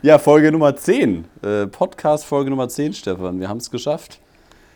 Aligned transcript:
Ja, 0.00 0.18
Folge 0.20 0.52
Nummer 0.52 0.76
10. 0.76 1.24
Äh, 1.42 1.66
Podcast 1.66 2.24
Folge 2.24 2.50
Nummer 2.50 2.68
10, 2.68 2.92
Stefan. 2.92 3.40
Wir 3.40 3.48
haben 3.48 3.56
es 3.56 3.68
geschafft. 3.68 4.20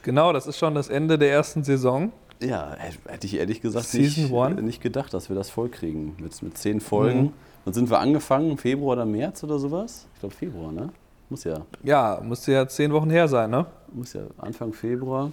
Genau, 0.02 0.33
das 0.33 0.48
ist 0.48 0.58
schon 0.58 0.75
das 0.75 0.88
Ende 0.88 1.17
der 1.17 1.30
ersten 1.30 1.62
Saison. 1.62 2.10
Ja, 2.42 2.75
hätte 3.06 3.29
ich 3.29 3.37
ehrlich 3.37 3.61
gesagt 3.61 3.95
nicht, 3.95 4.32
one. 4.32 4.61
nicht 4.62 4.82
gedacht, 4.82 5.14
dass 5.14 5.29
wir 5.29 5.37
das 5.37 5.48
vollkriegen. 5.48 6.16
Mit, 6.19 6.43
mit 6.43 6.58
10 6.58 6.80
Folgen. 6.80 7.22
Mhm. 7.22 7.32
Wann 7.64 7.72
sind 7.72 7.88
wir 7.88 8.00
angefangen? 8.00 8.58
Februar 8.58 8.95
oder 8.95 9.04
März 9.04 9.45
oder 9.45 9.61
sowas? 9.61 10.08
Ich 10.14 10.21
glaube 10.21 10.35
Februar, 10.35 10.72
ne? 10.72 10.88
Muss 11.31 11.45
ja. 11.45 11.61
Ja, 11.85 12.21
musste 12.21 12.51
ja 12.51 12.67
zehn 12.67 12.93
Wochen 12.93 13.09
her 13.09 13.29
sein, 13.29 13.49
ne? 13.49 13.67
Muss 13.93 14.15
ja 14.15 14.23
Anfang 14.39 14.73
Februar. 14.73 15.31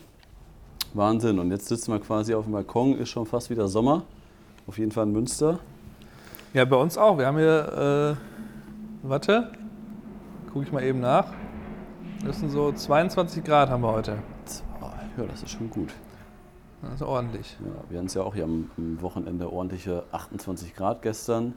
Wahnsinn. 0.93 1.39
Und 1.39 1.49
jetzt 1.49 1.67
sitzen 1.67 1.91
wir 1.91 1.99
quasi 1.99 2.35
auf 2.35 2.43
dem 2.43 2.53
Balkon, 2.53 2.95
ist 2.99 3.09
schon 3.09 3.25
fast 3.25 3.49
wieder 3.49 3.67
Sommer. 3.67 4.03
Auf 4.67 4.77
jeden 4.77 4.91
Fall 4.91 5.07
in 5.07 5.13
Münster. 5.13 5.57
Ja, 6.53 6.63
bei 6.65 6.75
uns 6.75 6.95
auch. 6.95 7.17
Wir 7.17 7.25
haben 7.25 7.39
hier, 7.39 8.17
äh, 9.03 9.07
warte, 9.07 9.49
gucke 10.51 10.65
ich 10.65 10.71
mal 10.71 10.83
eben 10.83 10.99
nach. 10.99 11.31
Das 12.25 12.39
sind 12.39 12.49
so 12.49 12.71
22 12.71 13.43
Grad 13.43 13.69
haben 13.69 13.81
wir 13.81 13.93
heute. 13.93 14.17
Ja, 15.17 15.25
das 15.25 15.43
ist 15.43 15.51
schon 15.51 15.69
gut. 15.69 15.93
Das 16.81 16.95
ist 16.95 17.01
ordentlich. 17.01 17.57
Ja, 17.59 17.71
wir 17.89 17.97
hatten 17.97 18.07
es 18.07 18.13
ja 18.13 18.23
auch 18.23 18.33
hier 18.33 18.45
am, 18.45 18.71
am 18.77 19.01
Wochenende 19.01 19.51
ordentliche 19.51 20.03
28 20.11 20.75
Grad 20.75 21.01
gestern. 21.01 21.53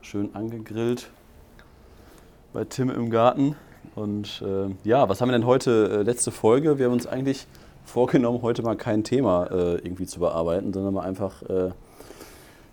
Schön 0.00 0.34
angegrillt 0.34 1.10
bei 2.52 2.64
Tim 2.64 2.90
im 2.90 3.10
Garten. 3.10 3.56
Und 3.94 4.42
äh, 4.46 4.74
ja, 4.84 5.08
was 5.08 5.20
haben 5.20 5.28
wir 5.28 5.32
denn 5.32 5.46
heute? 5.46 6.00
Äh, 6.00 6.02
letzte 6.02 6.30
Folge. 6.30 6.78
Wir 6.78 6.86
haben 6.86 6.92
uns 6.92 7.06
eigentlich 7.06 7.46
vorgenommen, 7.84 8.42
heute 8.42 8.62
mal 8.62 8.76
kein 8.76 9.02
Thema 9.02 9.46
äh, 9.50 9.74
irgendwie 9.76 10.06
zu 10.06 10.20
bearbeiten, 10.20 10.72
sondern 10.72 10.94
mal 10.94 11.04
einfach 11.04 11.42
äh, 11.42 11.70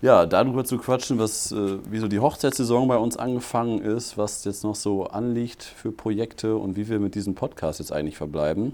ja, 0.02 0.26
darüber 0.26 0.64
zu 0.66 0.78
quatschen, 0.78 1.20
was, 1.20 1.52
äh, 1.52 1.78
wie 1.90 2.00
so 2.00 2.08
die 2.08 2.20
Hochzeitssaison 2.20 2.88
bei 2.88 2.98
uns 2.98 3.18
angefangen 3.18 3.82
ist, 3.82 4.18
was 4.18 4.44
jetzt 4.46 4.64
noch 4.64 4.76
so 4.76 5.06
anliegt 5.06 5.64
für 5.64 5.92
Projekte 5.92 6.56
und 6.56 6.76
wie 6.76 6.90
wir 6.90 7.00
mit 7.00 7.16
diesem 7.16 7.36
Podcast 7.36 7.80
jetzt 7.80 7.92
eigentlich 7.92 8.18
verbleiben. 8.18 8.74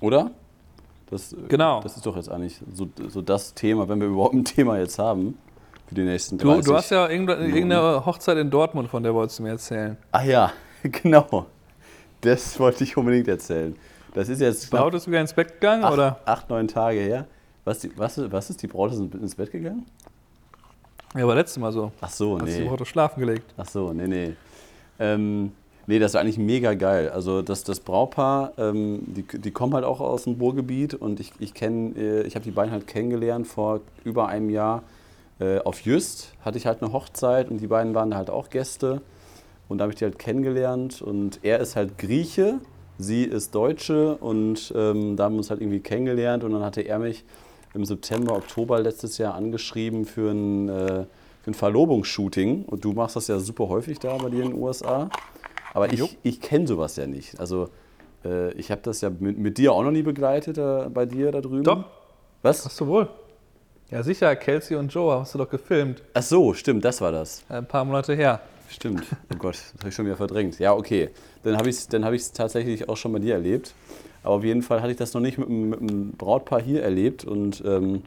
Oder? 0.00 0.32
Das, 1.10 1.32
äh, 1.32 1.36
Genau. 1.48 1.80
Das 1.80 1.96
ist 1.96 2.04
doch 2.04 2.16
jetzt 2.16 2.30
eigentlich 2.30 2.60
so, 2.74 2.88
so 3.08 3.22
das 3.22 3.54
Thema, 3.54 3.88
wenn 3.88 4.00
wir 4.00 4.08
überhaupt 4.08 4.34
ein 4.34 4.44
Thema 4.44 4.78
jetzt 4.78 4.98
haben 4.98 5.38
für 5.86 5.94
die 5.94 6.02
nächsten 6.02 6.38
Du, 6.38 6.48
30 6.48 6.64
du 6.64 6.74
hast 6.74 6.90
ja 6.90 7.08
irgendeine, 7.08 8.04
Hochzeit 8.04 8.36
in 8.38 8.50
Dortmund, 8.50 8.88
von 8.88 9.02
der 9.02 9.14
wolltest 9.14 9.38
du 9.38 9.44
mir 9.44 9.50
erzählen. 9.50 9.96
Ach 10.10 10.24
ja, 10.24 10.52
genau. 10.82 11.46
Das 12.20 12.58
wollte 12.58 12.82
ich 12.82 12.96
unbedingt 12.96 13.28
erzählen. 13.28 13.76
Das 14.14 14.28
ist 14.28 14.40
jetzt 14.40 14.70
Braut 14.70 14.94
ist 14.94 15.04
sogar 15.04 15.20
ins 15.20 15.34
Bett 15.34 15.52
gegangen, 15.60 15.84
acht, 15.84 15.92
oder? 15.92 16.20
acht, 16.24 16.48
neun 16.48 16.66
Tage 16.66 16.98
her. 16.98 17.26
Was, 17.64 17.80
die, 17.80 17.90
was, 17.96 18.18
was 18.32 18.50
ist, 18.50 18.62
die 18.62 18.66
Braut 18.66 18.92
ist 18.92 18.98
ins 18.98 19.34
Bett 19.34 19.52
gegangen? 19.52 19.86
Ja, 21.14 21.22
aber 21.22 21.34
letztes 21.34 21.58
Mal 21.58 21.72
so. 21.72 21.92
Ach 22.00 22.10
so, 22.10 22.38
Hast 22.38 22.44
nee. 22.44 22.64
du 22.64 22.70
heute 22.70 22.84
schlafen 22.84 23.20
gelegt. 23.20 23.54
Ach 23.56 23.68
so, 23.68 23.92
nee, 23.92 24.06
nee. 24.06 24.34
Ähm, 24.98 25.52
nee, 25.86 25.98
das 25.98 26.14
war 26.14 26.20
eigentlich 26.20 26.38
mega 26.38 26.74
geil. 26.74 27.10
Also 27.10 27.42
das, 27.42 27.64
das 27.64 27.80
Braupaar, 27.80 28.52
ähm, 28.58 29.02
die, 29.06 29.22
die 29.22 29.50
kommen 29.50 29.74
halt 29.74 29.84
auch 29.84 30.00
aus 30.00 30.24
dem 30.24 30.34
Ruhrgebiet 30.34 30.94
und 30.94 31.20
ich, 31.20 31.32
ich 31.38 31.54
kenne, 31.54 31.96
äh, 31.96 32.22
ich 32.22 32.34
habe 32.34 32.44
die 32.44 32.50
beiden 32.50 32.72
halt 32.72 32.86
kennengelernt 32.86 33.46
vor 33.46 33.80
über 34.04 34.28
einem 34.28 34.50
Jahr 34.50 34.82
äh, 35.38 35.58
auf 35.60 35.80
Jüst. 35.82 36.34
Hatte 36.44 36.58
ich 36.58 36.66
halt 36.66 36.82
eine 36.82 36.92
Hochzeit 36.92 37.50
und 37.50 37.58
die 37.58 37.66
beiden 37.66 37.94
waren 37.94 38.10
da 38.10 38.16
halt 38.16 38.30
auch 38.30 38.50
Gäste. 38.50 39.00
Und 39.68 39.78
da 39.78 39.82
habe 39.82 39.92
ich 39.92 39.98
die 39.98 40.04
halt 40.04 40.18
kennengelernt 40.18 41.02
und 41.02 41.40
er 41.42 41.58
ist 41.58 41.74
halt 41.76 41.98
Grieche, 41.98 42.60
sie 42.98 43.24
ist 43.24 43.54
Deutsche 43.54 44.16
und 44.16 44.72
ähm, 44.76 45.16
da 45.16 45.24
haben 45.24 45.34
wir 45.34 45.38
uns 45.38 45.50
halt 45.50 45.60
irgendwie 45.60 45.80
kennengelernt 45.80 46.44
und 46.44 46.52
dann 46.52 46.62
hatte 46.62 46.82
er 46.82 46.98
mich 47.00 47.24
im 47.76 47.84
September, 47.84 48.34
Oktober 48.34 48.80
letztes 48.80 49.18
Jahr 49.18 49.34
angeschrieben 49.34 50.04
für 50.04 50.30
ein, 50.30 50.68
äh, 50.68 51.04
für 51.42 51.50
ein 51.50 51.54
Verlobungsshooting 51.54 52.64
und 52.64 52.84
du 52.84 52.92
machst 52.92 53.14
das 53.14 53.28
ja 53.28 53.38
super 53.38 53.68
häufig 53.68 53.98
da 54.00 54.16
bei 54.16 54.30
dir 54.30 54.42
in 54.42 54.50
den 54.50 54.60
USA. 54.60 55.08
Aber 55.72 55.92
ich, 55.92 56.18
ich 56.22 56.40
kenne 56.40 56.66
sowas 56.66 56.96
ja 56.96 57.06
nicht. 57.06 57.38
Also 57.38 57.68
äh, 58.24 58.52
ich 58.52 58.70
habe 58.70 58.80
das 58.82 59.02
ja 59.02 59.10
mit, 59.10 59.38
mit 59.38 59.58
dir 59.58 59.72
auch 59.72 59.82
noch 59.82 59.90
nie 59.90 60.02
begleitet 60.02 60.58
äh, 60.58 60.88
bei 60.88 61.06
dir 61.06 61.30
da 61.30 61.40
drüben. 61.40 61.64
Doch. 61.64 61.84
Was? 62.42 62.64
Hast 62.64 62.80
du 62.80 62.86
wohl? 62.86 63.08
Ja, 63.90 64.02
sicher, 64.02 64.34
Kelsey 64.34 64.76
und 64.76 64.92
Joe 64.92 65.20
hast 65.20 65.34
du 65.34 65.38
doch 65.38 65.48
gefilmt. 65.48 66.02
Ach 66.14 66.22
so, 66.22 66.54
stimmt, 66.54 66.84
das 66.84 67.00
war 67.00 67.12
das. 67.12 67.44
Ein 67.48 67.66
paar 67.66 67.84
Monate 67.84 68.14
her. 68.14 68.40
Stimmt. 68.68 69.04
Oh 69.32 69.36
Gott, 69.38 69.54
das 69.54 69.74
habe 69.78 69.88
ich 69.90 69.94
schon 69.94 70.06
wieder 70.06 70.16
verdrängt. 70.16 70.58
Ja, 70.58 70.72
okay. 70.74 71.10
Dann 71.44 71.56
habe 71.56 71.68
ich 71.68 71.76
es 71.76 71.88
hab 71.88 72.12
ich's 72.12 72.32
tatsächlich 72.32 72.88
auch 72.88 72.96
schon 72.96 73.12
bei 73.12 73.20
dir 73.20 73.34
erlebt. 73.34 73.74
Aber 74.26 74.34
auf 74.34 74.44
jeden 74.44 74.62
Fall 74.62 74.82
hatte 74.82 74.90
ich 74.90 74.96
das 74.96 75.14
noch 75.14 75.20
nicht 75.20 75.38
mit, 75.38 75.48
mit 75.48 75.80
einem 75.80 76.10
Brautpaar 76.10 76.60
hier 76.60 76.82
erlebt. 76.82 77.24
Und 77.24 77.62
ähm, 77.64 78.02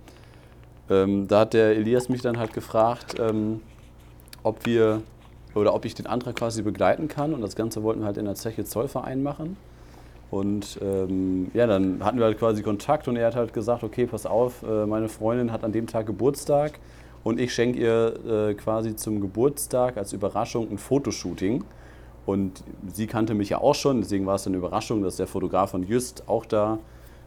ähm, 0.89 1.29
da 1.29 1.39
hat 1.39 1.53
der 1.53 1.77
Elias 1.77 2.09
mich 2.09 2.21
dann 2.21 2.37
halt 2.37 2.51
gefragt, 2.51 3.15
ähm, 3.19 3.61
ob 4.43 4.65
wir 4.65 5.01
oder 5.55 5.73
ob 5.73 5.85
ich 5.85 5.95
den 5.95 6.07
Antrag 6.07 6.35
quasi 6.35 6.61
begleiten 6.61 7.07
kann. 7.07 7.33
Und 7.33 7.39
das 7.39 7.55
Ganze 7.55 7.83
wollten 7.83 8.01
wir 8.01 8.07
halt 8.07 8.17
in 8.17 8.25
der 8.25 8.35
Zeche 8.35 8.65
Zollverein 8.65 9.23
machen. 9.23 9.55
Und 10.29 10.77
ähm, 10.81 11.51
ja, 11.53 11.65
dann 11.67 12.03
hatten 12.03 12.17
wir 12.17 12.25
halt 12.25 12.37
quasi 12.37 12.63
Kontakt 12.63 13.07
und 13.07 13.15
er 13.15 13.27
hat 13.27 13.35
halt 13.35 13.53
gesagt, 13.53 13.83
okay, 13.83 14.05
pass 14.05 14.25
auf, 14.25 14.61
äh, 14.63 14.85
meine 14.85 15.07
Freundin 15.07 15.53
hat 15.53 15.63
an 15.63 15.71
dem 15.71 15.87
Tag 15.87 16.05
Geburtstag 16.05 16.79
und 17.23 17.39
ich 17.39 17.53
schenke 17.53 17.79
ihr 17.79 18.49
äh, 18.49 18.53
quasi 18.55 18.95
zum 18.95 19.21
Geburtstag 19.21 19.95
als 19.95 20.11
Überraschung 20.11 20.69
ein 20.69 20.77
Fotoshooting. 20.77 21.63
Und 22.25 22.63
sie 22.93 23.07
kannte 23.07 23.33
mich 23.33 23.49
ja 23.49 23.59
auch 23.59 23.75
schon, 23.75 24.01
deswegen 24.01 24.25
war 24.25 24.35
es 24.35 24.45
eine 24.45 24.57
Überraschung, 24.57 25.01
dass 25.01 25.15
der 25.15 25.27
Fotograf 25.27 25.71
von 25.71 25.83
Just 25.83 26.27
auch 26.27 26.45
da 26.45 26.79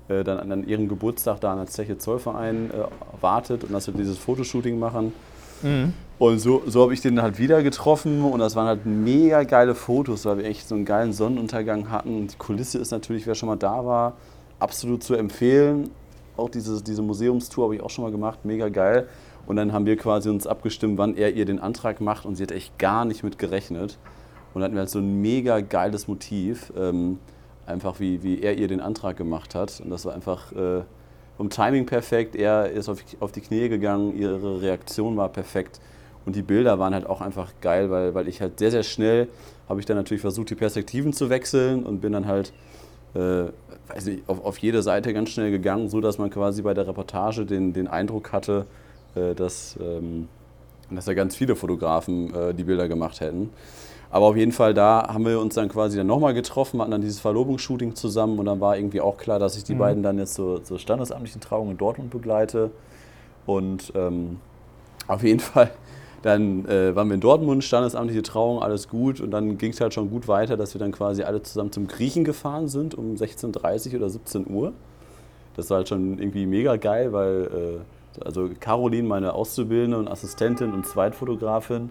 äh, 0.08 0.24
dann 0.24 0.52
an 0.52 0.66
ihrem 0.66 0.88
Geburtstag 0.88 1.40
da 1.40 1.52
an 1.52 1.58
der 1.58 1.66
Zeche 1.66 1.98
Zollverein 1.98 2.70
äh, 2.70 2.84
wartet 3.20 3.64
und 3.64 3.72
dass 3.72 3.86
wir 3.86 3.94
dieses 3.94 4.18
Fotoshooting 4.18 4.78
machen. 4.78 5.12
Und 6.18 6.38
so, 6.38 6.62
so 6.66 6.82
habe 6.82 6.94
ich 6.94 7.00
den 7.00 7.20
halt 7.20 7.38
wieder 7.38 7.62
getroffen 7.62 8.22
und 8.22 8.38
das 8.40 8.54
waren 8.54 8.66
halt 8.66 8.86
mega 8.86 9.42
geile 9.44 9.74
Fotos, 9.74 10.24
weil 10.24 10.38
wir 10.38 10.44
echt 10.44 10.68
so 10.68 10.74
einen 10.74 10.84
geilen 10.84 11.12
Sonnenuntergang 11.12 11.90
hatten. 11.90 12.16
Und 12.16 12.32
die 12.32 12.36
Kulisse 12.36 12.78
ist 12.78 12.90
natürlich, 12.90 13.26
wer 13.26 13.34
schon 13.34 13.48
mal 13.48 13.56
da 13.56 13.84
war, 13.84 14.14
absolut 14.58 15.02
zu 15.02 15.14
empfehlen. 15.14 15.90
Auch 16.36 16.48
diese, 16.48 16.82
diese 16.82 17.02
Museumstour 17.02 17.64
habe 17.64 17.76
ich 17.76 17.82
auch 17.82 17.90
schon 17.90 18.04
mal 18.04 18.10
gemacht, 18.10 18.44
mega 18.44 18.68
geil. 18.68 19.08
Und 19.46 19.56
dann 19.56 19.72
haben 19.72 19.86
wir 19.86 19.96
quasi 19.96 20.28
uns 20.28 20.46
abgestimmt, 20.46 20.98
wann 20.98 21.16
er 21.16 21.34
ihr 21.34 21.44
den 21.44 21.58
Antrag 21.58 22.00
macht 22.00 22.24
und 22.24 22.36
sie 22.36 22.44
hat 22.44 22.52
echt 22.52 22.78
gar 22.78 23.04
nicht 23.04 23.24
mit 23.24 23.38
gerechnet. 23.38 23.98
Und 24.54 24.62
hatten 24.62 24.74
wir 24.74 24.80
halt 24.80 24.90
so 24.90 24.98
ein 24.98 25.20
mega 25.20 25.60
geiles 25.60 26.08
Motiv, 26.08 26.72
ähm, 26.76 27.18
einfach 27.66 28.00
wie, 28.00 28.22
wie 28.22 28.42
er 28.42 28.58
ihr 28.58 28.68
den 28.68 28.80
Antrag 28.80 29.16
gemacht 29.16 29.54
hat. 29.54 29.80
Und 29.82 29.90
das 29.90 30.04
war 30.04 30.14
einfach 30.14 30.52
äh, 30.52 30.82
vom 31.36 31.48
Timing 31.48 31.86
perfekt. 31.86 32.36
Er 32.36 32.70
ist 32.70 32.88
auf, 32.88 33.02
auf 33.20 33.32
die 33.32 33.40
Knie 33.40 33.68
gegangen, 33.68 34.16
ihre 34.16 34.60
Reaktion 34.60 35.16
war 35.16 35.28
perfekt. 35.28 35.80
Und 36.26 36.36
die 36.36 36.42
Bilder 36.42 36.78
waren 36.78 36.94
halt 36.94 37.06
auch 37.06 37.20
einfach 37.20 37.52
geil, 37.60 37.90
weil, 37.90 38.14
weil 38.14 38.28
ich 38.28 38.40
halt 38.40 38.58
sehr, 38.58 38.70
sehr 38.70 38.82
schnell 38.82 39.28
habe 39.68 39.80
ich 39.80 39.86
dann 39.86 39.96
natürlich 39.96 40.20
versucht, 40.20 40.50
die 40.50 40.54
Perspektiven 40.54 41.12
zu 41.12 41.30
wechseln 41.30 41.84
und 41.84 42.00
bin 42.00 42.12
dann 42.12 42.26
halt 42.26 42.52
äh, 43.14 43.46
weiß 43.88 44.06
nicht, 44.06 44.28
auf, 44.28 44.44
auf 44.44 44.58
jede 44.58 44.82
Seite 44.82 45.12
ganz 45.12 45.30
schnell 45.30 45.50
gegangen, 45.50 45.88
so 45.88 46.00
dass 46.00 46.18
man 46.18 46.30
quasi 46.30 46.62
bei 46.62 46.74
der 46.74 46.86
Reportage 46.86 47.44
den, 47.44 47.72
den 47.72 47.88
Eindruck 47.88 48.32
hatte, 48.32 48.66
äh, 49.14 49.34
dass, 49.34 49.78
ähm, 49.80 50.28
dass 50.90 51.06
ja 51.06 51.14
ganz 51.14 51.36
viele 51.36 51.56
Fotografen 51.56 52.34
äh, 52.34 52.54
die 52.54 52.64
Bilder 52.64 52.88
gemacht 52.88 53.20
hätten. 53.20 53.50
Aber 54.12 54.26
auf 54.26 54.36
jeden 54.36 54.52
Fall, 54.52 54.74
da 54.74 55.08
haben 55.08 55.24
wir 55.24 55.40
uns 55.40 55.54
dann 55.54 55.70
quasi 55.70 55.96
dann 55.96 56.06
nochmal 56.06 56.34
getroffen, 56.34 56.82
hatten 56.82 56.90
dann 56.90 57.00
dieses 57.00 57.18
Verlobungsshooting 57.20 57.94
zusammen 57.94 58.38
und 58.38 58.44
dann 58.44 58.60
war 58.60 58.76
irgendwie 58.76 59.00
auch 59.00 59.16
klar, 59.16 59.38
dass 59.38 59.56
ich 59.56 59.64
die 59.64 59.74
beiden 59.74 60.02
dann 60.02 60.18
jetzt 60.18 60.34
zur, 60.34 60.62
zur 60.62 60.78
standesamtlichen 60.78 61.40
Trauung 61.40 61.70
in 61.70 61.78
Dortmund 61.78 62.10
begleite. 62.10 62.70
Und 63.46 63.90
ähm, 63.96 64.38
auf 65.08 65.22
jeden 65.22 65.40
Fall, 65.40 65.70
dann 66.20 66.66
äh, 66.66 66.94
waren 66.94 67.08
wir 67.08 67.14
in 67.14 67.22
Dortmund, 67.22 67.64
standesamtliche 67.64 68.22
Trauung, 68.22 68.62
alles 68.62 68.90
gut. 68.90 69.22
Und 69.22 69.30
dann 69.30 69.56
ging 69.56 69.72
es 69.72 69.80
halt 69.80 69.94
schon 69.94 70.10
gut 70.10 70.28
weiter, 70.28 70.58
dass 70.58 70.74
wir 70.74 70.78
dann 70.78 70.92
quasi 70.92 71.22
alle 71.22 71.42
zusammen 71.42 71.72
zum 71.72 71.86
Griechen 71.86 72.24
gefahren 72.24 72.68
sind 72.68 72.94
um 72.94 73.14
16.30 73.14 73.96
oder 73.96 74.10
17 74.10 74.46
Uhr. 74.46 74.74
Das 75.56 75.70
war 75.70 75.78
halt 75.78 75.88
schon 75.88 76.18
irgendwie 76.18 76.44
mega 76.44 76.76
geil, 76.76 77.14
weil 77.14 77.80
äh, 78.18 78.22
also 78.22 78.50
Caroline, 78.60 79.08
meine 79.08 79.32
Auszubildende 79.32 79.98
und 79.98 80.08
Assistentin 80.08 80.74
und 80.74 80.86
Zweitfotografin, 80.86 81.88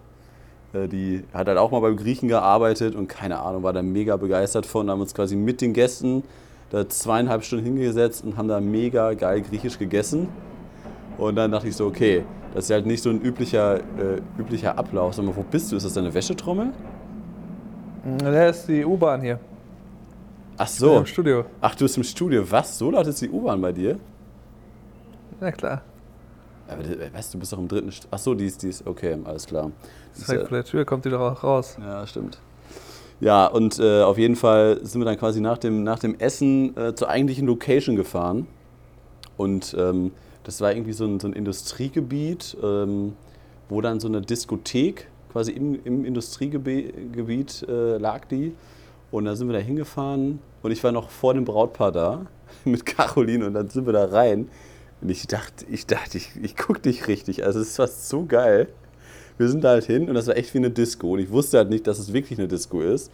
die 0.73 1.23
hat 1.33 1.47
halt 1.47 1.57
auch 1.57 1.71
mal 1.71 1.81
beim 1.81 1.97
Griechen 1.97 2.27
gearbeitet 2.29 2.95
und 2.95 3.07
keine 3.07 3.39
Ahnung, 3.39 3.63
war 3.63 3.73
da 3.73 3.81
mega 3.81 4.15
begeistert 4.17 4.65
von. 4.65 4.89
haben 4.89 5.01
uns 5.01 5.13
quasi 5.13 5.35
mit 5.35 5.61
den 5.61 5.73
Gästen 5.73 6.23
da 6.69 6.87
zweieinhalb 6.87 7.43
Stunden 7.43 7.65
hingesetzt 7.65 8.23
und 8.23 8.37
haben 8.37 8.47
da 8.47 8.61
mega 8.61 9.13
geil 9.13 9.41
griechisch 9.41 9.77
gegessen. 9.77 10.29
Und 11.17 11.35
dann 11.35 11.51
dachte 11.51 11.67
ich 11.67 11.75
so, 11.75 11.85
okay, 11.87 12.23
das 12.53 12.65
ist 12.65 12.71
halt 12.71 12.85
nicht 12.85 13.03
so 13.03 13.09
ein 13.09 13.21
üblicher, 13.21 13.77
äh, 13.79 14.21
üblicher 14.39 14.77
Ablauf. 14.77 15.13
Sag 15.13 15.25
mal, 15.25 15.35
wo 15.35 15.43
bist 15.43 15.71
du? 15.71 15.75
Ist 15.75 15.85
das 15.85 15.93
deine 15.93 16.13
Wäschetrommel? 16.13 16.71
Da 18.19 18.47
ist 18.47 18.67
die 18.67 18.83
U-Bahn 18.85 19.21
hier. 19.21 19.39
Ach 20.57 20.67
So. 20.67 20.87
so. 20.93 20.97
Im 20.99 21.05
Studio. 21.05 21.45
Ach, 21.59 21.75
du 21.75 21.85
bist 21.85 21.97
im 21.97 22.03
Studio. 22.03 22.49
Was? 22.49 22.77
So 22.77 22.91
laut 22.91 23.07
ist 23.07 23.21
die 23.21 23.29
U-Bahn 23.29 23.61
bei 23.61 23.71
dir? 23.71 23.99
Ja, 25.39 25.51
klar. 25.51 25.81
Aber 26.71 26.83
du- 26.83 27.13
weißt 27.13 27.33
du, 27.33 27.39
bist 27.39 27.53
doch 27.53 27.59
im 27.59 27.67
dritten. 27.67 27.91
St 27.91 28.07
Ach 28.11 28.17
so, 28.19 28.33
die 28.33 28.45
ist, 28.45 28.61
die 28.63 28.69
ist. 28.69 28.85
Okay, 28.87 29.17
alles 29.23 29.45
klar. 29.45 29.71
Direkt 30.15 30.41
ja- 30.43 30.47
vor 30.47 30.57
der 30.57 30.65
Tür 30.65 30.85
kommt 30.85 31.05
die 31.05 31.09
doch 31.09 31.19
auch 31.19 31.43
raus. 31.43 31.77
Ja, 31.79 32.05
stimmt. 32.07 32.39
Ja, 33.19 33.45
und 33.47 33.77
äh, 33.79 34.01
auf 34.01 34.17
jeden 34.17 34.35
Fall 34.35 34.79
sind 34.83 34.99
wir 35.01 35.05
dann 35.05 35.17
quasi 35.17 35.41
nach 35.41 35.57
dem, 35.59 35.83
nach 35.83 35.99
dem 35.99 36.17
Essen 36.19 36.75
äh, 36.75 36.95
zur 36.95 37.09
eigentlichen 37.09 37.45
Location 37.45 37.95
gefahren. 37.95 38.47
Und 39.37 39.75
ähm, 39.77 40.11
das 40.43 40.59
war 40.61 40.73
irgendwie 40.73 40.93
so 40.93 41.05
ein, 41.05 41.19
so 41.19 41.27
ein 41.27 41.33
Industriegebiet, 41.33 42.57
ähm, 42.63 43.13
wo 43.69 43.79
dann 43.81 43.99
so 43.99 44.07
eine 44.07 44.21
Diskothek 44.21 45.07
quasi 45.31 45.51
im, 45.51 45.79
im 45.85 46.03
Industriegebiet 46.03 47.65
äh, 47.67 47.97
lag 47.97 48.25
die. 48.25 48.53
Und 49.11 49.25
dann 49.25 49.35
sind 49.35 49.47
wir 49.49 49.53
da 49.53 49.59
hingefahren 49.59 50.39
und 50.63 50.71
ich 50.71 50.83
war 50.83 50.91
noch 50.93 51.09
vor 51.09 51.33
dem 51.33 51.43
Brautpaar 51.45 51.91
da 51.91 52.25
mit 52.65 52.85
Caroline 52.85 53.45
und 53.47 53.53
dann 53.53 53.67
sind 53.69 53.85
wir 53.85 53.93
da 53.93 54.05
rein. 54.05 54.49
Und 55.01 55.09
ich 55.09 55.27
dachte, 55.27 55.65
ich 55.69 55.87
dachte, 55.87 56.17
ich, 56.17 56.29
ich 56.41 56.55
gucke 56.55 56.79
dich 56.81 57.07
richtig. 57.07 57.43
Also 57.43 57.59
es 57.59 57.77
war 57.79 57.87
so 57.87 58.25
geil. 58.25 58.67
Wir 59.37 59.49
sind 59.49 59.63
da 59.63 59.69
halt 59.69 59.85
hin 59.85 60.07
und 60.07 60.15
das 60.15 60.27
war 60.27 60.37
echt 60.37 60.53
wie 60.53 60.59
eine 60.59 60.69
Disco. 60.69 61.13
Und 61.13 61.19
ich 61.19 61.31
wusste 61.31 61.57
halt 61.57 61.69
nicht, 61.69 61.87
dass 61.87 61.97
es 61.99 62.13
wirklich 62.13 62.37
eine 62.37 62.47
Disco 62.47 62.81
ist. 62.81 63.11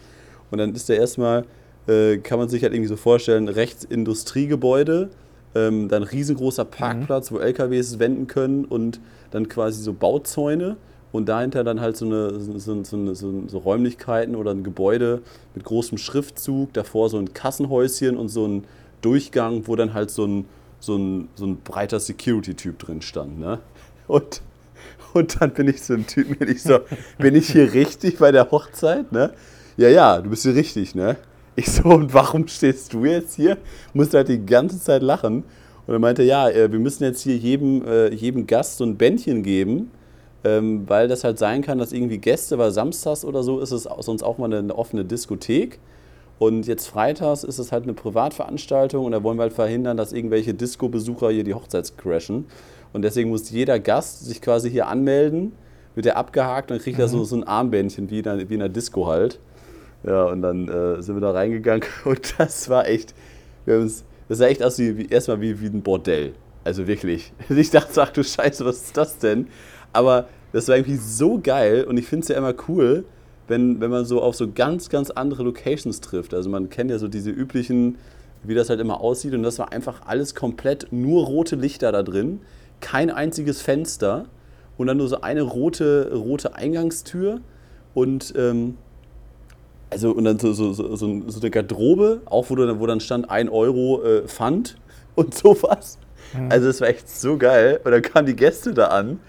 Und 0.51 0.57
dann 0.57 0.73
ist 0.75 0.89
da 0.89 0.93
erstmal, 0.93 1.45
äh, 1.87 2.17
kann 2.17 2.39
man 2.39 2.49
sich 2.49 2.63
halt 2.63 2.73
irgendwie 2.73 2.89
so 2.89 2.97
vorstellen, 2.97 3.47
rechts 3.47 3.85
Industriegebäude, 3.85 5.09
ähm, 5.55 5.87
dann 5.87 6.03
riesengroßer 6.03 6.65
Parkplatz, 6.65 7.31
mhm. 7.31 7.35
wo 7.35 7.39
LKWs 7.39 7.99
wenden 7.99 8.27
können 8.27 8.65
und 8.65 8.99
dann 9.31 9.47
quasi 9.47 9.81
so 9.81 9.93
Bauzäune 9.93 10.77
und 11.11 11.29
dahinter 11.29 11.63
dann 11.63 11.79
halt 11.79 11.95
so, 11.97 12.05
eine, 12.05 12.39
so, 12.39 12.59
so, 12.59 13.13
so, 13.13 13.47
so, 13.47 13.57
Räumlichkeiten 13.57 14.35
oder 14.35 14.51
ein 14.51 14.63
Gebäude 14.63 15.21
mit 15.55 15.63
großem 15.63 15.97
Schriftzug, 15.97 16.73
davor 16.73 17.09
so 17.09 17.17
ein 17.17 17.33
Kassenhäuschen 17.33 18.17
und 18.17 18.27
so 18.29 18.45
ein 18.45 18.65
Durchgang, 19.01 19.67
wo 19.67 19.75
dann 19.75 19.93
halt 19.93 20.11
so 20.11 20.25
ein, 20.25 20.45
so 20.79 20.95
ein, 20.95 21.29
so 21.35 21.45
ein 21.45 21.61
breiter 21.61 21.99
Security-Typ 21.99 22.79
drin 22.79 23.01
stand. 23.01 23.39
Ne? 23.39 23.59
Und, 24.07 24.41
und 25.13 25.41
dann 25.41 25.53
bin 25.53 25.67
ich 25.67 25.81
so 25.81 25.93
ein 25.93 26.07
Typ, 26.07 26.39
bin 26.39 26.49
ich 26.49 26.63
so, 26.63 26.79
bin 27.17 27.35
ich 27.35 27.51
hier 27.51 27.73
richtig 27.73 28.19
bei 28.19 28.31
der 28.31 28.51
Hochzeit? 28.51 29.11
Ne? 29.11 29.33
Ja, 29.77 29.89
ja, 29.89 30.21
du 30.21 30.29
bist 30.29 30.43
hier 30.43 30.55
richtig, 30.55 30.95
ne? 30.95 31.17
Ich 31.55 31.71
so, 31.71 31.89
und 31.89 32.13
warum 32.13 32.47
stehst 32.47 32.93
du 32.93 33.05
jetzt 33.05 33.35
hier? 33.35 33.57
Musste 33.93 34.17
halt 34.17 34.27
die 34.27 34.45
ganze 34.45 34.79
Zeit 34.79 35.01
lachen. 35.01 35.43
Und 35.87 35.93
er 35.93 35.99
meinte, 35.99 36.21
ja, 36.21 36.49
äh, 36.49 36.71
wir 36.71 36.79
müssen 36.79 37.03
jetzt 37.03 37.21
hier 37.21 37.35
jedem, 37.35 37.85
äh, 37.85 38.13
jedem 38.13 38.45
Gast 38.45 38.77
so 38.77 38.83
ein 38.83 38.97
Bändchen 38.97 39.41
geben, 39.41 39.89
ähm, 40.43 40.83
weil 40.87 41.07
das 41.07 41.23
halt 41.23 41.39
sein 41.39 41.63
kann, 41.63 41.79
dass 41.79 41.93
irgendwie 41.93 42.19
Gäste, 42.19 42.57
weil 42.59 42.71
samstags 42.71 43.25
oder 43.25 43.41
so 43.41 43.59
ist 43.59 43.71
es 43.71 43.87
sonst 43.99 44.21
auch 44.21 44.37
mal 44.37 44.53
eine 44.53 44.75
offene 44.75 45.03
Diskothek. 45.03 45.79
Und 46.39 46.67
jetzt 46.67 46.87
freitags 46.87 47.43
ist 47.43 47.57
es 47.57 47.71
halt 47.71 47.83
eine 47.83 47.93
Privatveranstaltung 47.93 49.05
und 49.05 49.11
da 49.11 49.23
wollen 49.23 49.37
wir 49.37 49.43
halt 49.43 49.53
verhindern, 49.53 49.97
dass 49.97 50.13
irgendwelche 50.13 50.53
Disco-Besucher 50.53 51.31
hier 51.31 51.43
die 51.43 51.53
Hochzeit 51.53 51.97
crashen. 51.97 52.45
Und 52.93 53.01
deswegen 53.01 53.29
muss 53.29 53.49
jeder 53.49 53.79
Gast 53.79 54.25
sich 54.25 54.41
quasi 54.41 54.69
hier 54.69 54.87
anmelden, 54.87 55.53
wird 55.95 56.05
er 56.05 56.17
abgehakt 56.17 56.69
und 56.69 56.77
dann 56.77 56.83
kriegt 56.83 56.99
er 56.99 57.07
so, 57.07 57.19
mhm. 57.19 57.25
so 57.25 57.35
ein 57.37 57.43
Armbändchen 57.43 58.09
wie 58.09 58.19
in, 58.19 58.27
einer, 58.27 58.49
wie 58.49 58.53
in 58.53 58.61
einer 58.61 58.69
Disco 58.69 59.07
halt. 59.07 59.39
Ja, 60.03 60.25
und 60.25 60.43
dann 60.43 60.67
äh, 60.67 61.01
sind 61.01 61.15
wir 61.15 61.21
da 61.21 61.31
reingegangen 61.31 61.83
und 62.05 62.35
das 62.37 62.69
war 62.69 62.87
echt, 62.87 63.15
das 63.65 64.03
sah 64.29 64.45
echt 64.45 64.63
aus 64.63 64.77
wie, 64.77 64.95
wie 64.97 65.07
erstmal 65.07 65.41
wie, 65.41 65.59
wie 65.59 65.67
ein 65.67 65.81
Bordell. 65.81 66.33
Also 66.63 66.85
wirklich. 66.87 67.33
Ich 67.49 67.71
dachte, 67.71 68.01
ach 68.01 68.11
du 68.11 68.23
Scheiße, 68.23 68.63
was 68.63 68.83
ist 68.83 68.97
das 68.97 69.17
denn? 69.17 69.47
Aber 69.91 70.27
das 70.51 70.67
war 70.67 70.75
irgendwie 70.75 70.97
so 70.97 71.39
geil 71.41 71.83
und 71.83 71.97
ich 71.97 72.05
finde 72.05 72.23
es 72.23 72.27
ja 72.29 72.37
immer 72.37 72.53
cool, 72.67 73.05
wenn, 73.47 73.79
wenn 73.79 73.89
man 73.89 74.05
so 74.05 74.21
auf 74.21 74.35
so 74.35 74.51
ganz, 74.51 74.89
ganz 74.89 75.09
andere 75.09 75.43
Locations 75.43 76.01
trifft. 76.01 76.33
Also 76.33 76.49
man 76.49 76.69
kennt 76.69 76.91
ja 76.91 76.99
so 76.99 77.07
diese 77.07 77.29
üblichen, 77.29 77.97
wie 78.43 78.55
das 78.55 78.69
halt 78.69 78.79
immer 78.79 79.01
aussieht 79.01 79.33
und 79.33 79.43
das 79.43 79.59
war 79.59 79.71
einfach 79.71 80.01
alles 80.05 80.35
komplett 80.35 80.87
nur 80.91 81.25
rote 81.25 81.55
Lichter 81.55 81.91
da 81.91 82.03
drin, 82.03 82.41
kein 82.81 83.09
einziges 83.09 83.61
Fenster 83.61 84.25
und 84.77 84.87
dann 84.87 84.97
nur 84.97 85.07
so 85.07 85.21
eine 85.21 85.41
rote, 85.41 86.11
rote 86.13 86.55
Eingangstür 86.55 87.41
und 87.93 88.33
ähm, 88.37 88.75
also 89.89 90.11
und 90.11 90.25
dann 90.25 90.37
so, 90.37 90.53
so, 90.53 90.73
so, 90.73 90.95
so 90.95 91.39
eine 91.39 91.49
Garderobe, 91.49 92.21
auch 92.25 92.49
wo, 92.49 92.55
du, 92.55 92.79
wo 92.79 92.85
dann 92.85 92.99
stand 92.99 93.29
1 93.29 93.49
Euro 93.49 94.03
äh, 94.03 94.27
Pfand 94.27 94.77
und 95.15 95.33
sowas. 95.33 95.97
Mhm. 96.33 96.51
Also 96.51 96.67
es 96.67 96.81
war 96.81 96.89
echt 96.89 97.09
so 97.09 97.37
geil. 97.37 97.79
Und 97.83 97.91
dann 97.91 98.01
kamen 98.01 98.27
die 98.27 98.35
Gäste 98.35 98.73
da 98.73 98.87
an 98.87 99.19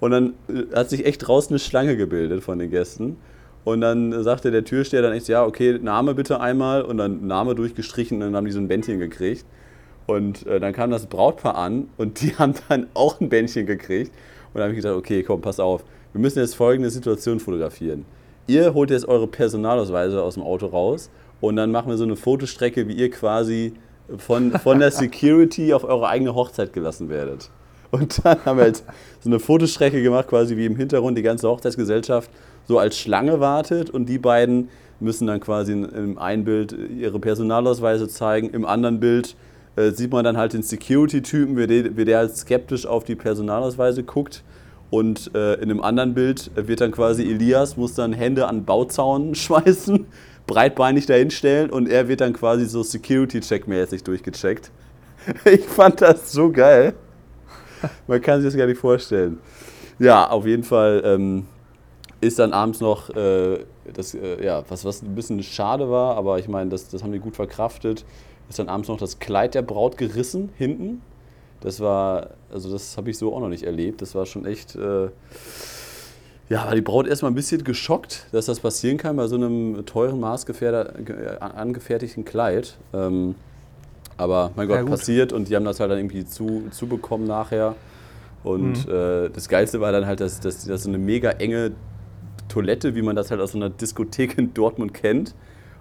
und 0.00 0.10
dann 0.10 0.34
äh, 0.48 0.74
hat 0.74 0.90
sich 0.90 1.06
echt 1.06 1.26
draußen 1.26 1.50
eine 1.50 1.58
Schlange 1.58 1.96
gebildet 1.96 2.42
von 2.42 2.58
den 2.58 2.70
Gästen. 2.70 3.16
Und 3.64 3.80
dann 3.80 4.24
sagte 4.24 4.50
der 4.50 4.64
Türsteher 4.64 5.02
dann 5.02 5.12
echt, 5.12 5.28
ja, 5.28 5.44
okay, 5.44 5.78
Name 5.80 6.14
bitte 6.14 6.40
einmal. 6.40 6.82
Und 6.82 6.98
dann 6.98 7.26
Name 7.26 7.54
durchgestrichen 7.54 8.16
und 8.16 8.20
dann 8.28 8.36
haben 8.36 8.46
die 8.46 8.52
so 8.52 8.58
ein 8.58 8.68
Bändchen 8.68 8.98
gekriegt. 8.98 9.44
Und 10.06 10.46
äh, 10.46 10.58
dann 10.58 10.72
kam 10.72 10.90
das 10.90 11.06
Brautpaar 11.06 11.56
an 11.56 11.88
und 11.96 12.20
die 12.20 12.34
haben 12.38 12.54
dann 12.68 12.86
auch 12.94 13.20
ein 13.20 13.28
Bändchen 13.28 13.66
gekriegt. 13.66 14.12
Und 14.52 14.58
dann 14.58 14.64
habe 14.64 14.72
ich 14.72 14.82
gedacht, 14.82 14.96
okay, 14.96 15.22
komm, 15.22 15.40
pass 15.40 15.60
auf. 15.60 15.84
Wir 16.12 16.20
müssen 16.20 16.40
jetzt 16.40 16.56
folgende 16.56 16.90
Situation 16.90 17.40
fotografieren. 17.40 18.04
Ihr 18.46 18.74
holt 18.74 18.90
jetzt 18.90 19.06
eure 19.06 19.28
Personalausweise 19.28 20.22
aus 20.22 20.34
dem 20.34 20.42
Auto 20.42 20.66
raus 20.66 21.10
und 21.40 21.56
dann 21.56 21.70
machen 21.70 21.88
wir 21.88 21.96
so 21.96 22.04
eine 22.04 22.16
Fotostrecke, 22.16 22.88
wie 22.88 22.94
ihr 22.94 23.10
quasi 23.10 23.74
von, 24.18 24.52
von 24.52 24.80
der 24.80 24.90
Security 24.92 25.72
auf 25.72 25.84
eure 25.84 26.08
eigene 26.08 26.34
Hochzeit 26.34 26.72
gelassen 26.72 27.08
werdet. 27.08 27.50
Und 27.92 28.24
dann 28.24 28.44
haben 28.44 28.58
wir 28.58 28.66
jetzt 28.66 28.84
so 29.20 29.28
eine 29.28 29.38
Fotostrecke 29.38 30.02
gemacht, 30.02 30.26
quasi 30.26 30.56
wie 30.56 30.66
im 30.66 30.76
Hintergrund 30.76 31.16
die 31.16 31.22
ganze 31.22 31.46
Hochzeitsgesellschaft 31.48 32.30
so 32.66 32.78
als 32.78 32.98
Schlange 32.98 33.38
wartet 33.38 33.90
und 33.90 34.06
die 34.06 34.18
beiden 34.18 34.70
müssen 34.98 35.26
dann 35.26 35.40
quasi 35.40 35.72
im 35.72 36.16
einen 36.18 36.44
Bild 36.44 36.72
ihre 36.72 37.18
Personalausweise 37.18 38.08
zeigen, 38.08 38.50
im 38.50 38.64
anderen 38.64 38.98
Bild 38.98 39.36
äh, 39.76 39.90
sieht 39.90 40.10
man 40.10 40.24
dann 40.24 40.36
halt 40.36 40.54
den 40.54 40.62
Security-Typen, 40.62 41.56
wie, 41.56 41.66
der, 41.66 41.96
wie 41.96 42.04
der 42.04 42.18
halt 42.18 42.36
skeptisch 42.36 42.86
auf 42.86 43.04
die 43.04 43.14
Personalausweise 43.14 44.04
guckt. 44.04 44.42
Und 44.90 45.34
äh, 45.34 45.54
in 45.54 45.70
einem 45.70 45.80
anderen 45.80 46.14
Bild 46.14 46.50
wird 46.54 46.80
dann 46.80 46.92
quasi 46.92 47.22
Elias, 47.22 47.76
muss 47.76 47.94
dann 47.94 48.12
Hände 48.12 48.46
an 48.46 48.64
Bauzaun 48.64 49.34
schmeißen, 49.34 50.06
breitbeinig 50.46 51.06
dahinstellen 51.06 51.70
und 51.70 51.88
er 51.88 52.08
wird 52.08 52.22
dann 52.22 52.32
quasi 52.32 52.64
so 52.66 52.82
Security-Check-mäßig 52.82 54.02
durchgecheckt. 54.04 54.70
Ich 55.44 55.64
fand 55.64 56.00
das 56.00 56.32
so 56.32 56.50
geil. 56.50 56.94
Man 58.06 58.20
kann 58.20 58.40
sich 58.40 58.50
das 58.50 58.56
gar 58.56 58.66
nicht 58.66 58.80
vorstellen. 58.80 59.38
Ja, 59.98 60.28
auf 60.28 60.46
jeden 60.46 60.64
Fall 60.64 61.02
ähm, 61.04 61.46
ist 62.20 62.38
dann 62.38 62.52
abends 62.52 62.80
noch, 62.80 63.10
äh, 63.10 63.60
das, 63.92 64.14
äh, 64.14 64.44
ja, 64.44 64.62
was, 64.68 64.84
was 64.84 65.02
ein 65.02 65.14
bisschen 65.14 65.42
schade 65.42 65.90
war, 65.90 66.16
aber 66.16 66.38
ich 66.38 66.48
meine, 66.48 66.70
das, 66.70 66.88
das 66.88 67.02
haben 67.02 67.12
die 67.12 67.18
gut 67.18 67.36
verkraftet, 67.36 68.04
ist 68.48 68.58
dann 68.58 68.68
abends 68.68 68.88
noch 68.88 68.98
das 68.98 69.18
Kleid 69.18 69.54
der 69.54 69.62
Braut 69.62 69.96
gerissen, 69.96 70.50
hinten. 70.56 71.02
Das 71.60 71.80
war, 71.80 72.30
also 72.52 72.70
das 72.70 72.96
habe 72.96 73.10
ich 73.10 73.18
so 73.18 73.34
auch 73.34 73.40
noch 73.40 73.48
nicht 73.48 73.62
erlebt. 73.62 74.02
Das 74.02 74.14
war 74.14 74.26
schon 74.26 74.46
echt, 74.46 74.74
äh, 74.74 75.08
ja, 76.48 76.66
war 76.66 76.74
die 76.74 76.80
Braut 76.80 77.06
erstmal 77.06 77.30
ein 77.30 77.36
bisschen 77.36 77.62
geschockt, 77.64 78.26
dass 78.32 78.46
das 78.46 78.60
passieren 78.60 78.98
kann 78.98 79.16
bei 79.16 79.28
so 79.28 79.36
einem 79.36 79.86
teuren, 79.86 80.20
maßangefertigten 80.20 82.24
Kleid. 82.24 82.76
Ähm, 82.92 83.36
aber 84.22 84.52
mein 84.56 84.68
Gott, 84.68 84.78
ja, 84.78 84.84
passiert 84.84 85.32
und 85.32 85.48
die 85.48 85.56
haben 85.56 85.64
das 85.64 85.80
halt 85.80 85.90
dann 85.90 85.98
irgendwie 85.98 86.24
zu, 86.24 86.64
zubekommen 86.70 87.26
nachher. 87.26 87.74
Und 88.44 88.86
mhm. 88.86 88.92
äh, 88.92 89.28
das 89.30 89.48
Geilste 89.48 89.80
war 89.80 89.92
dann 89.92 90.06
halt, 90.06 90.20
dass, 90.20 90.40
dass, 90.40 90.64
dass 90.64 90.84
so 90.84 90.88
eine 90.88 90.98
mega 90.98 91.30
enge 91.30 91.72
Toilette, 92.48 92.94
wie 92.94 93.02
man 93.02 93.16
das 93.16 93.30
halt 93.30 93.40
aus 93.40 93.52
so 93.52 93.58
einer 93.58 93.70
Diskothek 93.70 94.38
in 94.38 94.54
Dortmund 94.54 94.94
kennt. 94.94 95.34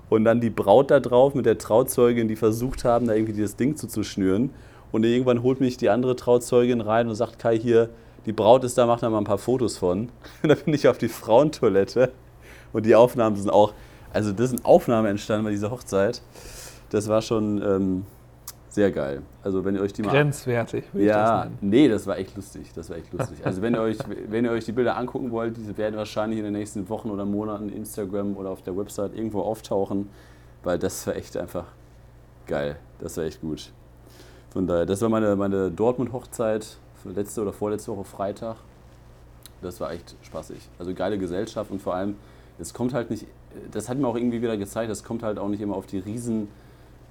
Und 0.10 0.26
dann 0.26 0.42
die 0.42 0.50
Braut 0.50 0.92
da 0.92 1.00
drauf 1.00 1.36
mit 1.36 1.46
der 1.46 1.58
Trauzeugin, 1.58 2.28
die 2.28 2.36
versucht 2.36 2.84
haben, 2.84 3.08
da 3.08 3.14
irgendwie 3.14 3.34
dieses 3.34 3.56
Ding 3.56 3.78
zuzuschnüren. 3.78 4.50
Und 4.92 5.06
irgendwann 5.06 5.42
holt 5.42 5.62
mich 5.62 5.78
die 5.78 5.90
andere 5.90 6.16
Trauzeugin 6.16 6.82
rein 6.82 7.08
und 7.08 7.16
sagt, 7.16 7.40
Kai, 7.40 7.58
hier, 7.58 7.90
die 8.26 8.34
Braut 8.34 8.64
ist 8.64 8.78
da, 8.78 8.86
mach 8.86 9.00
da 9.00 9.10
mal 9.10 9.20
ein 9.20 9.24
paar 9.24 9.38
Fotos 9.38 9.78
von. 9.78 10.10
Und 10.44 10.50
dann 10.50 10.58
bin 10.60 10.74
ich 10.74 10.88
auf 10.88 10.98
die 10.98 11.08
Frauentoilette. 11.08 12.12
Und 12.74 12.86
die 12.86 12.96
Aufnahmen 12.96 13.36
sind 13.36 13.50
auch, 13.50 13.74
also 14.14 14.32
das 14.32 14.50
sind 14.50 14.66
Aufnahmen 14.66 15.08
entstanden 15.08 15.46
bei 15.46 15.52
dieser 15.52 15.72
Hochzeit. 15.72 16.22
Das 16.90 17.08
war 17.08 17.22
schon, 17.22 17.62
ähm, 17.64 18.06
sehr 18.72 18.90
geil. 18.92 19.22
Also 19.44 19.66
wenn 19.66 19.76
ihr 19.76 19.82
euch 19.82 19.92
die 19.92 20.02
mal 20.02 20.12
grenzwertig. 20.12 20.86
Ja, 20.94 21.44
das 21.44 21.52
nee, 21.60 21.90
das 21.90 22.08
war 22.08 22.18
echt 22.18 22.36
lustig. 22.38 22.72
Das 22.74 22.90
war 22.90 22.98
echt 22.98 23.12
lustig. 23.12 23.46
Also 23.46 23.62
wenn 23.62 23.76
ihr 23.76 23.82
euch, 23.82 23.98
wenn 24.30 24.46
ihr 24.46 24.52
euch 24.52 24.64
die 24.64 24.72
Bilder 24.72 24.98
angucken 24.98 25.30
wollt, 25.32 25.58
diese 25.58 25.78
werden 25.78 25.98
wahrscheinlich 25.98 26.40
in 26.40 26.46
den 26.46 26.54
nächsten 26.54 26.88
Wochen 26.88 27.10
oder 27.10 27.26
Monaten 27.26 27.70
Instagram 27.70 28.38
oder 28.38 28.50
auf 28.50 28.62
der 28.62 28.78
Website 28.78 29.14
irgendwo 29.14 29.42
auftauchen, 29.42 30.10
weil 30.64 30.80
das 30.80 31.06
war 31.06 31.18
echt 31.18 31.36
einfach 31.36 31.66
geil. 32.48 32.78
Das 33.00 33.18
war 33.18 33.26
echt 33.26 33.42
gut. 33.42 33.72
Von 34.52 34.68
daher, 34.68 34.86
das 34.86 35.02
war 35.02 35.10
meine, 35.10 35.36
meine 35.36 35.70
Dortmund-Hochzeit 35.70 36.78
letzte 37.04 37.42
oder 37.42 37.52
vorletzte 37.52 37.92
Woche 37.92 38.06
Freitag. 38.06 38.56
Das 39.62 39.82
war 39.82 39.92
echt 39.92 40.16
spaßig. 40.22 40.70
Also 40.80 40.94
geile 40.94 41.18
Gesellschaft 41.18 41.72
und 41.72 41.82
vor 41.82 41.96
allem, 41.96 42.16
es 42.58 42.74
kommt 42.74 42.94
halt 42.94 43.10
nicht, 43.10 43.28
das 43.72 43.90
hat 43.90 43.98
mir 43.98 44.08
auch 44.08 44.16
irgendwie 44.16 44.42
wieder 44.42 44.56
gezeigt, 44.56 44.90
es 44.92 45.04
kommt 45.04 45.24
halt 45.24 45.40
auch 45.40 45.50
nicht 45.50 45.62
immer 45.62 45.76
auf 45.76 45.88
die 45.88 46.00
riesen 46.00 46.48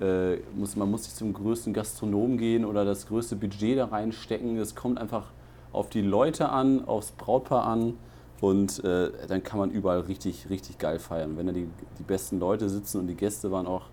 äh, 0.00 0.36
muss, 0.54 0.76
man 0.76 0.90
muss 0.90 1.02
nicht 1.02 1.16
zum 1.16 1.32
größten 1.32 1.72
Gastronomen 1.72 2.38
gehen 2.38 2.64
oder 2.64 2.84
das 2.84 3.06
größte 3.06 3.36
Budget 3.36 3.78
da 3.78 3.86
reinstecken. 3.86 4.56
Es 4.58 4.74
kommt 4.74 4.98
einfach 4.98 5.32
auf 5.72 5.88
die 5.88 6.02
Leute 6.02 6.48
an, 6.48 6.84
aufs 6.84 7.12
Brautpaar 7.12 7.64
an 7.64 7.94
und 8.40 8.82
äh, 8.84 9.10
dann 9.28 9.42
kann 9.42 9.58
man 9.58 9.70
überall 9.70 10.00
richtig, 10.00 10.48
richtig 10.48 10.78
geil 10.78 10.98
feiern. 10.98 11.36
Wenn 11.36 11.46
da 11.46 11.52
die, 11.52 11.68
die 11.98 12.02
besten 12.02 12.38
Leute 12.38 12.68
sitzen 12.68 13.00
und 13.00 13.06
die 13.06 13.14
Gäste 13.14 13.52
waren 13.52 13.66
auch 13.66 13.86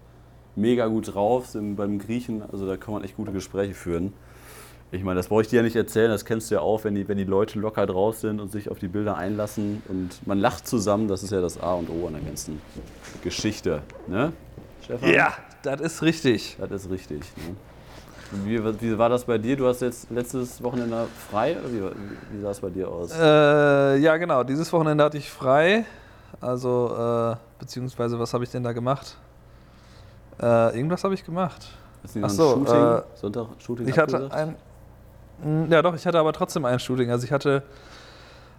mega 0.55 0.87
gut 0.87 1.13
drauf, 1.13 1.47
sind 1.47 1.75
beim 1.75 1.99
Griechen, 1.99 2.41
also 2.51 2.65
da 2.65 2.77
kann 2.77 2.93
man 2.93 3.03
echt 3.03 3.17
gute 3.17 3.31
Gespräche 3.31 3.73
führen. 3.73 4.13
Ich 4.89 5.03
meine, 5.03 5.17
das 5.17 5.27
brauche 5.27 5.41
ich 5.41 5.49
dir 5.49 5.57
ja 5.57 5.63
nicht 5.63 5.75
erzählen, 5.75 6.09
das 6.09 6.23
kennst 6.23 6.49
du 6.49 6.55
ja 6.55 6.61
auch, 6.61 6.85
wenn 6.85 6.95
die, 6.95 7.07
wenn 7.09 7.17
die 7.17 7.25
Leute 7.25 7.59
locker 7.59 7.85
drauf 7.85 8.17
sind 8.17 8.39
und 8.39 8.53
sich 8.53 8.71
auf 8.71 8.79
die 8.79 8.87
Bilder 8.87 9.17
einlassen 9.17 9.83
und 9.89 10.25
man 10.25 10.39
lacht 10.39 10.65
zusammen, 10.65 11.09
das 11.09 11.23
ist 11.23 11.31
ja 11.31 11.41
das 11.41 11.61
A 11.61 11.73
und 11.73 11.89
O 11.89 12.07
an 12.07 12.13
der 12.13 12.21
ganzen 12.21 12.61
Geschichte. 13.21 13.81
Ne? 14.07 14.31
Stefan? 14.87 15.09
Ja, 15.13 15.33
das 15.63 15.81
ist 15.81 16.01
richtig. 16.01 16.55
Das 16.59 16.71
ist 16.71 16.89
richtig. 16.89 17.19
Ne? 17.35 17.55
Wie, 18.45 18.81
wie 18.81 18.97
war 18.97 19.09
das 19.09 19.25
bei 19.25 19.37
dir? 19.37 19.57
Du 19.57 19.67
hast 19.67 19.81
jetzt 19.81 20.09
letztes 20.09 20.63
Wochenende 20.63 21.07
frei? 21.29 21.57
Wie, 21.67 21.81
wie 22.31 22.41
sah 22.41 22.51
es 22.51 22.59
bei 22.61 22.69
dir 22.69 22.87
aus? 22.87 23.11
Äh, 23.11 23.97
ja, 23.97 24.15
genau. 24.15 24.43
Dieses 24.43 24.71
Wochenende 24.71 25.03
hatte 25.03 25.17
ich 25.17 25.29
frei. 25.29 25.85
Also, 26.39 27.33
äh, 27.33 27.35
beziehungsweise, 27.59 28.17
was 28.17 28.33
habe 28.33 28.45
ich 28.45 28.49
denn 28.49 28.63
da 28.63 28.71
gemacht? 28.71 29.17
Äh, 30.41 30.77
irgendwas 30.77 31.03
habe 31.03 31.13
ich 31.15 31.25
gemacht. 31.25 31.67
Ach 32.21 32.29
so, 32.29 32.53
Shooting? 32.53 32.91
äh, 32.97 33.01
Sonntag 33.15 33.47
Shooting 33.59 33.87
Ich 33.89 33.97
hatte 33.99 34.15
abgesagt? 34.17 34.33
ein. 35.43 35.65
Mm, 35.67 35.71
Ja, 35.71 35.81
doch, 35.81 35.95
ich 35.95 36.05
hatte 36.07 36.19
aber 36.19 36.31
trotzdem 36.31 36.63
ein 36.63 36.79
Shooting. 36.79 37.11
Also, 37.11 37.25
ich 37.25 37.31
hatte. 37.33 37.63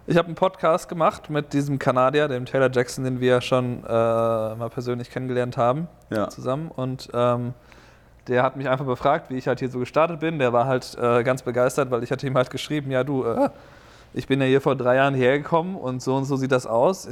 Ich 0.09 0.17
habe 0.17 0.25
einen 0.25 0.33
Podcast 0.35 0.89
gemacht 0.89 1.29
mit 1.29 1.53
diesem 1.53 1.77
Kanadier, 1.77 2.27
dem 2.27 2.45
Taylor 2.45 2.71
Jackson, 2.71 3.03
den 3.03 3.19
wir 3.19 3.41
schon 3.41 3.83
äh, 3.83 3.87
mal 3.87 4.69
persönlich 4.73 5.11
kennengelernt 5.11 5.55
haben, 5.55 5.87
Ja. 6.09 6.29
zusammen. 6.29 6.71
Und 6.75 7.09
ähm, 7.13 7.53
der 8.27 8.41
hat 8.41 8.57
mich 8.57 8.67
einfach 8.67 8.85
befragt, 8.87 9.29
wie 9.29 9.35
ich 9.37 9.47
halt 9.47 9.59
hier 9.59 9.69
so 9.69 9.77
gestartet 9.77 10.19
bin. 10.19 10.39
Der 10.39 10.51
war 10.51 10.65
halt 10.65 10.97
äh, 10.99 11.21
ganz 11.23 11.43
begeistert, 11.43 11.91
weil 11.91 12.01
ich 12.01 12.11
hatte 12.11 12.25
ihm 12.25 12.35
halt 12.35 12.49
geschrieben, 12.49 12.89
ja 12.89 13.03
du, 13.03 13.23
äh, 13.23 13.49
ich 14.15 14.25
bin 14.25 14.41
ja 14.41 14.47
hier 14.47 14.61
vor 14.61 14.75
drei 14.75 14.95
Jahren 14.95 15.13
hergekommen 15.13 15.75
und 15.75 16.01
so 16.01 16.15
und 16.15 16.25
so 16.25 16.37
sieht 16.37 16.51
das 16.51 16.65
aus. 16.65 17.09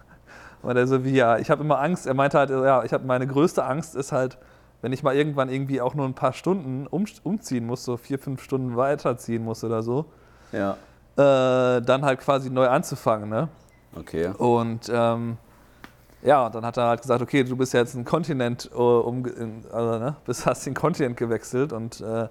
und 0.62 0.76
er 0.78 0.86
so 0.86 1.04
wie, 1.04 1.14
ja, 1.14 1.36
ich 1.36 1.50
habe 1.50 1.62
immer 1.62 1.78
Angst. 1.78 2.06
Er 2.06 2.14
meinte 2.14 2.38
halt, 2.38 2.48
ja, 2.48 2.82
ich 2.84 2.94
habe 2.94 3.04
meine 3.04 3.26
größte 3.26 3.62
Angst 3.66 3.94
ist 3.94 4.12
halt, 4.12 4.38
wenn 4.80 4.94
ich 4.94 5.02
mal 5.02 5.14
irgendwann 5.14 5.50
irgendwie 5.50 5.82
auch 5.82 5.94
nur 5.94 6.06
ein 6.06 6.14
paar 6.14 6.32
Stunden 6.32 6.86
um, 6.86 7.04
umziehen 7.22 7.66
muss, 7.66 7.84
so 7.84 7.98
vier, 7.98 8.18
fünf 8.18 8.42
Stunden 8.42 8.78
weiterziehen 8.78 9.44
muss 9.44 9.62
oder 9.62 9.82
so, 9.82 10.06
Ja. 10.52 10.78
Äh, 11.20 11.82
dann 11.82 12.04
halt 12.04 12.20
quasi 12.20 12.50
neu 12.50 12.68
anzufangen, 12.68 13.28
ne? 13.28 13.48
Okay. 13.96 14.28
Und 14.38 14.90
ähm, 14.92 15.36
ja, 16.22 16.46
und 16.46 16.54
dann 16.54 16.64
hat 16.64 16.76
er 16.76 16.88
halt 16.88 17.02
gesagt, 17.02 17.22
okay, 17.22 17.44
du 17.44 17.56
bist 17.56 17.72
ja 17.72 17.80
jetzt 17.80 17.94
ein 17.94 18.04
Kontinent, 18.04 18.70
äh, 18.72 18.76
um, 18.76 19.24
also, 19.72 19.98
ne, 19.98 20.16
bist, 20.26 20.46
hast 20.46 20.64
den 20.66 20.74
Kontinent 20.74 21.16
gewechselt 21.16 21.72
und 21.72 22.00
äh, 22.00 22.28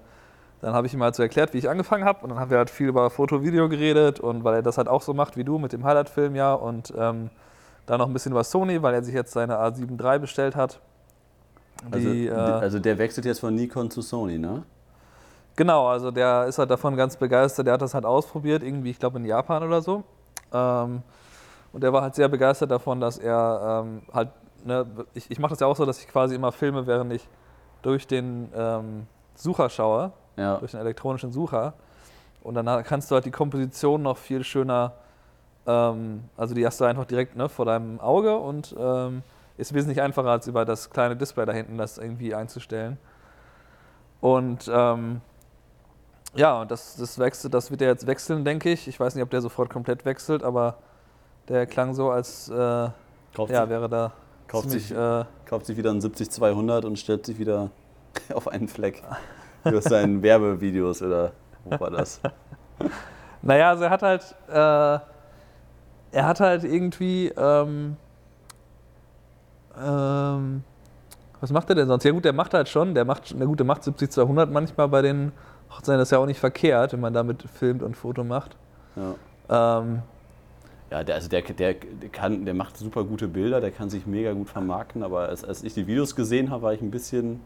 dann 0.62 0.74
habe 0.74 0.86
ich 0.86 0.94
ihm 0.94 1.02
halt 1.02 1.14
so 1.14 1.22
erklärt, 1.22 1.54
wie 1.54 1.58
ich 1.58 1.68
angefangen 1.68 2.04
habe 2.04 2.22
und 2.22 2.30
dann 2.30 2.38
haben 2.38 2.50
wir 2.50 2.58
halt 2.58 2.70
viel 2.70 2.88
über 2.88 3.08
Foto, 3.10 3.42
Video 3.42 3.68
geredet 3.68 4.20
und 4.20 4.44
weil 4.44 4.56
er 4.56 4.62
das 4.62 4.76
halt 4.76 4.88
auch 4.88 5.02
so 5.02 5.14
macht 5.14 5.36
wie 5.36 5.44
du 5.44 5.58
mit 5.58 5.72
dem 5.72 5.84
Highlight-Film, 5.84 6.34
ja, 6.34 6.52
und 6.54 6.92
ähm, 6.96 7.30
dann 7.86 7.98
noch 7.98 8.06
ein 8.06 8.12
bisschen 8.12 8.32
über 8.32 8.44
Sony, 8.44 8.82
weil 8.82 8.94
er 8.94 9.02
sich 9.02 9.14
jetzt 9.14 9.32
seine 9.32 9.56
A7 9.56 10.02
III 10.02 10.18
bestellt 10.18 10.56
hat. 10.56 10.80
Also, 11.90 12.10
Die, 12.10 12.26
äh, 12.26 12.32
also 12.32 12.78
der 12.78 12.98
wechselt 12.98 13.24
jetzt 13.26 13.40
von 13.40 13.54
Nikon 13.54 13.90
zu 13.90 14.02
Sony, 14.02 14.38
ne? 14.38 14.62
Genau, 15.56 15.88
also 15.88 16.10
der 16.10 16.46
ist 16.46 16.58
halt 16.58 16.70
davon 16.70 16.96
ganz 16.96 17.16
begeistert. 17.16 17.66
Der 17.66 17.74
hat 17.74 17.82
das 17.82 17.94
halt 17.94 18.04
ausprobiert, 18.06 18.62
irgendwie, 18.62 18.90
ich 18.90 18.98
glaube 18.98 19.18
in 19.18 19.24
Japan 19.24 19.62
oder 19.62 19.82
so. 19.82 20.04
Ähm, 20.52 21.02
und 21.72 21.82
der 21.82 21.92
war 21.92 22.02
halt 22.02 22.14
sehr 22.14 22.28
begeistert 22.28 22.70
davon, 22.70 23.00
dass 23.00 23.18
er 23.18 23.82
ähm, 23.84 24.02
halt, 24.12 24.30
ne, 24.64 24.86
ich, 25.14 25.30
ich 25.30 25.38
mache 25.38 25.50
das 25.50 25.60
ja 25.60 25.66
auch 25.66 25.76
so, 25.76 25.84
dass 25.86 26.00
ich 26.00 26.08
quasi 26.08 26.34
immer 26.34 26.50
filme, 26.52 26.86
während 26.86 27.12
ich 27.12 27.28
durch 27.82 28.06
den 28.06 28.50
ähm, 28.54 29.06
Sucher 29.34 29.68
schaue, 29.70 30.12
Ja. 30.36 30.56
durch 30.56 30.72
den 30.72 30.80
elektronischen 30.80 31.32
Sucher. 31.32 31.74
Und 32.42 32.54
dann 32.54 32.82
kannst 32.84 33.10
du 33.10 33.14
halt 33.14 33.24
die 33.26 33.30
Komposition 33.30 34.02
noch 34.02 34.16
viel 34.16 34.42
schöner, 34.44 34.92
ähm, 35.66 36.24
also 36.36 36.54
die 36.54 36.66
hast 36.66 36.80
du 36.80 36.84
einfach 36.84 37.04
direkt 37.04 37.36
ne, 37.36 37.48
vor 37.48 37.66
deinem 37.66 38.00
Auge 38.00 38.36
und 38.36 38.74
ähm, 38.78 39.22
ist 39.58 39.74
wesentlich 39.74 40.00
einfacher 40.00 40.30
als 40.30 40.46
über 40.46 40.64
das 40.64 40.88
kleine 40.90 41.16
Display 41.16 41.44
da 41.44 41.52
hinten 41.52 41.76
das 41.76 41.98
irgendwie 41.98 42.34
einzustellen. 42.34 42.96
Und 44.20 44.70
ähm, 44.72 45.20
ja, 46.34 46.60
und 46.60 46.70
das, 46.70 46.96
das, 46.96 47.18
wechselt, 47.18 47.54
das 47.54 47.70
wird 47.70 47.82
er 47.82 47.88
jetzt 47.88 48.06
wechseln, 48.06 48.44
denke 48.44 48.70
ich. 48.70 48.86
Ich 48.88 48.98
weiß 49.00 49.14
nicht, 49.14 49.24
ob 49.24 49.30
der 49.30 49.40
sofort 49.40 49.70
komplett 49.70 50.04
wechselt, 50.04 50.42
aber 50.42 50.78
der 51.48 51.66
klang 51.66 51.94
so, 51.94 52.10
als 52.10 52.48
äh, 52.48 52.88
Kauft, 53.34 53.52
ja, 53.52 53.62
sich, 53.62 53.70
wäre 53.70 53.88
da 53.88 54.12
kauft, 54.46 54.70
ziemlich, 54.70 54.88
sich, 54.88 54.96
äh, 54.96 55.24
kauft 55.46 55.66
sich 55.66 55.76
wieder 55.76 55.90
einen 55.90 56.00
70-200 56.00 56.84
und 56.84 56.98
stellt 56.98 57.26
sich 57.26 57.38
wieder 57.38 57.70
auf 58.34 58.48
einen 58.48 58.68
Fleck. 58.68 59.02
Für 59.62 59.82
seinen 59.82 60.22
Werbevideos 60.22 61.02
oder 61.02 61.32
wo 61.64 61.78
war 61.78 61.90
das? 61.90 62.20
Naja, 63.42 63.70
also 63.70 63.84
er 63.84 63.90
hat 63.90 64.02
halt, 64.02 64.34
äh, 64.48 64.54
er 66.12 66.26
hat 66.26 66.40
halt 66.40 66.62
irgendwie, 66.62 67.28
ähm, 67.28 67.96
ähm, 69.78 70.62
was 71.40 71.50
macht 71.50 71.70
er 71.70 71.76
denn 71.76 71.88
sonst? 71.88 72.04
Ja 72.04 72.12
gut, 72.12 72.26
der 72.26 72.34
macht 72.34 72.52
halt 72.52 72.68
schon, 72.68 72.94
der 72.94 73.06
macht, 73.06 73.34
na 73.36 73.46
gut, 73.46 73.58
der 73.58 73.66
macht 73.66 73.82
70-200 73.82 74.46
manchmal 74.46 74.88
bei 74.88 75.00
den 75.00 75.32
Hochzeiten, 75.70 75.98
das 75.98 76.08
ist 76.08 76.12
ja 76.12 76.18
auch 76.18 76.26
nicht 76.26 76.40
verkehrt, 76.40 76.92
wenn 76.92 77.00
man 77.00 77.12
damit 77.12 77.42
filmt 77.42 77.82
und 77.82 77.96
Foto 77.96 78.24
macht. 78.24 78.56
Ja. 78.96 79.80
Ähm, 79.80 80.02
Ja, 80.90 81.04
der, 81.04 81.14
also 81.14 81.28
der, 81.28 81.42
der, 81.42 81.74
der, 81.74 82.08
kann, 82.10 82.44
der 82.44 82.54
macht 82.54 82.76
super 82.76 83.04
gute 83.04 83.28
Bilder, 83.28 83.60
der 83.60 83.70
kann 83.70 83.88
sich 83.90 84.06
mega 84.06 84.32
gut 84.32 84.48
vermarkten, 84.48 85.04
aber 85.04 85.28
als, 85.28 85.44
als 85.44 85.62
ich 85.62 85.74
die 85.74 85.86
Videos 85.86 86.16
gesehen 86.16 86.50
habe, 86.50 86.62
war 86.62 86.74
ich 86.74 86.80
ein 86.80 86.90
bisschen 86.90 87.40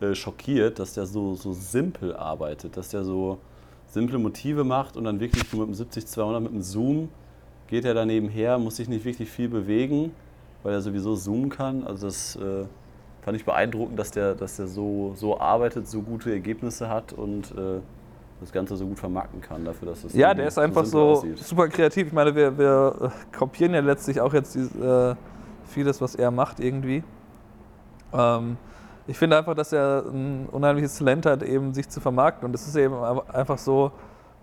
äh, 0.00 0.14
schockiert, 0.14 0.78
dass 0.78 0.94
der 0.94 1.04
so, 1.04 1.34
so 1.34 1.52
simpel 1.52 2.16
arbeitet, 2.16 2.78
dass 2.78 2.88
der 2.88 3.04
so 3.04 3.38
simple 3.86 4.18
Motive 4.18 4.64
macht 4.64 4.96
und 4.96 5.04
dann 5.04 5.20
wirklich 5.20 5.52
nur 5.52 5.66
mit 5.66 5.78
dem 5.78 5.86
70-200, 5.86 6.40
mit 6.40 6.52
dem 6.52 6.62
Zoom 6.62 7.10
geht 7.66 7.84
er 7.84 7.92
daneben 7.92 8.28
her, 8.28 8.58
muss 8.58 8.76
sich 8.76 8.88
nicht 8.88 9.04
wirklich 9.04 9.30
viel 9.30 9.48
bewegen, 9.50 10.12
weil 10.62 10.72
er 10.72 10.80
sowieso 10.80 11.16
zoomen 11.16 11.50
kann. 11.50 11.84
Also 11.86 12.06
das 12.06 12.36
äh, 12.36 12.64
fand 13.22 13.36
ich 13.36 13.44
beeindruckend, 13.44 13.98
dass 13.98 14.10
der, 14.10 14.34
dass 14.34 14.56
der 14.56 14.66
so, 14.66 15.12
so 15.14 15.38
arbeitet, 15.38 15.86
so 15.88 16.00
gute 16.02 16.32
Ergebnisse 16.32 16.88
hat 16.88 17.12
und 17.12 17.50
äh, 17.52 17.80
das 18.40 18.52
Ganze 18.52 18.76
so 18.76 18.86
gut 18.86 18.98
vermarkten 18.98 19.40
kann, 19.42 19.64
dafür, 19.64 19.88
dass 19.88 20.04
es 20.04 20.14
Ja, 20.14 20.32
der 20.32 20.46
ist 20.48 20.58
einfach 20.58 20.86
so 20.86 21.10
aussieht. 21.10 21.38
super 21.38 21.68
kreativ. 21.68 22.06
Ich 22.06 22.12
meine, 22.12 22.34
wir, 22.34 22.56
wir 22.56 22.94
äh, 23.00 23.36
kopieren 23.36 23.74
ja 23.74 23.80
letztlich 23.80 24.20
auch 24.20 24.32
jetzt 24.32 24.54
dies- 24.54 24.74
äh, 24.74 25.14
vieles, 25.66 26.00
was 26.00 26.14
er 26.14 26.30
macht 26.30 26.58
irgendwie. 26.58 27.04
Ähm, 28.12 28.56
ich 29.06 29.18
finde 29.18 29.36
einfach, 29.38 29.54
dass 29.54 29.72
er 29.72 30.04
ein 30.06 30.46
unheimliches 30.50 30.96
Talent 30.96 31.26
hat, 31.26 31.42
eben 31.42 31.74
sich 31.74 31.88
zu 31.88 32.00
vermarkten. 32.00 32.46
Und 32.48 32.54
es 32.54 32.66
ist 32.66 32.76
eben 32.76 32.94
einfach 32.94 33.58
so, 33.58 33.92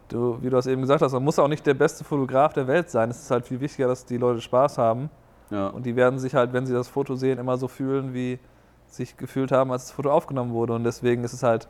du, 0.09 0.37
wie 0.41 0.49
du 0.49 0.57
es 0.57 0.67
eben 0.67 0.81
gesagt 0.81 1.01
hast, 1.01 1.13
man 1.13 1.23
muss 1.23 1.39
auch 1.39 1.47
nicht 1.47 1.65
der 1.65 1.73
beste 1.73 2.03
Fotograf 2.03 2.53
der 2.53 2.67
Welt 2.67 2.89
sein. 2.89 3.09
Es 3.09 3.21
ist 3.23 3.31
halt 3.31 3.45
viel 3.47 3.59
wichtiger, 3.59 3.87
dass 3.87 4.05
die 4.05 4.17
Leute 4.17 4.41
Spaß 4.41 4.77
haben. 4.77 5.09
Ja. 5.49 5.67
Und 5.69 5.85
die 5.85 5.95
werden 5.95 6.19
sich 6.19 6.35
halt, 6.35 6.53
wenn 6.53 6.65
sie 6.65 6.73
das 6.73 6.87
Foto 6.87 7.15
sehen, 7.15 7.39
immer 7.39 7.57
so 7.57 7.67
fühlen, 7.67 8.13
wie 8.13 8.37
sich 8.89 9.17
gefühlt 9.17 9.51
haben, 9.51 9.71
als 9.71 9.85
das 9.85 9.91
Foto 9.91 10.11
aufgenommen 10.11 10.53
wurde. 10.53 10.73
Und 10.73 10.83
deswegen 10.83 11.23
ist 11.23 11.33
es 11.33 11.43
halt 11.43 11.67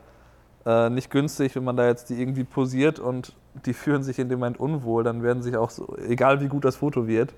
äh, 0.66 0.90
nicht 0.90 1.10
günstig, 1.10 1.54
wenn 1.56 1.64
man 1.64 1.76
da 1.76 1.86
jetzt 1.86 2.10
die 2.10 2.20
irgendwie 2.20 2.44
posiert 2.44 2.98
und 2.98 3.34
die 3.66 3.72
fühlen 3.72 4.02
sich 4.02 4.18
in 4.18 4.28
dem 4.28 4.38
Moment 4.38 4.60
unwohl, 4.60 5.04
dann 5.04 5.22
werden 5.22 5.42
sich 5.42 5.56
auch, 5.56 5.70
so, 5.70 5.96
egal 6.06 6.40
wie 6.40 6.48
gut 6.48 6.64
das 6.64 6.76
Foto 6.76 7.06
wird, 7.06 7.34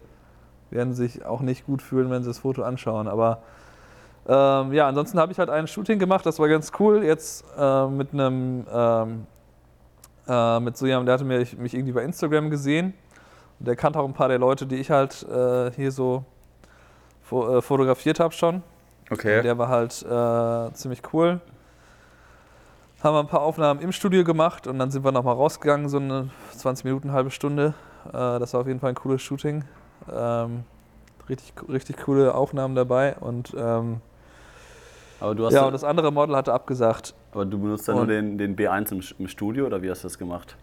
werden 0.71 0.95
sich 0.95 1.25
auch 1.25 1.41
nicht 1.41 1.67
gut 1.67 1.83
fühlen, 1.83 2.11
wenn 2.11 2.23
sie 2.23 2.29
das 2.29 2.39
Foto 2.39 2.63
anschauen. 2.63 3.09
Aber 3.09 3.43
ähm, 4.29 4.73
ja, 4.73 4.87
ansonsten 4.87 5.19
habe 5.19 5.33
ich 5.33 5.39
halt 5.39 5.51
ein 5.51 5.67
Shooting 5.67 5.99
gemacht, 5.99 6.27
das 6.27 6.39
war 6.39 6.49
ganz 6.49 6.73
cool. 6.79 7.03
Jetzt 7.05 7.45
äh, 7.59 7.87
mit 7.87 8.13
einem, 8.13 8.67
ähm, 8.73 9.27
äh, 10.29 10.61
mit 10.61 10.77
so 10.77 10.87
jemandem, 10.87 11.07
der 11.07 11.15
hatte 11.15 11.25
mich, 11.25 11.57
mich 11.57 11.75
irgendwie 11.75 11.93
bei 11.93 12.05
Instagram 12.05 12.51
gesehen. 12.51 12.95
Und 13.59 13.67
der 13.67 13.77
kannte 13.77 13.99
auch 13.99 14.07
ein 14.07 14.15
paar 14.15 14.29
der 14.29 14.39
Leute, 14.39 14.67
die 14.67 14.77
ich 14.77 14.91
halt 14.91 15.27
äh, 15.29 15.71
hier 15.73 15.91
so 15.91 16.25
äh, 17.31 17.61
fotografiert 17.61 18.21
habe 18.21 18.33
schon. 18.33 18.63
Okay. 19.11 19.43
Der 19.43 19.59
war 19.59 19.69
halt 19.69 20.03
äh, 20.03 20.73
ziemlich 20.75 21.03
cool. 21.13 21.41
Haben 23.03 23.15
wir 23.15 23.21
ein 23.21 23.27
paar 23.29 23.41
Aufnahmen 23.43 23.81
im 23.81 23.93
Studio 23.93 24.25
gemacht 24.25 24.67
und 24.67 24.79
dann 24.79 24.91
sind 24.91 25.05
wir 25.05 25.13
nochmal 25.13 25.35
rausgegangen, 25.35 25.89
so 25.89 25.97
eine 25.99 26.29
20 26.57 26.85
Minuten, 26.85 27.13
halbe 27.13 27.31
Stunde. 27.31 27.75
Äh, 28.09 28.13
das 28.13 28.53
war 28.53 28.61
auf 28.61 28.67
jeden 28.67 28.79
Fall 28.79 28.91
ein 28.91 28.95
cooles 28.95 29.23
Shooting. 29.23 29.65
Ähm, 30.13 30.65
richtig, 31.29 31.53
richtig 31.69 31.97
coole 32.05 32.35
Aufnahmen 32.35 32.75
dabei 32.75 33.17
und 33.17 33.55
ähm, 33.57 34.01
Aber 35.19 35.35
du, 35.35 35.47
hast 35.47 35.55
ja, 35.55 35.65
und 35.65 35.73
das 35.73 35.85
andere 35.85 36.13
Model 36.13 36.37
hatte 36.37 36.53
abgesagt. 36.53 37.15
aber 37.33 37.47
du 37.47 37.59
benutzt 37.59 37.89
dann 37.89 37.95
nur 37.97 38.03
Und- 38.03 38.09
den, 38.09 38.37
den 38.39 38.55
B1 38.57 38.93
im, 38.93 39.03
im 39.19 39.29
Studio 39.29 39.67
oder 39.67 39.81
wie 39.83 39.91
hast 39.91 40.05
du 40.05 40.09
das 40.09 40.19
gemacht? 40.19 40.57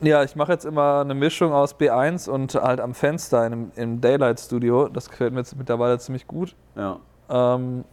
Ja, 0.00 0.22
ich 0.22 0.36
mache 0.36 0.52
jetzt 0.52 0.66
immer 0.66 1.00
eine 1.00 1.14
Mischung 1.14 1.52
aus 1.52 1.74
B1 1.74 2.28
und 2.28 2.54
halt 2.54 2.80
am 2.80 2.94
Fenster 2.94 3.46
in 3.46 3.72
im 3.76 4.00
Daylight 4.00 4.38
Studio. 4.38 4.88
Das 4.88 5.08
gefällt 5.08 5.32
mir 5.32 5.40
jetzt 5.40 5.56
mittlerweile 5.56 5.98
ziemlich 5.98 6.26
gut. 6.26 6.54
Ja. 6.74 6.98
Ähm, 7.28 7.84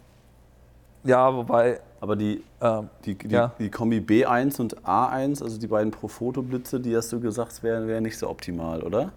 ja, 1.04 1.34
wobei, 1.34 1.80
Aber 2.00 2.16
die, 2.16 2.42
ähm, 2.60 2.88
die, 3.04 3.14
die, 3.16 3.34
Ja. 3.34 3.52
die 3.58 3.70
Kombi 3.70 3.98
B1 3.98 4.60
und 4.60 4.82
A1, 4.84 5.42
also 5.42 5.58
die 5.58 5.66
beiden 5.66 5.90
Profoto-Blitze, 5.90 6.80
die 6.80 6.94
hast 6.96 7.12
du 7.12 7.20
gesagt, 7.20 7.62
wären 7.62 7.86
wären 7.88 8.02
nicht 8.02 8.18
so 8.18 8.28
optimal, 8.28 8.82
oder? 8.82 9.10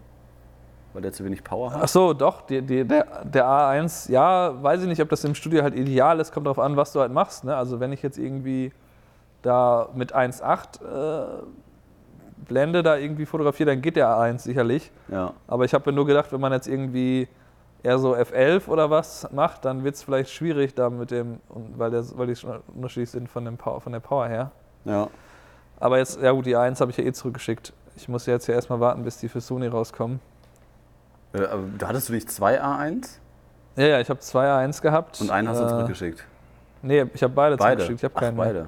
Weil 0.94 1.02
der 1.02 1.12
zu 1.14 1.24
wenig 1.26 1.44
Power 1.44 1.72
Ach 1.76 1.82
hat? 1.82 1.90
so, 1.90 2.14
doch, 2.14 2.42
die, 2.42 2.62
die, 2.62 2.84
der, 2.86 3.26
der 3.26 3.46
A1, 3.46 4.10
ja, 4.12 4.54
weiß 4.64 4.82
ich 4.82 4.88
nicht, 4.88 5.02
ob 5.02 5.10
das 5.10 5.24
im 5.26 5.36
Studio 5.36 5.64
halt 5.64 5.76
ideal 5.76 6.20
ist, 6.20 6.32
kommt 6.34 6.46
darauf 6.48 6.60
an, 6.60 6.76
was 6.78 6.94
du 6.94 7.00
halt 7.02 7.12
machst. 7.12 7.44
Ne? 7.44 7.56
Also 7.56 7.80
wenn 7.80 7.92
ich 7.92 8.02
jetzt 8.02 8.18
irgendwie 8.18 8.72
da 9.42 9.90
mit 9.94 10.16
1.8 10.16 10.82
äh, 10.84 11.44
Blende 12.48 12.84
da 12.84 12.96
irgendwie 12.98 13.26
fotografiere, 13.26 13.70
dann 13.72 13.82
geht 13.82 13.96
der 13.98 14.08
A1 14.08 14.40
sicherlich. 14.40 14.92
Ja. 15.10 15.34
Aber 15.48 15.66
ich 15.66 15.74
habe 15.74 15.90
mir 15.92 15.96
nur 15.96 16.06
gedacht, 16.06 16.32
wenn 16.32 16.40
man 16.42 16.54
jetzt 16.54 16.68
irgendwie 16.68 17.28
eher 17.88 18.00
so 18.00 18.16
F11 18.16 18.68
oder 18.68 18.90
was 18.90 19.32
macht, 19.32 19.64
dann 19.66 19.84
wird 19.84 19.96
es 19.96 20.04
vielleicht 20.04 20.30
schwierig 20.30 20.76
da 20.76 20.90
mit 20.90 21.10
dem, 21.12 21.40
weil, 21.50 21.90
der, 21.92 22.04
weil 22.18 22.28
die 22.28 22.36
schon 22.36 22.60
unterschiedlich 22.76 23.10
sind 23.12 23.30
von, 23.30 23.46
dem 23.46 23.58
Power, 23.58 23.80
von 23.80 23.94
der 23.94 24.02
Power 24.02 24.28
her. 24.28 24.52
Ja. 24.86 25.08
Aber 25.80 25.98
jetzt, 25.98 26.22
ja 26.22 26.32
gut, 26.32 26.46
die 26.46 26.56
A1 26.58 26.80
habe 26.82 26.92
ich 26.92 26.98
ja 26.98 27.04
eh 27.06 27.14
zurückgeschickt. 27.14 27.72
Ich 27.96 28.10
muss 28.10 28.26
jetzt 28.26 28.48
ja 28.48 28.56
erstmal 28.56 28.80
warten, 28.80 29.04
bis 29.04 29.18
die 29.18 29.30
für 29.30 29.40
Sony 29.42 29.68
rauskommen. 29.68 30.20
Äh, 31.34 31.46
hattest 31.84 32.10
du 32.10 32.14
nicht 32.14 32.30
zwei 32.32 32.62
A1 32.62 33.20
Ja, 33.76 33.86
ja, 33.86 34.00
ich 34.02 34.10
habe 34.10 34.20
zwei 34.20 34.48
A1 34.50 34.82
gehabt. 34.82 35.22
und 35.22 35.30
einen 35.32 35.48
hast 35.48 35.60
du 35.60 35.66
Äh, 35.66 35.70
zurückgeschickt? 35.70 36.26
Nee, 36.82 37.06
ich 37.14 37.24
habe 37.24 37.34
beide, 37.34 37.58
Beide. 37.58 37.84
zurückgeschickt. 37.84 38.00
Ich 38.00 38.04
habe 38.04 38.14
keinen 38.20 38.36
mehr. 38.38 38.46
beide. 38.46 38.68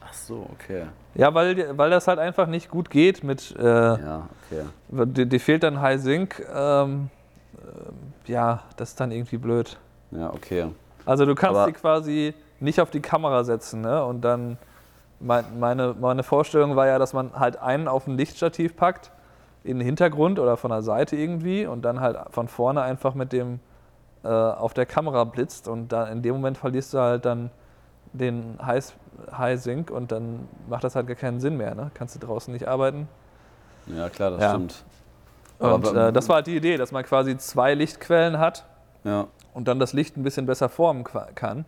Ach 0.00 0.08
Ach 0.08 0.14
so, 0.14 0.46
okay. 0.52 0.84
Ja, 1.14 1.32
weil, 1.34 1.76
weil 1.78 1.90
das 1.90 2.06
halt 2.06 2.18
einfach 2.18 2.46
nicht 2.46 2.70
gut 2.70 2.90
geht 2.90 3.24
mit. 3.24 3.54
Äh, 3.58 3.62
Ja, 3.64 4.28
okay. 4.90 5.26
dir, 5.26 5.40
fehlt 5.40 5.62
dann 5.62 5.80
High 5.80 6.00
Sync. 6.00 6.42
Ähm, 6.54 7.08
äh, 7.08 7.21
ja, 8.26 8.60
das 8.76 8.90
ist 8.90 9.00
dann 9.00 9.10
irgendwie 9.12 9.38
blöd. 9.38 9.78
Ja, 10.10 10.30
okay. 10.32 10.68
Also 11.06 11.24
du 11.26 11.34
kannst 11.34 11.56
Aber- 11.56 11.66
die 11.66 11.72
quasi 11.72 12.34
nicht 12.60 12.80
auf 12.80 12.90
die 12.90 13.00
Kamera 13.00 13.44
setzen, 13.44 13.80
ne? 13.80 14.04
Und 14.04 14.20
dann 14.22 14.56
mein, 15.20 15.44
meine, 15.58 15.94
meine 16.00 16.22
Vorstellung 16.22 16.76
war 16.76 16.86
ja, 16.86 16.98
dass 16.98 17.12
man 17.12 17.32
halt 17.34 17.56
einen 17.60 17.88
auf 17.88 18.06
ein 18.06 18.16
Lichtstativ 18.16 18.76
packt, 18.76 19.10
in 19.64 19.78
den 19.78 19.84
Hintergrund 19.86 20.38
oder 20.40 20.56
von 20.56 20.70
der 20.72 20.82
Seite 20.82 21.14
irgendwie 21.16 21.66
und 21.66 21.82
dann 21.82 22.00
halt 22.00 22.16
von 22.30 22.48
vorne 22.48 22.82
einfach 22.82 23.14
mit 23.14 23.32
dem 23.32 23.60
äh, 24.24 24.28
auf 24.28 24.74
der 24.74 24.86
Kamera 24.86 25.22
blitzt 25.24 25.68
und 25.68 25.92
dann 25.92 26.10
in 26.10 26.22
dem 26.22 26.34
Moment 26.34 26.58
verlierst 26.58 26.94
du 26.94 26.98
halt 26.98 27.24
dann 27.24 27.50
den 28.12 28.58
High, 28.64 28.92
High 29.36 29.60
Sync 29.60 29.90
und 29.90 30.10
dann 30.12 30.48
macht 30.68 30.82
das 30.84 30.96
halt 30.96 31.06
gar 31.06 31.14
keinen 31.16 31.40
Sinn 31.40 31.56
mehr, 31.56 31.74
ne? 31.76 31.90
Kannst 31.94 32.16
du 32.16 32.18
draußen 32.26 32.52
nicht 32.52 32.66
arbeiten. 32.66 33.08
Ja, 33.86 34.08
klar, 34.08 34.32
das 34.32 34.40
Ja. 34.40 34.50
stimmt. 34.50 34.84
Und 35.62 35.86
äh, 35.94 36.12
das 36.12 36.28
war 36.28 36.36
halt 36.36 36.46
die 36.46 36.56
Idee, 36.56 36.76
dass 36.76 36.92
man 36.92 37.04
quasi 37.04 37.36
zwei 37.36 37.74
Lichtquellen 37.74 38.38
hat 38.38 38.64
Ja, 39.04 39.28
und 39.54 39.68
dann 39.68 39.78
das 39.78 39.92
Licht 39.92 40.16
ein 40.16 40.22
bisschen 40.22 40.46
besser 40.46 40.68
formen 40.68 41.04
kann. 41.04 41.64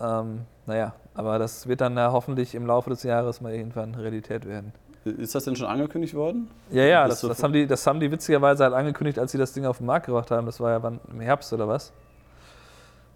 Ähm, 0.00 0.40
naja, 0.66 0.94
aber 1.14 1.38
das 1.38 1.66
wird 1.68 1.80
dann 1.80 1.96
ja 1.96 2.12
hoffentlich 2.12 2.54
im 2.54 2.66
Laufe 2.66 2.90
des 2.90 3.02
Jahres 3.02 3.40
mal 3.40 3.52
irgendwann 3.52 3.94
Realität 3.94 4.46
werden. 4.46 4.72
ist 5.04 5.34
das 5.34 5.44
denn 5.44 5.56
schon 5.56 5.66
angekündigt 5.66 6.14
worden? 6.14 6.48
Ja, 6.70 6.84
ja, 6.84 7.08
das, 7.08 7.20
das, 7.20 7.42
haben 7.42 7.52
die, 7.52 7.66
das 7.66 7.86
haben 7.86 8.00
die 8.00 8.10
witzigerweise 8.10 8.64
halt 8.64 8.74
angekündigt, 8.74 9.18
als 9.18 9.32
sie 9.32 9.38
das 9.38 9.52
Ding 9.52 9.64
auf 9.64 9.78
den 9.78 9.86
Markt 9.86 10.06
gebracht 10.06 10.30
haben. 10.30 10.46
Das 10.46 10.60
war 10.60 10.70
ja 10.70 10.82
wann, 10.82 11.00
im 11.10 11.20
Herbst 11.20 11.52
oder 11.52 11.68
was. 11.68 11.92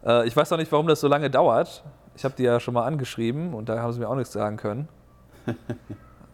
Äh, 0.05 0.27
ich 0.27 0.37
weiß 0.37 0.51
noch 0.51 0.59
nicht, 0.59 0.73
warum 0.73 0.87
das 0.87 1.01
so 1.01 1.09
lange 1.09 1.31
dauert. 1.31 1.85
Ich 2.15 2.25
habe 2.25 2.35
die 2.37 2.43
ja 2.43 2.61
schon 2.61 2.75
mal 2.75 2.85
angeschrieben 2.85 3.55
und 3.55 3.69
da 3.69 3.81
haben 3.81 3.93
sie 3.93 4.01
mir 4.01 4.09
auch 4.09 4.17
nichts 4.17 4.33
sagen 4.33 4.57
können. 4.57 4.89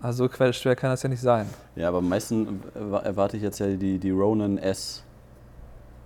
Also 0.01 0.29
so 0.29 0.53
schwer 0.53 0.77
kann 0.77 0.91
das 0.91 1.03
ja 1.03 1.09
nicht 1.09 1.21
sein. 1.21 1.47
Ja, 1.75 1.89
aber 1.89 1.99
am 1.99 2.09
meisten 2.09 2.63
erwa- 2.79 3.03
erwarte 3.03 3.37
ich 3.37 3.43
jetzt 3.43 3.59
ja 3.59 3.67
die, 3.67 3.99
die 3.99 4.11
Ronin 4.11 4.59
S. 4.59 5.03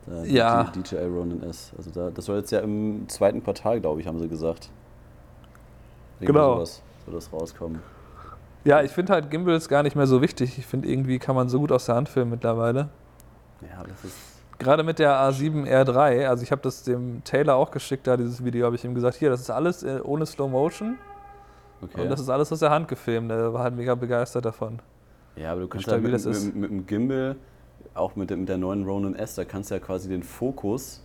Die- 0.06 0.34
Ja. 0.34 0.64
Die 0.64 0.82
DJI 0.82 1.04
Ronin 1.04 1.42
S. 1.42 1.72
Also 1.76 1.90
da, 1.90 2.11
das 2.11 2.25
soll 2.25 2.38
jetzt 2.38 2.50
ja 2.52 2.61
im 2.61 3.06
zweiten 3.08 3.42
Quartal, 3.44 3.80
glaube 3.80 4.00
ich, 4.00 4.06
haben 4.06 4.18
sie 4.18 4.28
gesagt. 4.28 4.70
Irgendwie 6.20 6.32
Genau. 6.32 6.54
Sowas 6.54 6.82
soll 7.04 7.14
das 7.14 7.32
rauskommen. 7.32 7.80
Ja, 8.64 8.80
ich 8.82 8.92
finde 8.92 9.12
halt 9.12 9.30
Gimbals 9.30 9.68
gar 9.68 9.82
nicht 9.82 9.96
mehr 9.96 10.06
so 10.06 10.22
wichtig. 10.22 10.56
Ich 10.58 10.66
finde 10.66 10.88
irgendwie 10.88 11.18
kann 11.18 11.34
man 11.34 11.49
so 11.49 11.58
gut 11.58 11.72
aus 11.72 11.87
der 11.87 11.96
Hand 11.96 12.08
filmen 12.08 12.30
mittlerweile. 12.30 12.88
Ja, 13.61 13.82
das 13.87 14.04
ist. 14.04 14.16
Gerade 14.58 14.84
mit 14.84 15.00
der 15.00 15.12
A7R3, 15.16 16.26
also 16.28 16.44
ich 16.44 16.52
habe 16.52 16.62
das 16.62 16.84
dem 16.84 17.22
Taylor 17.25 17.56
auch 17.56 17.72
geschickt, 17.72 18.06
da 18.06 18.16
dieses 18.16 18.44
Video, 18.44 18.64
habe 18.66 18.76
ich 18.76 18.84
ihm 18.84 18.94
gesagt, 18.94 19.16
hier, 19.16 19.28
das 19.30 19.40
ist 19.40 19.50
alles 19.50 19.82
äh, 19.82 19.99
ohne 20.04 20.25
Slow 20.25 20.49
Motion 20.49 20.96
Okay. 21.82 22.00
und 22.02 22.10
das 22.10 22.20
ist 22.20 22.28
alles 22.28 22.52
aus 22.52 22.60
der 22.60 22.70
Hand 22.70 22.88
gefilmt. 22.88 23.30
Er 23.30 23.52
war 23.52 23.64
halt 23.64 23.74
mega 23.76 23.94
begeistert 23.94 24.44
davon. 24.44 24.78
ja, 25.36 25.52
aber 25.52 25.62
du 25.62 25.68
kannst 25.68 25.88
halt 25.88 26.04
das 26.12 26.24
mit, 26.26 26.44
mit, 26.44 26.56
mit 26.56 26.70
dem 26.70 26.86
Gimbal, 26.86 27.36
auch 27.94 28.14
mit, 28.16 28.30
der- 28.30 28.36
mit 28.36 28.48
der 28.48 28.58
neuen 28.58 28.84
Ronin 28.84 29.14
S, 29.16 29.34
da 29.34 29.44
kannst 29.44 29.70
du 29.70 29.74
ja 29.74 29.80
quasi 29.80 30.08
den 30.08 30.22
Fokus 30.22 31.04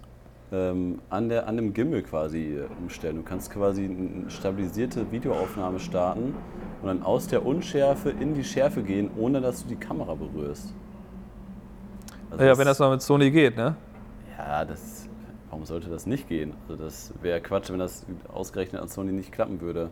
ähm, 0.52 1.00
an, 1.10 1.28
der, 1.30 1.48
an 1.48 1.58
dem 1.58 1.74
Gimbal 1.74 2.04
quasi 2.04 2.58
äh, 2.58 2.68
umstellen. 2.80 3.18
Du 3.18 3.24
kannst 3.24 3.52
quasi 3.52 3.86
eine 3.86 4.30
stabilisierte 4.30 5.12
Videoaufnahme 5.12 5.80
starten 5.80 6.36
und 6.82 6.88
dann 6.88 7.04
aus 7.04 7.28
der 7.28 7.46
Unschärfe 7.46 8.12
in 8.12 8.34
die 8.34 8.44
Schärfe 8.44 8.84
gehen, 8.84 9.10
ohne 9.18 9.42
dass 9.42 9.64
du 9.64 9.70
die 9.70 9.76
Kamera 9.76 10.14
berührst. 10.16 10.74
Also 12.30 12.44
ja, 12.46 12.58
wenn 12.58 12.66
das 12.66 12.80
mal 12.80 12.92
mit 12.92 13.02
Sony 13.02 13.32
geht, 13.32 13.58
ne? 13.58 13.76
Ja, 14.38 14.64
das. 14.66 15.08
Warum 15.50 15.66
sollte 15.66 15.90
das 15.90 16.06
nicht 16.06 16.28
gehen? 16.28 16.54
Also 16.68 16.84
das 16.84 17.14
wäre 17.22 17.40
Quatsch, 17.42 17.72
wenn 17.72 17.80
das 17.80 18.06
ausgerechnet 18.34 18.82
an 18.82 18.90
Sony 18.90 19.12
nicht 19.14 19.32
klappen 19.32 19.60
würde. 19.62 19.90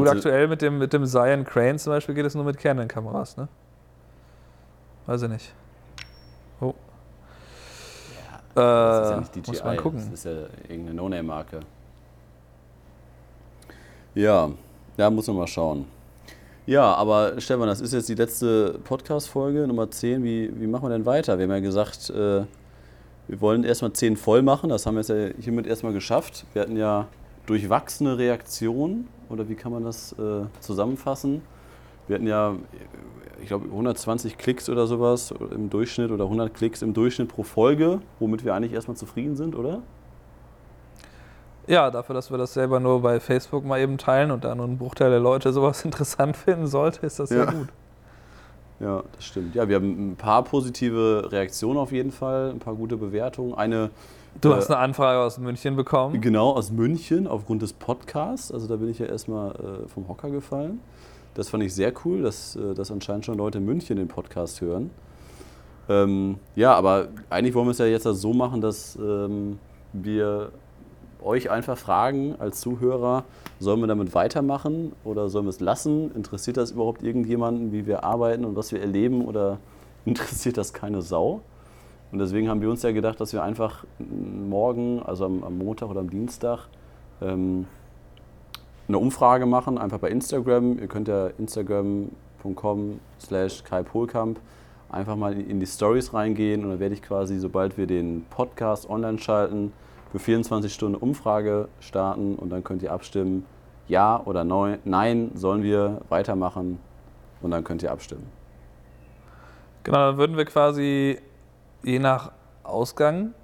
Gut, 0.00 0.06
du- 0.06 0.10
aktuell 0.12 0.48
mit 0.48 0.62
dem, 0.62 0.78
mit 0.78 0.92
dem 0.92 1.04
Cyan 1.06 1.44
Crane 1.44 1.78
zum 1.78 1.92
Beispiel 1.92 2.14
geht 2.14 2.26
es 2.26 2.34
nur 2.34 2.44
mit 2.44 2.58
Canon-Kameras, 2.58 3.36
ne? 3.36 3.48
Weiß 5.06 5.22
ich 5.22 5.28
nicht. 5.28 5.52
Oh. 6.60 6.74
Ja, 8.56 8.62
das 8.62 9.06
ist 9.06 9.10
ja 9.10 9.16
Äh, 9.16 9.20
nicht 9.20 9.34
DJI, 9.36 9.50
muss 9.50 9.64
man 9.64 9.76
gucken. 9.76 9.98
das 9.98 10.08
ist 10.20 10.24
ja 10.24 10.32
irgendeine 10.68 10.94
No-Name-Marke. 10.94 11.60
Ja, 14.14 14.50
da 14.96 15.10
muss 15.10 15.26
man 15.26 15.36
mal 15.36 15.46
schauen. 15.46 15.86
Ja, 16.66 16.94
aber 16.94 17.40
Stefan, 17.40 17.68
das 17.68 17.80
ist 17.80 17.92
jetzt 17.92 18.08
die 18.08 18.14
letzte 18.14 18.78
Podcast-Folge, 18.84 19.66
Nummer 19.68 19.90
10. 19.90 20.24
Wie, 20.24 20.50
wie 20.58 20.66
machen 20.66 20.84
wir 20.84 20.88
denn 20.90 21.06
weiter? 21.06 21.38
Wir 21.38 21.44
haben 21.44 21.52
ja 21.52 21.60
gesagt, 21.60 22.10
äh, 22.10 22.44
wir 23.28 23.40
wollen 23.40 23.62
erstmal 23.62 23.92
10 23.92 24.16
voll 24.16 24.42
machen. 24.42 24.70
Das 24.70 24.86
haben 24.86 24.94
wir 24.96 25.00
jetzt 25.02 25.10
ja 25.10 25.28
hiermit 25.42 25.66
erstmal 25.66 25.92
geschafft. 25.92 26.44
Wir 26.54 26.62
hatten 26.62 26.76
ja 26.76 27.06
durchwachsene 27.46 28.18
Reaktionen, 28.18 29.06
oder 29.30 29.48
wie 29.48 29.54
kann 29.54 29.72
man 29.72 29.84
das 29.84 30.12
äh, 30.12 30.44
zusammenfassen? 30.60 31.42
Wir 32.06 32.16
hatten 32.16 32.26
ja, 32.26 32.54
ich 33.40 33.48
glaube, 33.48 33.66
120 33.66 34.38
Klicks 34.38 34.68
oder 34.68 34.86
sowas 34.86 35.34
im 35.50 35.70
Durchschnitt 35.70 36.10
oder 36.10 36.24
100 36.24 36.54
Klicks 36.54 36.82
im 36.82 36.94
Durchschnitt 36.94 37.28
pro 37.28 37.42
Folge, 37.42 38.00
womit 38.20 38.44
wir 38.44 38.54
eigentlich 38.54 38.72
erstmal 38.72 38.96
zufrieden 38.96 39.34
sind, 39.36 39.56
oder? 39.56 39.82
Ja, 41.66 41.90
dafür, 41.90 42.14
dass 42.14 42.30
wir 42.30 42.38
das 42.38 42.54
selber 42.54 42.78
nur 42.78 43.02
bei 43.02 43.18
Facebook 43.18 43.64
mal 43.64 43.80
eben 43.80 43.98
teilen 43.98 44.30
und 44.30 44.44
da 44.44 44.54
nur 44.54 44.66
ein 44.66 44.78
Bruchteil 44.78 45.10
der 45.10 45.18
Leute 45.18 45.52
sowas 45.52 45.84
interessant 45.84 46.36
finden 46.36 46.66
sollte, 46.68 47.04
ist 47.04 47.18
das 47.18 47.30
ja, 47.30 47.38
Ja. 47.38 47.50
gut. 47.50 47.68
Ja, 48.80 49.02
das 49.14 49.24
stimmt. 49.24 49.54
Ja, 49.54 49.68
wir 49.68 49.76
haben 49.76 50.12
ein 50.12 50.16
paar 50.16 50.44
positive 50.44 51.28
Reaktionen 51.32 51.78
auf 51.78 51.92
jeden 51.92 52.10
Fall, 52.12 52.50
ein 52.50 52.58
paar 52.58 52.74
gute 52.74 52.96
Bewertungen. 52.96 53.54
Eine 53.54 53.90
Du 54.42 54.50
Äh, 54.50 54.56
hast 54.56 54.70
eine 54.70 54.78
Anfrage 54.78 55.18
aus 55.20 55.38
München 55.38 55.76
bekommen. 55.76 56.20
genau 56.20 56.50
aus 56.50 56.70
München 56.70 57.26
aufgrund 57.26 57.62
des 57.62 57.72
Podcasts. 57.72 58.52
Also 58.52 58.66
da 58.66 58.76
bin 58.76 58.90
ich 58.90 58.98
ja 58.98 59.06
erstmal 59.06 59.52
äh, 59.52 59.88
vom 59.88 60.08
Hocker 60.08 60.28
gefallen. 60.30 60.80
Das 61.32 61.48
fand 61.48 61.62
ich 61.62 61.74
sehr 61.74 61.92
cool, 62.04 62.20
dass, 62.22 62.54
äh, 62.56 62.74
dass 62.74 62.90
anscheinend 62.90 63.24
schon 63.24 63.38
Leute 63.38 63.58
in 63.58 63.64
München 63.64 63.96
den 63.96 64.08
Podcast 64.08 64.60
hören. 64.60 64.90
Ähm, 65.88 66.36
ja, 66.54 66.74
aber 66.74 67.08
eigentlich 67.30 67.54
wollen 67.54 67.66
wir 67.66 67.70
es 67.70 67.78
ja 67.78 67.86
jetzt 67.86 68.04
so 68.04 68.32
machen, 68.34 68.60
dass 68.60 68.96
ähm, 68.96 69.58
wir 69.94 70.50
euch 71.22 71.50
einfach 71.50 71.76
fragen 71.76 72.36
als 72.38 72.60
Zuhörer, 72.60 73.24
sollen 73.58 73.80
wir 73.80 73.86
damit 73.86 74.14
weitermachen 74.14 74.92
oder 75.04 75.28
sollen 75.28 75.46
wir 75.46 75.50
es 75.50 75.60
lassen? 75.60 76.14
Interessiert 76.14 76.56
das 76.56 76.72
überhaupt 76.72 77.02
irgendjemanden, 77.02 77.72
wie 77.72 77.86
wir 77.86 78.04
arbeiten 78.04 78.44
und 78.44 78.56
was 78.56 78.72
wir 78.72 78.80
erleben 78.80 79.24
oder 79.24 79.58
interessiert 80.04 80.56
das 80.56 80.72
keine 80.72 81.02
Sau? 81.02 81.40
Und 82.12 82.20
deswegen 82.20 82.48
haben 82.48 82.60
wir 82.60 82.70
uns 82.70 82.82
ja 82.82 82.92
gedacht, 82.92 83.20
dass 83.20 83.32
wir 83.32 83.42
einfach 83.42 83.84
morgen, 83.98 85.02
also 85.02 85.26
am, 85.26 85.42
am 85.42 85.58
Montag 85.58 85.90
oder 85.90 86.00
am 86.00 86.10
Dienstag, 86.10 86.68
ähm, 87.20 87.66
eine 88.88 88.98
Umfrage 88.98 89.46
machen, 89.46 89.78
einfach 89.78 89.98
bei 89.98 90.10
Instagram. 90.10 90.78
Ihr 90.78 90.86
könnt 90.86 91.08
ja 91.08 91.28
instagram.com 91.38 93.00
slash 93.18 93.64
Kai 93.64 93.82
Pohlkamp 93.82 94.38
einfach 94.88 95.16
mal 95.16 95.38
in 95.38 95.60
die 95.60 95.66
Stories 95.66 96.14
reingehen 96.14 96.64
und 96.64 96.70
dann 96.70 96.80
werde 96.80 96.94
ich 96.94 97.02
quasi, 97.02 97.38
sobald 97.38 97.76
wir 97.76 97.86
den 97.86 98.24
Podcast 98.30 98.88
online 98.88 99.18
schalten, 99.18 99.72
für 100.12 100.18
24 100.18 100.72
Stunden 100.72 100.96
Umfrage 100.96 101.68
starten 101.80 102.36
und 102.36 102.50
dann 102.50 102.64
könnt 102.64 102.82
ihr 102.82 102.92
abstimmen, 102.92 103.44
ja 103.88 104.20
oder 104.24 104.44
nein, 104.44 105.30
sollen 105.34 105.62
wir 105.62 106.00
weitermachen 106.08 106.78
und 107.42 107.50
dann 107.50 107.64
könnt 107.64 107.82
ihr 107.82 107.92
abstimmen. 107.92 108.26
Genau, 109.84 109.98
dann 110.10 110.16
würden 110.18 110.36
wir 110.36 110.44
quasi 110.44 111.18
je 111.82 111.98
nach 111.98 112.32
Ausgang 112.64 113.34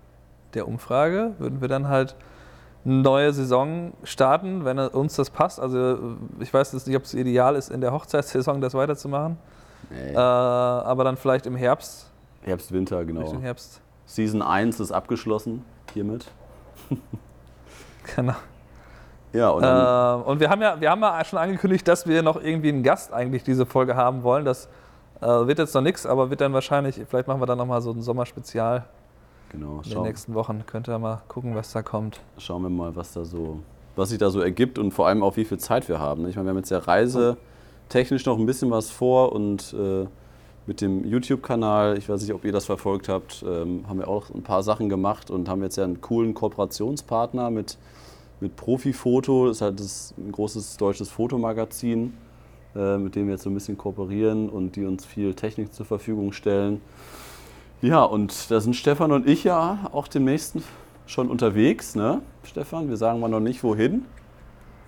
der 0.55 0.67
Umfrage, 0.67 1.35
würden 1.39 1.61
wir 1.61 1.69
dann 1.69 1.89
halt 1.89 2.17
eine 2.85 2.95
neue 2.95 3.33
Saison 3.33 3.93
starten, 4.03 4.65
wenn 4.65 4.79
uns 4.79 5.15
das 5.15 5.31
passt. 5.31 5.61
Also 5.61 6.17
ich 6.41 6.53
weiß 6.53 6.73
jetzt 6.73 6.89
nicht, 6.89 6.97
ob 6.97 7.05
es 7.05 7.15
ideal 7.15 7.55
ist, 7.55 7.71
in 7.71 7.81
der 7.81 7.93
Hochzeitssaison 7.93 8.61
das 8.61 8.75
weiterzumachen, 8.75 9.39
Nee. 9.91 10.13
äh, 10.13 10.17
aber 10.17 11.05
dann 11.05 11.17
vielleicht 11.17 11.47
im 11.47 11.55
Herbst, 11.55 12.11
Herbst, 12.43 12.73
Winter, 12.73 13.05
genau. 13.05 13.33
Herbst. 13.41 13.81
Season 14.07 14.43
1 14.43 14.81
ist 14.81 14.91
abgeschlossen 14.91 15.65
hiermit. 15.95 16.31
Genau. 18.17 18.35
Ja, 19.33 19.51
und 19.51 19.63
Äh, 19.63 20.29
und 20.31 20.41
wir 20.41 20.51
haben 20.51 20.61
ja, 20.61 20.81
wir 20.81 20.91
haben 20.91 21.01
ja 21.03 21.25
schon 21.25 21.39
angekündigt, 21.39 21.87
dass 21.89 22.07
wir 22.07 22.23
noch 22.23 22.43
irgendwie 22.43 22.69
einen 22.69 22.83
Gast 22.83 23.13
eigentlich 23.13 23.45
diese 23.45 23.65
Folge 23.65 23.95
haben 23.97 24.23
wollen. 24.23 24.45
Das 24.45 24.69
äh, 25.21 25.27
wird 25.27 25.59
jetzt 25.59 25.75
noch 25.75 25.83
nichts, 25.83 26.05
aber 26.05 26.29
wird 26.29 26.41
dann 26.41 26.53
wahrscheinlich, 26.53 27.01
vielleicht 27.09 27.29
machen 27.29 27.41
wir 27.41 27.47
dann 27.47 27.59
nochmal 27.59 27.81
so 27.81 27.93
ein 27.93 28.03
Sommerspezial 28.03 28.85
genau, 29.51 29.81
in 29.85 29.91
den 29.91 30.03
nächsten 30.03 30.35
Wochen. 30.35 30.65
Könnt 30.67 30.89
ihr 30.89 30.99
mal 30.99 31.23
gucken, 31.29 31.55
was 31.55 31.73
da 31.73 31.83
kommt. 31.83 32.21
schauen 32.39 32.63
wir 32.63 32.71
mal, 32.71 32.95
was 32.95 33.13
da 33.13 33.25
so, 33.25 33.61
was 33.97 34.11
sich 34.11 34.19
da 34.19 34.31
so 34.31 34.41
ergibt 34.41 34.79
und 34.79 34.93
vor 34.93 35.07
allem 35.07 35.23
auch, 35.23 35.37
wie 35.37 35.45
viel 35.45 35.59
Zeit 35.59 35.89
wir 35.89 35.99
haben. 35.99 36.29
Ich 36.29 36.37
meine, 36.37 36.47
wir 36.47 36.51
haben 36.51 36.59
jetzt 36.59 36.71
ja 36.71 36.79
reisetechnisch 36.79 38.27
noch 38.27 38.37
ein 38.37 38.47
bisschen 38.47 38.71
was 38.71 38.91
vor 38.91 39.33
und 39.33 39.75
äh, 39.79 40.07
mit 40.67 40.81
dem 40.81 41.05
YouTube-Kanal, 41.05 41.99
ich 41.99 42.09
weiß 42.09 42.23
nicht, 42.23 42.33
ob 42.33 42.45
ihr 42.45 42.53
das 42.53 42.67
verfolgt 42.67 43.09
habt, 43.09 43.45
ähm, 43.47 43.85
haben 43.89 43.99
wir 43.99 44.09
auch 44.09 44.31
ein 44.31 44.43
paar 44.43 44.63
Sachen 44.63 44.89
gemacht 44.89 45.31
und 45.31 45.49
haben 45.49 45.63
jetzt 45.63 45.77
ja 45.77 45.85
einen 45.85 46.01
coolen 46.01 46.35
Kooperationspartner 46.35 47.51
mit, 47.51 47.79
mit 48.41 48.55
Profifoto. 48.55 49.49
Das 49.49 49.57
ist 49.57 49.63
halt 49.63 49.81
das, 49.81 50.15
ein 50.17 50.31
großes 50.31 50.77
deutsches 50.77 51.11
Fotomagazin, 51.11 52.15
äh, 52.77 52.97
mit 52.97 53.17
dem 53.17 53.27
wir 53.27 53.33
jetzt 53.33 53.43
so 53.43 53.51
ein 53.51 53.55
bisschen 53.55 53.77
kooperieren 53.77 54.49
und 54.49 54.77
die 54.77 54.85
uns 54.85 55.05
viel 55.05 55.35
Technik 55.35 55.75
zur 55.75 55.87
Verfügung 55.87 56.33
stellen. 56.33 56.81
Ja, 57.81 58.05
und 58.05 58.51
da 58.51 58.61
sind 58.61 58.77
Stefan 58.77 59.11
und 59.11 59.29
ich 59.29 59.43
ja 59.43 59.91
auch 59.93 60.07
demnächst 60.07 60.57
schon 61.07 61.29
unterwegs, 61.29 61.97
ne? 61.97 62.23
Stefan, 62.45 62.89
wir 62.89 62.97
sagen 62.97 63.19
mal 63.19 63.29
noch 63.29 63.41
nicht 63.41 63.65
wohin. 63.65 64.05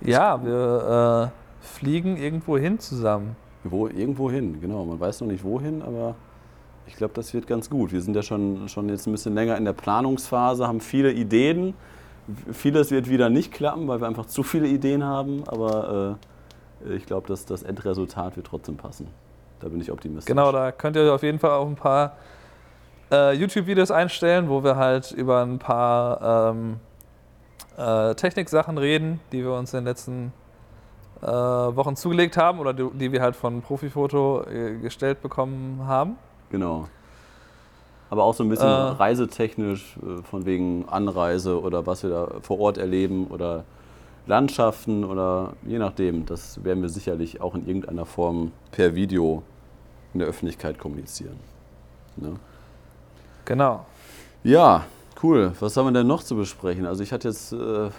Ja, 0.00 0.44
wir 0.44 1.32
fliegen 1.60 2.16
irgendwo 2.16 2.56
hin 2.56 2.78
zusammen. 2.78 3.37
Wo, 3.64 3.88
irgendwo 3.88 4.31
hin, 4.31 4.61
genau. 4.61 4.85
Man 4.85 5.00
weiß 5.00 5.22
noch 5.22 5.29
nicht 5.29 5.42
wohin, 5.42 5.83
aber 5.83 6.14
ich 6.87 6.96
glaube, 6.96 7.14
das 7.14 7.33
wird 7.33 7.46
ganz 7.46 7.70
gut. 7.70 7.92
Wir 7.92 8.03
sind 8.03 8.14
ja 8.14 8.22
schon, 8.22 8.68
schon 8.68 8.88
jetzt 8.88 9.07
ein 9.07 9.12
bisschen 9.12 9.35
länger 9.35 9.57
in 9.57 9.64
der 9.64 9.72
Planungsphase, 9.72 10.68
haben 10.68 10.81
viele 10.81 11.12
Ideen. 11.12 11.74
Vieles 12.53 12.90
wird 12.90 13.09
wieder 13.09 13.31
nicht 13.31 13.53
klappen, 13.53 13.88
weil 13.88 14.00
wir 14.00 14.07
einfach 14.07 14.27
zu 14.27 14.42
viele 14.42 14.66
Ideen 14.66 15.05
haben, 15.05 15.44
aber 15.46 16.18
äh, 16.87 16.94
ich 16.94 17.07
glaube, 17.07 17.29
dass 17.29 17.46
das 17.46 17.62
Endresultat 17.62 18.37
wird 18.37 18.46
trotzdem 18.46 18.77
passen. 18.77 19.09
Da 19.61 19.68
bin 19.68 19.81
ich 19.81 19.90
optimistisch. 19.90 20.27
Genau, 20.27 20.53
da 20.53 20.72
könnt 20.72 20.96
ihr 20.96 21.12
auf 21.12 21.22
jeden 21.22 21.38
Fall 21.38 21.53
auch 21.53 21.66
ein 21.66 21.77
paar 21.77 22.16
äh, 23.11 23.33
YouTube-Videos 23.35 23.90
einstellen, 23.90 24.48
wo 24.48 24.64
wir 24.64 24.77
halt 24.77 25.12
über 25.12 25.42
ein 25.42 25.59
paar 25.59 26.53
ähm, 26.53 26.77
äh, 27.77 28.14
Techniksachen 28.14 28.79
reden, 28.79 29.20
die 29.33 29.42
wir 29.42 29.53
uns 29.53 29.72
in 29.72 29.81
den 29.81 29.87
letzten 29.87 30.33
äh, 31.24 31.76
Wochen 31.76 31.96
zugelegt 31.96 32.37
haben 32.37 32.58
oder 32.58 32.72
die, 32.72 32.88
die 32.94 33.12
wir 33.12 33.22
halt 33.22 33.37
von 33.37 33.62
Profifoto 33.62 34.42
äh, 34.44 34.76
gestellt 34.78 35.22
bekommen 35.22 35.80
haben. 35.87 36.16
Genau. 36.50 36.88
Aber 38.10 38.24
auch 38.24 38.34
so 38.34 38.44
ein 38.44 38.48
bisschen 38.50 38.68
Äh. 38.68 38.70
reisetechnisch, 38.70 39.96
äh, 39.96 40.22
von 40.22 40.44
wegen 40.46 40.87
Anreise 40.88 41.60
oder 41.60 41.87
was 41.87 42.02
wir 42.02 42.10
da 42.10 42.28
vor 42.42 42.60
Ort 42.60 42.78
erleben 42.78 43.26
oder 43.28 43.64
Landschaften 44.26 45.04
oder 45.04 45.54
je 45.66 45.78
nachdem. 45.78 46.24
Das 46.26 46.62
werden 46.64 46.82
wir 46.82 46.88
sicherlich 46.88 47.40
auch 47.40 47.54
in 47.54 47.66
irgendeiner 47.66 48.06
Form 48.06 48.52
per 48.70 48.94
Video 48.94 49.42
in 50.12 50.20
der 50.20 50.28
Öffentlichkeit 50.28 50.78
kommunizieren. 50.78 51.37
Ne? 52.16 52.37
Genau. 53.44 53.84
Ja, 54.44 54.84
cool. 55.22 55.52
Was 55.60 55.76
haben 55.76 55.87
wir 55.87 55.92
denn 55.92 56.06
noch 56.06 56.22
zu 56.22 56.37
besprechen? 56.37 56.87
Also 56.87 57.02
ich 57.02 57.12
hatte 57.12 57.28
jetzt 57.28 57.52
äh, 57.52 57.90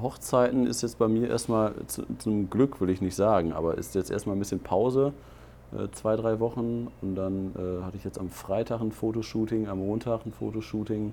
Hochzeiten 0.00 0.66
ist 0.66 0.82
jetzt 0.82 0.98
bei 0.98 1.08
mir 1.08 1.28
erstmal 1.28 1.74
zu, 1.86 2.04
zum 2.18 2.50
Glück 2.50 2.80
will 2.80 2.90
ich 2.90 3.00
nicht 3.00 3.14
sagen, 3.14 3.52
aber 3.52 3.78
ist 3.78 3.94
jetzt 3.94 4.10
erstmal 4.10 4.36
ein 4.36 4.38
bisschen 4.38 4.60
Pause, 4.60 5.12
äh, 5.72 5.88
zwei 5.92 6.16
drei 6.16 6.40
Wochen 6.40 6.88
und 7.02 7.14
dann 7.14 7.52
äh, 7.56 7.82
hatte 7.82 7.96
ich 7.96 8.04
jetzt 8.04 8.18
am 8.18 8.30
Freitag 8.30 8.80
ein 8.80 8.92
Fotoshooting, 8.92 9.68
am 9.68 9.78
Montag 9.78 10.26
ein 10.26 10.32
Fotoshooting. 10.32 11.12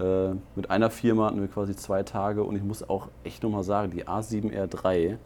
Äh, 0.00 0.30
mit 0.56 0.70
einer 0.70 0.90
Firma 0.90 1.26
hatten 1.26 1.40
wir 1.40 1.48
quasi 1.48 1.76
zwei 1.76 2.02
Tage 2.02 2.42
und 2.42 2.56
ich 2.56 2.62
muss 2.62 2.88
auch 2.88 3.08
echt 3.22 3.42
nochmal 3.42 3.62
sagen, 3.62 3.92
die 3.92 4.06
A7R3 4.06 5.16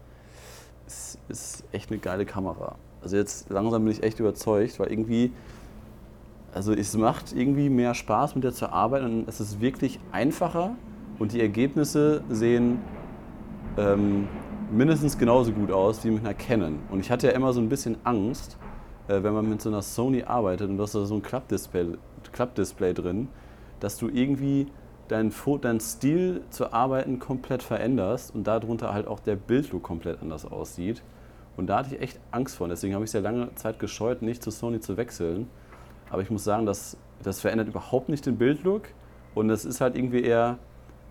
ist, 0.87 1.19
ist 1.29 1.65
echt 1.73 1.91
eine 1.91 1.99
geile 1.99 2.27
Kamera. 2.27 2.75
Also 3.03 3.17
jetzt 3.17 3.49
langsam 3.51 3.85
bin 3.85 3.93
ich 3.93 4.03
echt 4.03 4.21
überzeugt, 4.21 4.79
weil 4.79 4.91
irgendwie 4.91 5.33
also 6.55 6.73
es 6.73 6.97
macht 6.97 7.33
irgendwie 7.35 7.69
mehr 7.69 7.95
Spaß, 7.95 8.35
mit 8.35 8.45
der 8.45 8.53
zu 8.53 8.73
arbeiten 8.73 9.05
und 9.05 9.29
es 9.29 9.41
ist 9.41 9.61
wirklich 9.61 10.01
einfacher 10.13 10.75
und 11.19 11.33
die 11.33 11.41
Ergebnisse 11.41 12.23
sehen 12.29 12.79
ähm, 13.77 14.29
mindestens 14.71 15.19
genauso 15.19 15.53
gut 15.53 15.71
aus 15.71 16.05
wie 16.05 16.11
mit 16.11 16.25
einer 16.25 16.35
Canon. 16.35 16.79
Und 16.91 17.01
ich 17.01 17.11
hatte 17.11 17.29
ja 17.29 17.33
immer 17.33 17.53
so 17.53 17.61
ein 17.61 17.69
bisschen 17.69 17.97
Angst, 18.05 18.57
äh, 19.09 19.23
wenn 19.23 19.33
man 19.33 19.49
mit 19.49 19.63
so 19.63 19.69
einer 19.69 19.83
Sony 19.83 20.23
arbeitet 20.23 20.69
und 20.71 20.77
du 20.77 20.83
hast 20.83 20.95
da 20.95 21.05
so 21.05 21.15
ein 21.15 21.23
Klappdisplay, 21.23 22.93
drin, 22.95 23.29
dass 23.81 23.97
du 23.97 24.09
irgendwie 24.09 24.67
deinen 25.09 25.33
dein 25.63 25.81
Stil 25.81 26.43
zu 26.51 26.73
arbeiten 26.73 27.19
komplett 27.19 27.63
veränderst 27.63 28.35
und 28.35 28.47
darunter 28.47 28.93
halt 28.93 29.07
auch 29.07 29.21
der 29.21 29.37
Bildlook 29.37 29.83
komplett 29.83 30.21
anders 30.21 30.45
aussieht. 30.45 31.03
Und 31.57 31.67
da 31.67 31.79
hatte 31.79 31.95
ich 31.95 32.01
echt 32.01 32.21
Angst 32.31 32.57
vor. 32.57 32.69
Deswegen 32.69 32.95
habe 32.95 33.05
ich 33.05 33.11
sehr 33.11 33.23
lange 33.23 33.53
Zeit 33.55 33.79
gescheut, 33.79 34.23
nicht 34.23 34.43
zu 34.43 34.51
Sony 34.51 34.81
zu 34.81 34.97
wechseln. 34.97 35.49
Aber 36.11 36.23
ich 36.23 36.31
muss 36.31 36.45
sagen, 36.45 36.67
das, 36.67 36.97
das 37.23 37.41
verändert 37.41 37.69
überhaupt 37.69 38.09
nicht 38.09 38.27
den 38.27 38.37
Bildlook. 38.37 38.83
Und 39.35 39.51
es 39.51 39.65
ist 39.65 39.81
halt 39.81 39.97
irgendwie 39.97 40.23
eher, 40.23 40.59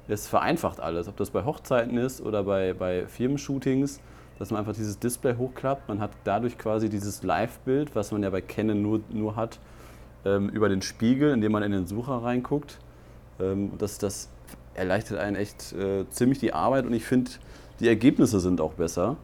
es 0.07 0.27
vereinfacht 0.27 0.79
alles. 0.79 1.07
Ob 1.07 1.17
das 1.17 1.29
bei 1.29 1.43
Hochzeiten 1.43 1.97
ist 1.97 2.21
oder 2.21 2.43
bei, 2.43 2.73
bei 2.73 3.07
Firmenshootings, 3.07 3.99
dass 4.39 4.51
man 4.51 4.59
einfach 4.59 4.73
dieses 4.73 4.99
Display 4.99 5.35
hochklappt. 5.35 5.87
Man 5.87 5.99
hat 5.99 6.11
dadurch 6.23 6.57
quasi 6.57 6.89
dieses 6.89 7.23
Live-Bild, 7.23 7.95
was 7.95 8.11
man 8.11 8.23
ja 8.23 8.29
bei 8.29 8.41
Canon 8.41 8.81
nur, 8.81 9.01
nur 9.09 9.35
hat, 9.35 9.59
ähm, 10.25 10.49
über 10.49 10.69
den 10.69 10.81
Spiegel, 10.81 11.31
indem 11.31 11.51
man 11.51 11.63
in 11.63 11.71
den 11.71 11.87
Sucher 11.87 12.23
reinguckt. 12.23 12.79
Ähm, 13.39 13.71
das, 13.77 13.97
das 13.97 14.29
erleichtert 14.73 15.19
einen 15.19 15.35
echt 15.35 15.73
äh, 15.73 16.07
ziemlich 16.09 16.39
die 16.39 16.53
Arbeit 16.53 16.85
und 16.85 16.93
ich 16.93 17.05
finde, 17.05 17.31
die 17.79 17.87
Ergebnisse 17.87 18.39
sind 18.39 18.61
auch 18.61 18.73
besser. 18.73 19.17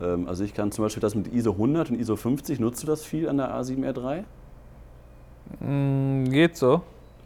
Ähm, 0.00 0.28
also 0.28 0.44
ich 0.44 0.54
kann 0.54 0.72
zum 0.72 0.84
Beispiel 0.84 1.00
das 1.00 1.14
mit 1.14 1.32
ISO 1.32 1.52
100 1.52 1.90
und 1.90 2.00
ISO 2.00 2.16
50, 2.16 2.60
nutzt 2.60 2.82
du 2.82 2.86
das 2.86 3.04
viel 3.04 3.28
an 3.28 3.36
der 3.36 3.54
A7R3? 3.54 4.24
Mm, 5.60 6.24
geht 6.24 6.56
so. 6.56 6.82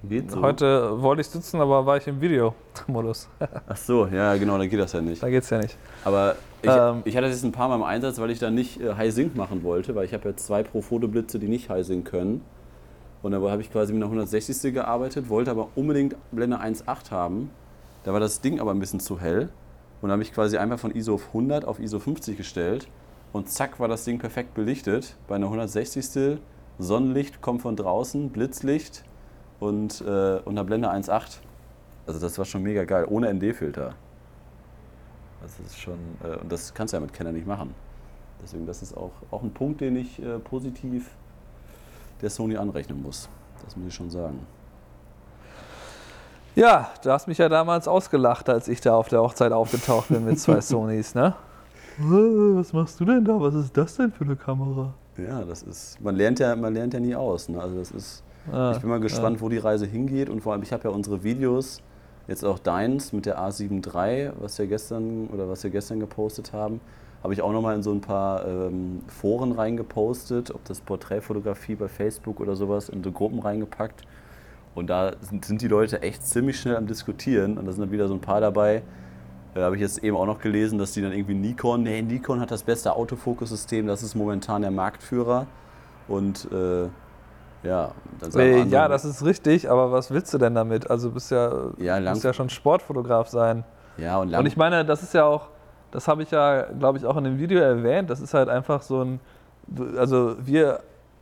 Geht 0.08 0.30
so. 0.30 0.42
Heute 0.42 1.00
wollte 1.00 1.22
ich 1.22 1.28
sitzen, 1.28 1.60
aber 1.60 1.86
war 1.86 1.96
ich 1.96 2.06
im 2.06 2.20
Videomodus. 2.20 3.28
Ach 3.66 3.76
so, 3.76 4.06
ja 4.06 4.34
genau, 4.36 4.58
dann 4.58 4.68
geht 4.68 4.80
das 4.80 4.92
ja 4.92 5.00
nicht. 5.00 5.22
da 5.22 5.30
geht's 5.30 5.50
ja 5.50 5.58
nicht. 5.58 5.76
Aber 6.04 6.36
ich, 6.62 6.70
Ähm. 6.70 7.02
ich 7.04 7.16
hatte 7.16 7.26
das 7.26 7.36
jetzt 7.36 7.44
ein 7.44 7.52
paar 7.52 7.68
Mal 7.68 7.76
im 7.76 7.82
Einsatz, 7.82 8.18
weil 8.18 8.30
ich 8.30 8.38
da 8.38 8.50
nicht 8.50 8.80
äh, 8.80 8.94
High 8.94 9.12
Sync 9.12 9.34
machen 9.36 9.62
wollte, 9.62 9.94
weil 9.94 10.04
ich 10.04 10.12
habe 10.12 10.28
jetzt 10.28 10.46
zwei 10.46 10.62
pro 10.62 10.82
Fotoblitze, 10.82 11.38
die 11.38 11.48
nicht 11.48 11.70
High 11.70 11.86
Sync 11.86 12.06
können. 12.06 12.42
Und 13.22 13.32
da 13.32 13.40
habe 13.40 13.62
ich 13.62 13.72
quasi 13.72 13.92
mit 13.92 14.02
einer 14.02 14.10
160. 14.10 14.74
gearbeitet, 14.74 15.28
wollte 15.30 15.50
aber 15.50 15.68
unbedingt 15.74 16.16
Blende 16.30 16.60
1.8 16.60 17.10
haben. 17.10 17.50
Da 18.02 18.12
war 18.12 18.20
das 18.20 18.42
Ding 18.42 18.60
aber 18.60 18.72
ein 18.72 18.80
bisschen 18.80 19.00
zu 19.00 19.18
hell. 19.20 19.48
Und 20.02 20.08
da 20.08 20.12
habe 20.12 20.22
ich 20.22 20.34
quasi 20.34 20.58
einfach 20.58 20.78
von 20.78 20.90
ISO 20.90 21.18
100 21.28 21.64
auf 21.64 21.78
ISO 21.78 21.98
50 21.98 22.36
gestellt. 22.36 22.88
Und 23.32 23.48
zack 23.48 23.80
war 23.80 23.88
das 23.88 24.04
Ding 24.04 24.18
perfekt 24.18 24.52
belichtet. 24.52 25.16
Bei 25.26 25.36
einer 25.36 25.46
160. 25.46 26.38
Sonnenlicht 26.78 27.40
kommt 27.40 27.62
von 27.62 27.76
draußen, 27.76 28.30
Blitzlicht 28.30 29.04
und, 29.60 30.00
äh, 30.00 30.38
und 30.44 30.48
einer 30.48 30.64
Blende 30.64 30.90
1.8. 30.90 31.40
Also 32.06 32.20
das 32.20 32.38
war 32.38 32.44
schon 32.44 32.62
mega 32.62 32.84
geil, 32.84 33.06
ohne 33.08 33.32
ND-Filter. 33.32 33.94
Das 35.42 35.58
ist 35.60 35.78
schon, 35.78 35.98
äh, 36.22 36.36
und 36.36 36.50
das 36.50 36.72
kannst 36.72 36.92
du 36.92 36.96
ja 36.96 37.00
mit 37.00 37.12
Canon 37.12 37.34
nicht 37.34 37.46
machen. 37.46 37.74
Deswegen, 38.42 38.66
das 38.66 38.82
ist 38.82 38.96
auch, 38.96 39.12
auch 39.30 39.42
ein 39.42 39.52
Punkt, 39.52 39.80
den 39.80 39.96
ich 39.96 40.22
äh, 40.22 40.38
positiv 40.38 41.10
der 42.20 42.30
Sony 42.30 42.56
anrechnen 42.56 43.02
muss. 43.02 43.28
Das 43.64 43.76
muss 43.76 43.88
ich 43.88 43.94
schon 43.94 44.10
sagen. 44.10 44.46
Ja, 46.54 46.90
du 47.02 47.10
hast 47.10 47.26
mich 47.26 47.38
ja 47.38 47.48
damals 47.48 47.88
ausgelacht, 47.88 48.48
als 48.48 48.68
ich 48.68 48.80
da 48.80 48.94
auf 48.94 49.08
der 49.08 49.20
Hochzeit 49.20 49.52
aufgetaucht 49.52 50.08
bin 50.08 50.24
mit 50.24 50.38
zwei 50.38 50.60
Sonys, 50.62 51.14
ne? 51.14 51.34
Was 51.98 52.72
machst 52.72 52.98
du 53.00 53.04
denn 53.04 53.24
da? 53.24 53.40
Was 53.40 53.54
ist 53.54 53.76
das 53.76 53.96
denn 53.96 54.12
für 54.12 54.24
eine 54.24 54.36
Kamera? 54.36 54.94
Ja, 55.16 55.44
das 55.44 55.62
ist, 55.62 56.00
man 56.00 56.16
lernt 56.16 56.38
ja, 56.40 56.54
man 56.56 56.74
lernt 56.74 56.94
ja 56.94 57.00
nie 57.00 57.14
aus. 57.14 57.48
Ne? 57.48 57.60
Also 57.60 57.76
das 57.78 57.90
ist, 57.90 58.22
Ah, 58.52 58.72
ich 58.74 58.80
bin 58.80 58.90
mal 58.90 59.00
gespannt, 59.00 59.40
wo 59.40 59.48
die 59.48 59.58
Reise 59.58 59.86
hingeht 59.86 60.28
und 60.28 60.42
vor 60.42 60.52
allem, 60.52 60.62
ich 60.62 60.72
habe 60.72 60.84
ja 60.84 60.90
unsere 60.90 61.24
Videos, 61.24 61.80
jetzt 62.28 62.44
auch 62.44 62.58
deins 62.58 63.12
mit 63.12 63.26
der 63.26 63.38
A7 63.38 63.86
III, 63.86 64.32
was 64.38 64.58
wir 64.58 64.66
gestern 64.66 65.28
oder 65.28 65.48
was 65.48 65.62
wir 65.64 65.70
gestern 65.70 66.00
gepostet 66.00 66.52
haben, 66.52 66.80
habe 67.22 67.32
ich 67.32 67.40
auch 67.40 67.52
nochmal 67.52 67.74
in 67.74 67.82
so 67.82 67.90
ein 67.90 68.02
paar 68.02 68.46
ähm, 68.46 69.00
Foren 69.06 69.52
reingepostet, 69.52 70.50
ob 70.54 70.64
das 70.64 70.80
Porträtfotografie 70.80 71.74
bei 71.74 71.88
Facebook 71.88 72.38
oder 72.40 72.54
sowas, 72.54 72.90
in 72.90 73.02
so 73.02 73.12
Gruppen 73.12 73.38
reingepackt. 73.38 74.02
Und 74.74 74.90
da 74.90 75.12
sind, 75.20 75.44
sind 75.44 75.62
die 75.62 75.68
Leute 75.68 76.02
echt 76.02 76.26
ziemlich 76.26 76.60
schnell 76.60 76.76
am 76.76 76.86
Diskutieren 76.86 77.56
und 77.56 77.64
da 77.64 77.72
sind 77.72 77.80
dann 77.80 77.92
wieder 77.92 78.08
so 78.08 78.14
ein 78.14 78.20
paar 78.20 78.40
dabei. 78.40 78.82
Da 79.54 79.62
habe 79.62 79.76
ich 79.76 79.80
jetzt 79.80 80.02
eben 80.02 80.16
auch 80.16 80.26
noch 80.26 80.40
gelesen, 80.40 80.78
dass 80.78 80.92
die 80.92 81.00
dann 81.00 81.12
irgendwie 81.12 81.34
Nikon, 81.34 81.84
nee, 81.84 82.02
Nikon 82.02 82.40
hat 82.40 82.50
das 82.50 82.64
beste 82.64 82.94
Autofokussystem, 82.94 83.86
das 83.86 84.02
ist 84.02 84.14
momentan 84.16 84.62
der 84.62 84.72
Marktführer. 84.72 85.46
Und 86.08 86.50
äh, 86.52 86.88
ja, 87.64 87.92
andere- 88.22 88.62
ja, 88.64 88.88
das 88.88 89.04
ist 89.04 89.24
richtig, 89.24 89.70
aber 89.70 89.90
was 89.92 90.10
willst 90.10 90.32
du 90.34 90.38
denn 90.38 90.54
damit? 90.54 90.90
Also 90.90 91.08
du 91.08 91.14
bist 91.14 91.30
ja, 91.30 91.50
Ja, 91.78 91.98
lang- 91.98 92.14
musst 92.14 92.24
ja 92.24 92.32
schon 92.32 92.48
Sportfotograf 92.50 93.28
sein. 93.28 93.64
ja, 93.96 94.18
und, 94.18 94.28
lang, 94.28 94.40
Und 94.40 94.46
ich 94.46 94.56
meine, 94.56 94.84
das 94.84 95.02
ist 95.02 95.14
ja 95.14 95.24
auch, 95.24 95.48
das 95.90 96.06
habe 96.08 96.22
ich 96.22 96.30
ja, 96.30 96.62
glaube 96.62 96.98
ich, 96.98 97.06
auch 97.06 97.16
in 97.16 97.24
dem 97.24 97.38
Video 97.38 97.58
erwähnt, 97.60 98.10
das 98.10 98.20
ist 98.20 98.34
halt 98.34 98.48
einfach 98.48 98.82
so 98.82 99.02
ein, 99.02 99.20
also 99.96 100.36
wir 100.38 100.80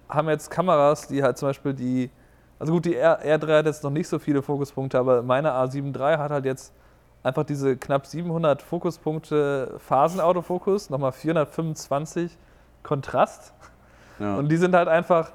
haben 0.09 0.29
jetzt 0.29 0.51
Kameras, 0.51 1.07
die 1.09 1.23
halt 1.23 1.39
zum 1.39 1.49
Beispiel 1.49 1.75
die, 1.75 2.11
also 2.59 2.73
gut, 2.73 2.85
die 2.85 2.97
R, 2.97 3.21
R3 3.25 3.59
hat 3.59 3.67
jetzt 3.67 3.83
noch 3.85 3.91
nicht 3.91 4.09
so 4.09 4.19
viele 4.19 4.43
Fokuspunkte, 4.43 4.99
aber 4.99 5.23
meine 5.23 5.51
A7 5.53 5.95
III 5.97 6.17
hat 6.19 6.31
halt 6.31 6.45
jetzt 6.45 6.73
einfach 7.23 7.45
diese 7.45 7.77
knapp 7.77 8.05
700 8.07 8.63
Fokuspunkte 8.63 9.75
Phasenautofokus, 9.79 10.91
nochmal 10.91 11.13
425 11.13 12.37
Kontrast 12.83 13.53
ja. 14.19 14.37
und 14.37 14.49
die 14.49 14.57
sind 14.57 14.75
halt 14.75 14.89
einfach 14.89 15.31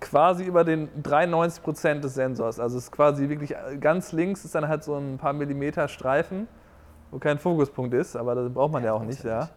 quasi 0.00 0.44
über 0.44 0.64
den 0.64 0.88
93 1.02 1.62
Prozent 1.62 2.04
des 2.04 2.14
Sensors. 2.14 2.58
Also 2.58 2.78
es 2.78 2.84
ist 2.84 2.92
quasi 2.92 3.28
wirklich 3.28 3.54
ganz 3.80 4.12
links 4.12 4.44
ist 4.44 4.54
dann 4.54 4.66
halt 4.66 4.82
so 4.82 4.96
ein 4.96 5.18
paar 5.18 5.32
Millimeter 5.32 5.88
Streifen, 5.88 6.48
wo 7.10 7.18
kein 7.18 7.38
Fokuspunkt 7.38 7.94
ist, 7.94 8.16
aber 8.16 8.34
das 8.34 8.52
braucht 8.52 8.72
man 8.72 8.82
ja, 8.82 8.92
auch 8.92 9.02
nicht, 9.02 9.22
ja. 9.24 9.48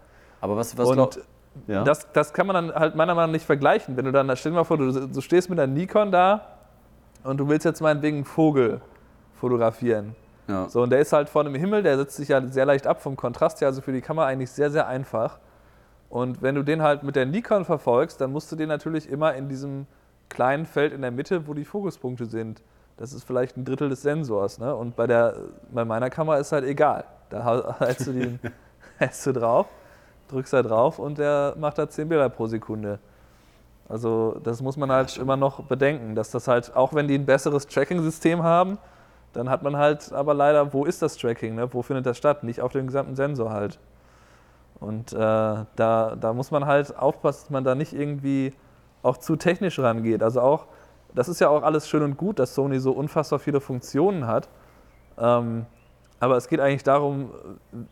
aber 0.41 0.57
was, 0.57 0.77
was 0.77 0.89
Und 0.89 1.21
ja? 1.67 1.83
das, 1.83 2.11
das 2.11 2.33
kann 2.33 2.47
man 2.47 2.55
dann 2.55 2.75
halt 2.75 2.95
meiner 2.95 3.15
Meinung 3.15 3.31
nach 3.31 3.33
nicht 3.33 3.45
vergleichen. 3.45 3.95
Wenn 3.95 4.05
du 4.05 4.11
dann, 4.11 4.35
stell 4.35 4.51
dir 4.51 4.57
mal 4.57 4.63
vor, 4.63 4.77
du, 4.77 5.07
du 5.07 5.21
stehst 5.21 5.49
mit 5.49 5.59
einer 5.59 5.71
Nikon 5.71 6.11
da 6.11 6.41
und 7.23 7.37
du 7.37 7.47
willst 7.47 7.65
jetzt 7.65 7.81
meinetwegen 7.81 8.17
einen 8.17 8.25
Vogel 8.25 8.81
fotografieren. 9.35 10.15
ja. 10.47 10.67
So, 10.67 10.81
und 10.81 10.89
der 10.89 10.99
ist 10.99 11.13
halt 11.13 11.29
vor 11.29 11.43
dem 11.43 11.55
Himmel, 11.55 11.83
der 11.83 11.97
setzt 11.97 12.17
sich 12.17 12.29
ja 12.29 12.45
sehr 12.47 12.65
leicht 12.65 12.87
ab 12.87 13.01
vom 13.01 13.15
Kontrast 13.15 13.61
her, 13.61 13.67
also 13.67 13.81
für 13.81 13.93
die 13.93 14.01
Kamera 14.01 14.25
eigentlich 14.27 14.51
sehr, 14.51 14.71
sehr 14.71 14.87
einfach. 14.87 15.39
Und 16.09 16.41
wenn 16.41 16.55
du 16.55 16.63
den 16.63 16.81
halt 16.81 17.03
mit 17.03 17.15
der 17.15 17.25
Nikon 17.25 17.65
verfolgst, 17.65 18.21
dann 18.21 18.31
musst 18.31 18.51
du 18.51 18.55
den 18.55 18.69
natürlich 18.69 19.09
immer 19.09 19.33
in 19.33 19.49
diesem 19.49 19.87
kleinen 20.33 20.65
Feld 20.65 20.93
in 20.93 21.01
der 21.01 21.11
Mitte, 21.11 21.47
wo 21.47 21.53
die 21.53 21.65
Fokuspunkte 21.65 22.25
sind. 22.25 22.61
Das 22.97 23.13
ist 23.13 23.23
vielleicht 23.23 23.57
ein 23.57 23.65
Drittel 23.65 23.89
des 23.89 24.01
Sensors. 24.01 24.59
Ne? 24.59 24.75
Und 24.75 24.95
bei, 24.95 25.07
der, 25.07 25.35
bei 25.71 25.85
meiner 25.85 26.09
Kamera 26.09 26.37
ist 26.37 26.51
halt 26.51 26.65
egal. 26.65 27.05
Da 27.29 27.75
hältst 27.79 28.07
du, 28.07 28.13
den, 28.13 28.39
hältst 28.97 29.25
du 29.25 29.31
drauf. 29.31 29.67
drückst 30.29 30.53
da 30.53 30.63
drauf 30.63 30.99
und 30.99 31.17
der 31.17 31.55
macht 31.57 31.77
da 31.77 31.87
10 31.87 32.09
Bilder 32.09 32.29
pro 32.29 32.47
Sekunde. 32.47 32.99
Also 33.89 34.39
das 34.43 34.61
muss 34.61 34.77
man 34.77 34.91
halt 34.91 35.17
immer 35.17 35.37
noch 35.37 35.63
bedenken, 35.63 36.15
dass 36.15 36.31
das 36.31 36.47
halt, 36.47 36.75
auch 36.75 36.93
wenn 36.93 37.07
die 37.07 37.15
ein 37.15 37.25
besseres 37.25 37.67
Tracking-System 37.67 38.41
haben, 38.41 38.77
dann 39.33 39.49
hat 39.49 39.63
man 39.63 39.77
halt 39.77 40.13
aber 40.13 40.33
leider, 40.33 40.73
wo 40.73 40.85
ist 40.85 41.01
das 41.01 41.17
Tracking, 41.17 41.55
ne? 41.55 41.73
wo 41.73 41.81
findet 41.81 42.05
das 42.05 42.17
statt? 42.17 42.43
Nicht 42.43 42.61
auf 42.61 42.71
dem 42.71 42.87
gesamten 42.87 43.15
Sensor 43.15 43.51
halt. 43.51 43.79
Und 44.79 45.13
äh, 45.13 45.17
da, 45.17 45.65
da 46.19 46.33
muss 46.33 46.51
man 46.51 46.65
halt 46.65 46.97
aufpassen, 46.97 47.41
dass 47.43 47.49
man 47.49 47.63
da 47.63 47.75
nicht 47.75 47.93
irgendwie 47.93 48.53
auch 49.03 49.17
zu 49.17 49.35
technisch 49.35 49.77
rangeht. 49.79 50.23
Also 50.23 50.41
auch, 50.41 50.65
das 51.13 51.29
ist 51.29 51.39
ja 51.39 51.49
auch 51.49 51.61
alles 51.61 51.87
schön 51.87 52.01
und 52.01 52.17
gut, 52.17 52.39
dass 52.39 52.55
Sony 52.55 52.79
so 52.79 52.91
unfassbar 52.91 53.39
viele 53.39 53.61
Funktionen 53.61 54.25
hat. 54.25 54.49
Ähm, 55.17 55.65
aber 56.19 56.37
es 56.37 56.47
geht 56.47 56.59
eigentlich 56.59 56.83
darum, 56.83 57.31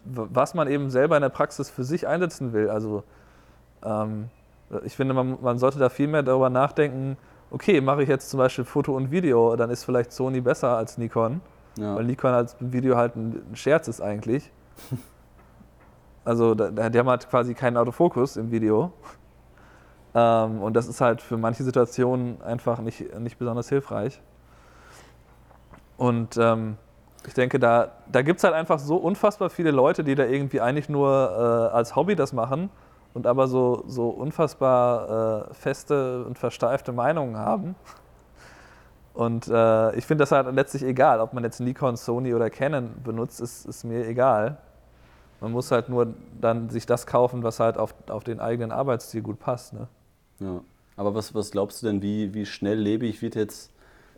was 0.06 0.54
man 0.54 0.68
eben 0.68 0.90
selber 0.90 1.18
in 1.18 1.22
der 1.22 1.30
Praxis 1.30 1.70
für 1.70 1.84
sich 1.84 2.08
einsetzen 2.08 2.54
will. 2.54 2.70
Also 2.70 3.04
ähm, 3.84 4.30
ich 4.84 4.96
finde, 4.96 5.14
man, 5.14 5.38
man 5.42 5.58
sollte 5.60 5.80
da 5.80 5.90
viel 5.90 6.08
mehr 6.08 6.24
darüber 6.24 6.50
nachdenken, 6.50 7.18
okay, 7.52 7.82
mache 7.82 8.04
ich 8.04 8.10
jetzt 8.10 8.30
zum 8.30 8.38
Beispiel 8.38 8.64
Foto 8.64 8.96
und 8.96 9.12
Video, 9.12 9.56
dann 9.58 9.70
ist 9.70 9.84
vielleicht 9.84 10.14
Sony 10.14 10.42
besser 10.42 10.78
als 10.78 10.98
Nikon. 10.98 11.42
Ja. 11.78 11.96
Weil 11.96 12.06
Nikon 12.06 12.32
als 12.32 12.56
Video 12.60 12.96
halt 12.96 13.16
ein 13.16 13.42
Scherz 13.54 13.88
ist 13.88 14.02
eigentlich. 14.02 14.52
Also 16.24 16.54
die 16.54 17.00
haben 17.00 17.10
halt 17.10 17.28
quasi 17.28 17.56
keinen 17.56 17.78
Autofokus 17.78 18.38
im 18.38 18.52
Video. 18.52 18.94
Ähm, 20.14 20.62
und 20.62 20.74
das 20.74 20.88
ist 20.88 21.02
halt 21.02 21.22
für 21.22 21.38
manche 21.38 21.64
Situationen 21.64 22.42
einfach 22.42 22.80
nicht, 22.80 23.18
nicht 23.20 23.38
besonders 23.38 23.70
hilfreich. 23.70 24.22
Und 25.98 26.38
ähm, 26.38 26.78
ich 27.28 27.34
denke, 27.34 27.60
da, 27.60 27.92
da 28.12 28.22
gibt 28.24 28.40
es 28.40 28.44
halt 28.44 28.56
einfach 28.56 28.80
so 28.80 28.98
unfassbar 28.98 29.50
viele 29.50 29.72
Leute, 29.72 30.04
die 30.04 30.16
da 30.16 30.26
irgendwie 30.26 30.60
eigentlich 30.60 30.90
nur 30.90 31.70
äh, 31.72 31.76
als 31.76 31.96
Hobby 31.96 32.16
das 32.16 32.34
machen 32.34 32.70
und 33.14 33.28
aber 33.28 33.48
so, 33.48 33.84
so 33.88 34.10
unfassbar 34.10 35.50
äh, 35.50 35.54
feste 35.54 36.26
und 36.26 36.40
versteifte 36.40 36.92
Meinungen 36.92 37.38
haben. 37.38 37.76
Und 39.14 39.48
äh, 39.48 39.96
ich 39.96 40.06
finde 40.06 40.24
das 40.24 40.32
halt 40.32 40.54
letztlich 40.56 40.84
egal, 40.84 41.20
ob 41.20 41.34
man 41.34 41.44
jetzt 41.44 41.60
Nikon, 41.60 41.98
Sony 41.98 42.34
oder 42.34 42.50
Canon 42.50 42.96
benutzt, 43.04 43.42
ist, 43.42 43.66
ist 43.66 43.84
mir 43.84 44.08
egal. 44.08 44.58
Man 45.42 45.52
muss 45.52 45.72
halt 45.72 45.90
nur 45.90 46.14
dann 46.40 46.70
sich 46.70 46.86
das 46.86 47.06
kaufen, 47.06 47.44
was 47.44 47.60
halt 47.60 47.78
auf, 47.78 47.94
auf 48.10 48.24
den 48.24 48.40
eigenen 48.40 48.72
Arbeitsstil 48.72 49.22
gut 49.22 49.40
passt. 49.40 49.74
Ne? 49.74 49.88
Ja. 50.42 50.62
Aber 50.98 51.16
was, 51.16 51.34
was 51.34 51.52
glaubst 51.52 51.82
du 51.82 51.88
denn, 51.88 52.02
wie, 52.02 52.34
wie 52.34 52.46
schnelllebig 52.46 53.22
wird 53.22 53.36
jetzt 53.36 53.72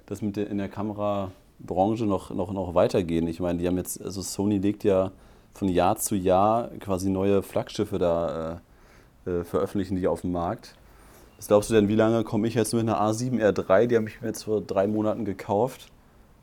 das 0.06 0.22
mit 0.22 0.36
der, 0.36 0.50
in 0.50 0.58
der 0.58 0.70
Kamerabranche 0.70 2.06
noch, 2.06 2.32
noch, 2.32 2.52
noch 2.52 2.74
weitergehen? 2.74 3.28
Ich 3.28 3.40
meine, 3.40 3.60
die 3.60 3.68
haben 3.68 3.78
jetzt, 3.78 4.02
also 4.02 4.22
Sony 4.22 4.58
legt 4.58 4.84
ja 4.84 5.12
von 5.54 5.68
Jahr 5.68 5.98
zu 5.98 6.16
Jahr 6.16 6.70
quasi 6.80 7.10
neue 7.10 7.44
Flaggschiffe 7.44 8.00
da 8.00 8.62
äh, 9.26 9.30
äh, 9.30 9.44
veröffentlichen, 9.44 9.96
die 9.98 10.08
auf 10.08 10.22
dem 10.22 10.32
Markt. 10.32 10.76
Was 11.38 11.48
glaubst 11.48 11.70
du 11.70 11.74
denn, 11.74 11.90
wie 11.90 11.96
lange 11.96 12.24
komme 12.24 12.48
ich 12.48 12.56
jetzt 12.56 12.74
mit 12.74 12.82
einer 12.82 13.00
A7R3, 13.02 13.88
die 13.88 13.98
habe 13.98 14.08
ich 14.08 14.22
mir 14.22 14.28
jetzt 14.28 14.44
vor 14.44 14.62
drei 14.62 14.88
Monaten 14.88 15.26
gekauft? 15.26 15.92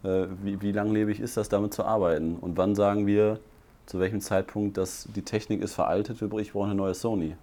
Äh, 0.05 0.27
wie, 0.43 0.61
wie 0.61 0.73
langlebig 0.73 1.21
ist 1.21 1.37
das, 1.37 1.49
damit 1.49 1.75
zu 1.75 1.85
arbeiten? 1.85 2.37
Und 2.37 2.57
wann 2.57 2.75
sagen 2.75 3.07
wir, 3.07 3.41
zu 3.87 3.99
welchem 3.99 4.21
Zeitpunkt, 4.21 4.77
dass 4.77 5.09
die 5.15 5.23
Technik 5.23 5.63
ist 5.63 5.75
veraltet, 5.75 6.23
ich 6.23 6.53
brauche 6.53 6.67
eine 6.67 6.75
neue 6.75 6.95
Sony? 6.95 7.35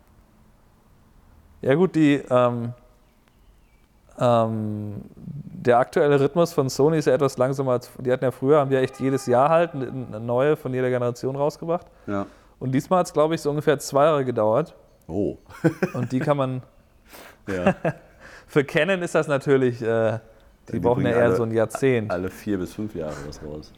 Ja 1.61 1.75
gut, 1.75 1.95
die, 1.95 2.21
ähm, 2.29 2.73
ähm, 4.19 5.01
der 5.13 5.79
aktuelle 5.79 6.19
Rhythmus 6.19 6.53
von 6.53 6.69
Sony 6.69 6.97
ist 6.97 7.05
ja 7.05 7.13
etwas 7.13 7.37
langsamer 7.37 7.73
als, 7.73 7.91
die 7.99 8.11
hatten 8.11 8.23
ja 8.23 8.31
früher, 8.31 8.59
haben 8.59 8.71
ja 8.71 8.79
echt 8.79 8.99
jedes 8.99 9.25
Jahr 9.25 9.49
halt 9.49 9.73
eine 9.73 10.19
neue 10.19 10.55
von 10.55 10.73
jeder 10.73 10.89
Generation 10.89 11.35
rausgebracht. 11.35 11.87
Ja. 12.05 12.25
Und 12.59 12.71
diesmal 12.71 12.99
hat 12.99 13.07
es, 13.07 13.13
glaube 13.13 13.35
ich, 13.35 13.41
so 13.41 13.49
ungefähr 13.49 13.77
zwei 13.79 14.05
Jahre 14.05 14.25
gedauert. 14.25 14.75
Oh. 15.07 15.37
Und 15.93 16.11
die 16.11 16.19
kann 16.19 16.37
man. 16.37 16.61
ja. 17.47 17.75
Für 18.47 18.63
Canon 18.63 19.01
ist 19.01 19.13
das 19.13 19.27
natürlich, 19.27 19.81
äh, 19.81 20.19
die, 20.67 20.73
die 20.73 20.79
brauchen 20.79 21.05
ja 21.05 21.11
eher 21.11 21.25
alle, 21.25 21.35
so 21.35 21.43
ein 21.43 21.51
Jahrzehnt. 21.51 22.09
Alle 22.09 22.29
vier 22.29 22.57
bis 22.57 22.73
fünf 22.73 22.95
Jahre 22.95 23.13
was 23.27 23.41
raus. 23.43 23.73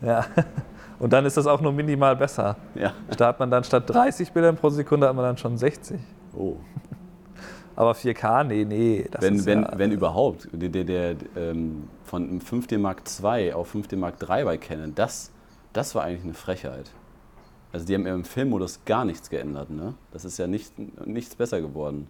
Ja. 0.00 0.24
Und 1.00 1.12
dann 1.12 1.26
ist 1.26 1.36
das 1.36 1.48
auch 1.48 1.60
nur 1.60 1.72
minimal 1.72 2.14
besser. 2.14 2.56
Ja. 2.76 2.92
Da 3.16 3.26
hat 3.28 3.40
man 3.40 3.50
dann 3.50 3.64
statt 3.64 3.90
30 3.90 4.30
Bildern 4.30 4.56
pro 4.56 4.70
Sekunde 4.70 5.08
hat 5.08 5.16
man 5.16 5.24
dann 5.24 5.36
schon 5.36 5.58
60. 5.58 5.98
Oh. 6.36 6.56
Aber 7.74 7.92
4K, 7.92 8.44
nee, 8.44 8.64
nee. 8.64 9.06
wenn, 9.18 9.44
wenn, 9.46 9.62
ja, 9.62 9.72
wenn 9.76 9.92
überhaupt, 9.92 10.48
der, 10.52 10.68
der, 10.68 10.84
der 10.84 11.16
ähm, 11.36 11.88
von 12.04 12.40
5D 12.40 12.78
Mark 12.78 13.02
II 13.22 13.54
auf 13.54 13.74
5D 13.74 13.96
Mark 13.96 14.16
III 14.20 14.44
bei 14.44 14.58
Canon, 14.58 14.94
das, 14.94 15.30
das 15.72 15.94
war 15.94 16.04
eigentlich 16.04 16.24
eine 16.24 16.34
Frechheit. 16.34 16.90
Also 17.72 17.86
die 17.86 17.94
haben 17.94 18.06
im 18.06 18.24
Filmmodus 18.24 18.80
gar 18.84 19.06
nichts 19.06 19.30
geändert, 19.30 19.70
ne? 19.70 19.94
Das 20.10 20.26
ist 20.26 20.38
ja 20.38 20.46
nicht, 20.46 20.72
nichts 21.06 21.34
besser 21.34 21.62
geworden. 21.62 22.06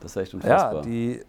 Das 0.00 0.12
ist 0.12 0.22
echt 0.22 0.34
unfassbar. 0.34 0.76
Ja, 0.76 0.80
die, 0.80 1.20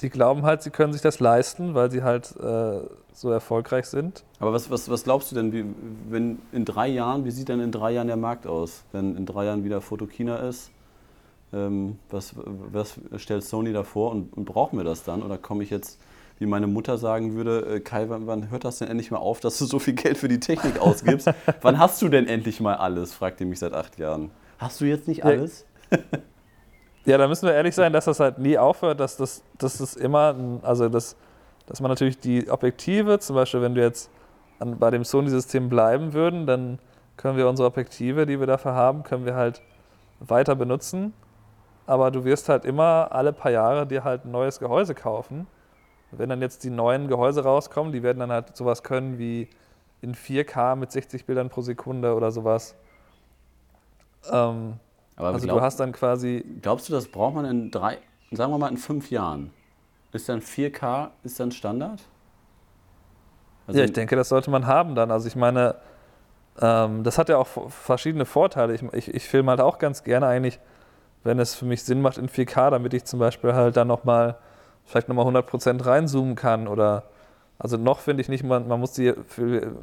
die 0.00 0.10
glauben 0.10 0.42
halt, 0.44 0.62
sie 0.62 0.70
können 0.70 0.92
sich 0.92 1.02
das 1.02 1.18
leisten, 1.18 1.74
weil 1.74 1.90
sie 1.90 2.04
halt 2.04 2.36
äh, 2.36 2.80
so 3.14 3.30
erfolgreich 3.30 3.86
sind. 3.86 4.24
Aber 4.40 4.52
was, 4.52 4.70
was, 4.70 4.90
was 4.90 5.04
glaubst 5.04 5.30
du 5.30 5.36
denn, 5.36 5.52
wie, 5.52 5.64
wenn 6.10 6.40
in 6.52 6.64
drei 6.64 6.88
Jahren, 6.88 7.24
wie 7.24 7.30
sieht 7.30 7.48
denn 7.48 7.60
in 7.60 7.72
drei 7.72 7.92
Jahren 7.92 8.08
der 8.08 8.16
Markt 8.16 8.46
aus? 8.46 8.82
Wenn 8.92 9.16
in 9.16 9.24
drei 9.24 9.46
Jahren 9.46 9.64
wieder 9.64 9.80
Fotokina 9.80 10.36
ist, 10.36 10.70
ähm, 11.52 11.98
was, 12.10 12.34
was 12.36 12.98
stellt 13.16 13.44
Sony 13.44 13.72
da 13.72 13.84
vor 13.84 14.10
und, 14.10 14.32
und 14.36 14.44
brauchen 14.44 14.76
wir 14.78 14.84
das 14.84 15.04
dann? 15.04 15.22
Oder 15.22 15.38
komme 15.38 15.62
ich 15.62 15.70
jetzt, 15.70 16.00
wie 16.40 16.46
meine 16.46 16.66
Mutter 16.66 16.98
sagen 16.98 17.34
würde, 17.34 17.76
äh, 17.76 17.80
Kai, 17.80 18.08
wann, 18.08 18.26
wann, 18.26 18.50
hört 18.50 18.64
das 18.64 18.78
denn 18.78 18.88
endlich 18.88 19.12
mal 19.12 19.18
auf, 19.18 19.38
dass 19.38 19.58
du 19.58 19.64
so 19.64 19.78
viel 19.78 19.94
Geld 19.94 20.18
für 20.18 20.28
die 20.28 20.40
Technik 20.40 20.80
ausgibst? 20.80 21.30
wann 21.62 21.78
hast 21.78 22.02
du 22.02 22.08
denn 22.08 22.26
endlich 22.26 22.60
mal 22.60 22.74
alles? 22.74 23.14
fragt 23.14 23.40
ihr 23.40 23.46
mich 23.46 23.60
seit 23.60 23.72
acht 23.72 23.96
Jahren. 23.98 24.32
Hast 24.58 24.80
du 24.80 24.86
jetzt 24.86 25.06
nicht 25.06 25.24
alles? 25.24 25.64
Ja, 27.06 27.18
da 27.18 27.28
müssen 27.28 27.46
wir 27.46 27.54
ehrlich 27.54 27.74
sein, 27.74 27.92
dass 27.92 28.06
das 28.06 28.18
halt 28.18 28.38
nie 28.38 28.56
aufhört, 28.56 28.98
dass 28.98 29.16
das, 29.18 29.42
dass 29.58 29.78
das 29.78 29.94
immer, 29.94 30.34
also 30.62 30.88
das, 30.88 31.16
dass 31.66 31.80
man 31.80 31.90
natürlich 31.90 32.18
die 32.18 32.50
Objektive, 32.50 33.18
zum 33.18 33.36
Beispiel 33.36 33.62
wenn 33.62 33.74
wir 33.74 33.82
jetzt 33.84 34.10
an, 34.58 34.78
bei 34.78 34.90
dem 34.90 35.04
Sony-System 35.04 35.68
bleiben 35.68 36.12
würden, 36.12 36.46
dann 36.46 36.78
können 37.16 37.36
wir 37.36 37.48
unsere 37.48 37.68
Objektive, 37.68 38.26
die 38.26 38.38
wir 38.40 38.46
dafür 38.46 38.74
haben, 38.74 39.02
können 39.02 39.24
wir 39.24 39.34
halt 39.34 39.62
weiter 40.20 40.54
benutzen. 40.54 41.12
Aber 41.86 42.10
du 42.10 42.24
wirst 42.24 42.48
halt 42.48 42.64
immer 42.64 43.08
alle 43.12 43.32
paar 43.32 43.50
Jahre 43.50 43.86
dir 43.86 44.04
halt 44.04 44.24
ein 44.24 44.30
neues 44.30 44.58
Gehäuse 44.58 44.94
kaufen. 44.94 45.46
Wenn 46.10 46.28
dann 46.28 46.40
jetzt 46.40 46.64
die 46.64 46.70
neuen 46.70 47.08
Gehäuse 47.08 47.42
rauskommen, 47.44 47.92
die 47.92 48.02
werden 48.02 48.20
dann 48.20 48.30
halt 48.30 48.56
sowas 48.56 48.82
können 48.82 49.18
wie 49.18 49.48
in 50.00 50.14
4K 50.14 50.76
mit 50.76 50.92
60 50.92 51.26
Bildern 51.26 51.48
pro 51.48 51.60
Sekunde 51.60 52.14
oder 52.14 52.30
sowas. 52.30 52.74
Ähm, 54.30 54.74
aber 55.16 55.28
also 55.28 55.46
glaub, 55.46 55.58
du 55.58 55.64
hast 55.64 55.80
dann 55.80 55.92
quasi. 55.92 56.44
Glaubst 56.62 56.88
du, 56.88 56.92
das 56.92 57.08
braucht 57.08 57.34
man 57.34 57.44
in 57.44 57.70
drei, 57.70 57.98
sagen 58.30 58.52
wir 58.52 58.58
mal 58.58 58.70
in 58.70 58.76
fünf 58.76 59.10
Jahren? 59.10 59.50
Ist 60.14 60.28
dann 60.28 60.40
4K, 60.40 61.08
ist 61.24 61.40
dann 61.40 61.50
Standard? 61.50 62.00
Also 63.66 63.80
ja, 63.80 63.84
ich 63.84 63.92
denke, 63.92 64.14
das 64.14 64.28
sollte 64.28 64.48
man 64.48 64.64
haben 64.64 64.94
dann. 64.94 65.10
Also 65.10 65.26
ich 65.26 65.34
meine, 65.34 65.74
ähm, 66.62 67.02
das 67.02 67.18
hat 67.18 67.28
ja 67.28 67.36
auch 67.36 67.48
verschiedene 67.68 68.24
Vorteile. 68.24 68.74
Ich, 68.74 68.82
ich, 68.92 69.12
ich 69.12 69.28
filme 69.28 69.50
halt 69.50 69.60
auch 69.60 69.78
ganz 69.78 70.04
gerne 70.04 70.28
eigentlich, 70.28 70.60
wenn 71.24 71.40
es 71.40 71.56
für 71.56 71.64
mich 71.64 71.82
Sinn 71.82 72.00
macht 72.00 72.18
in 72.18 72.28
4K, 72.28 72.70
damit 72.70 72.94
ich 72.94 73.04
zum 73.06 73.18
Beispiel 73.18 73.54
halt 73.54 73.76
dann 73.76 73.88
nochmal, 73.88 74.36
vielleicht 74.84 75.08
nochmal 75.08 75.26
100% 75.26 75.84
reinzoomen 75.84 76.36
kann 76.36 76.68
oder, 76.68 77.02
also 77.58 77.76
noch 77.76 77.98
finde 77.98 78.20
ich 78.20 78.28
nicht, 78.28 78.44
man, 78.44 78.68
man, 78.68 78.78
muss 78.78 78.92
die, 78.92 79.12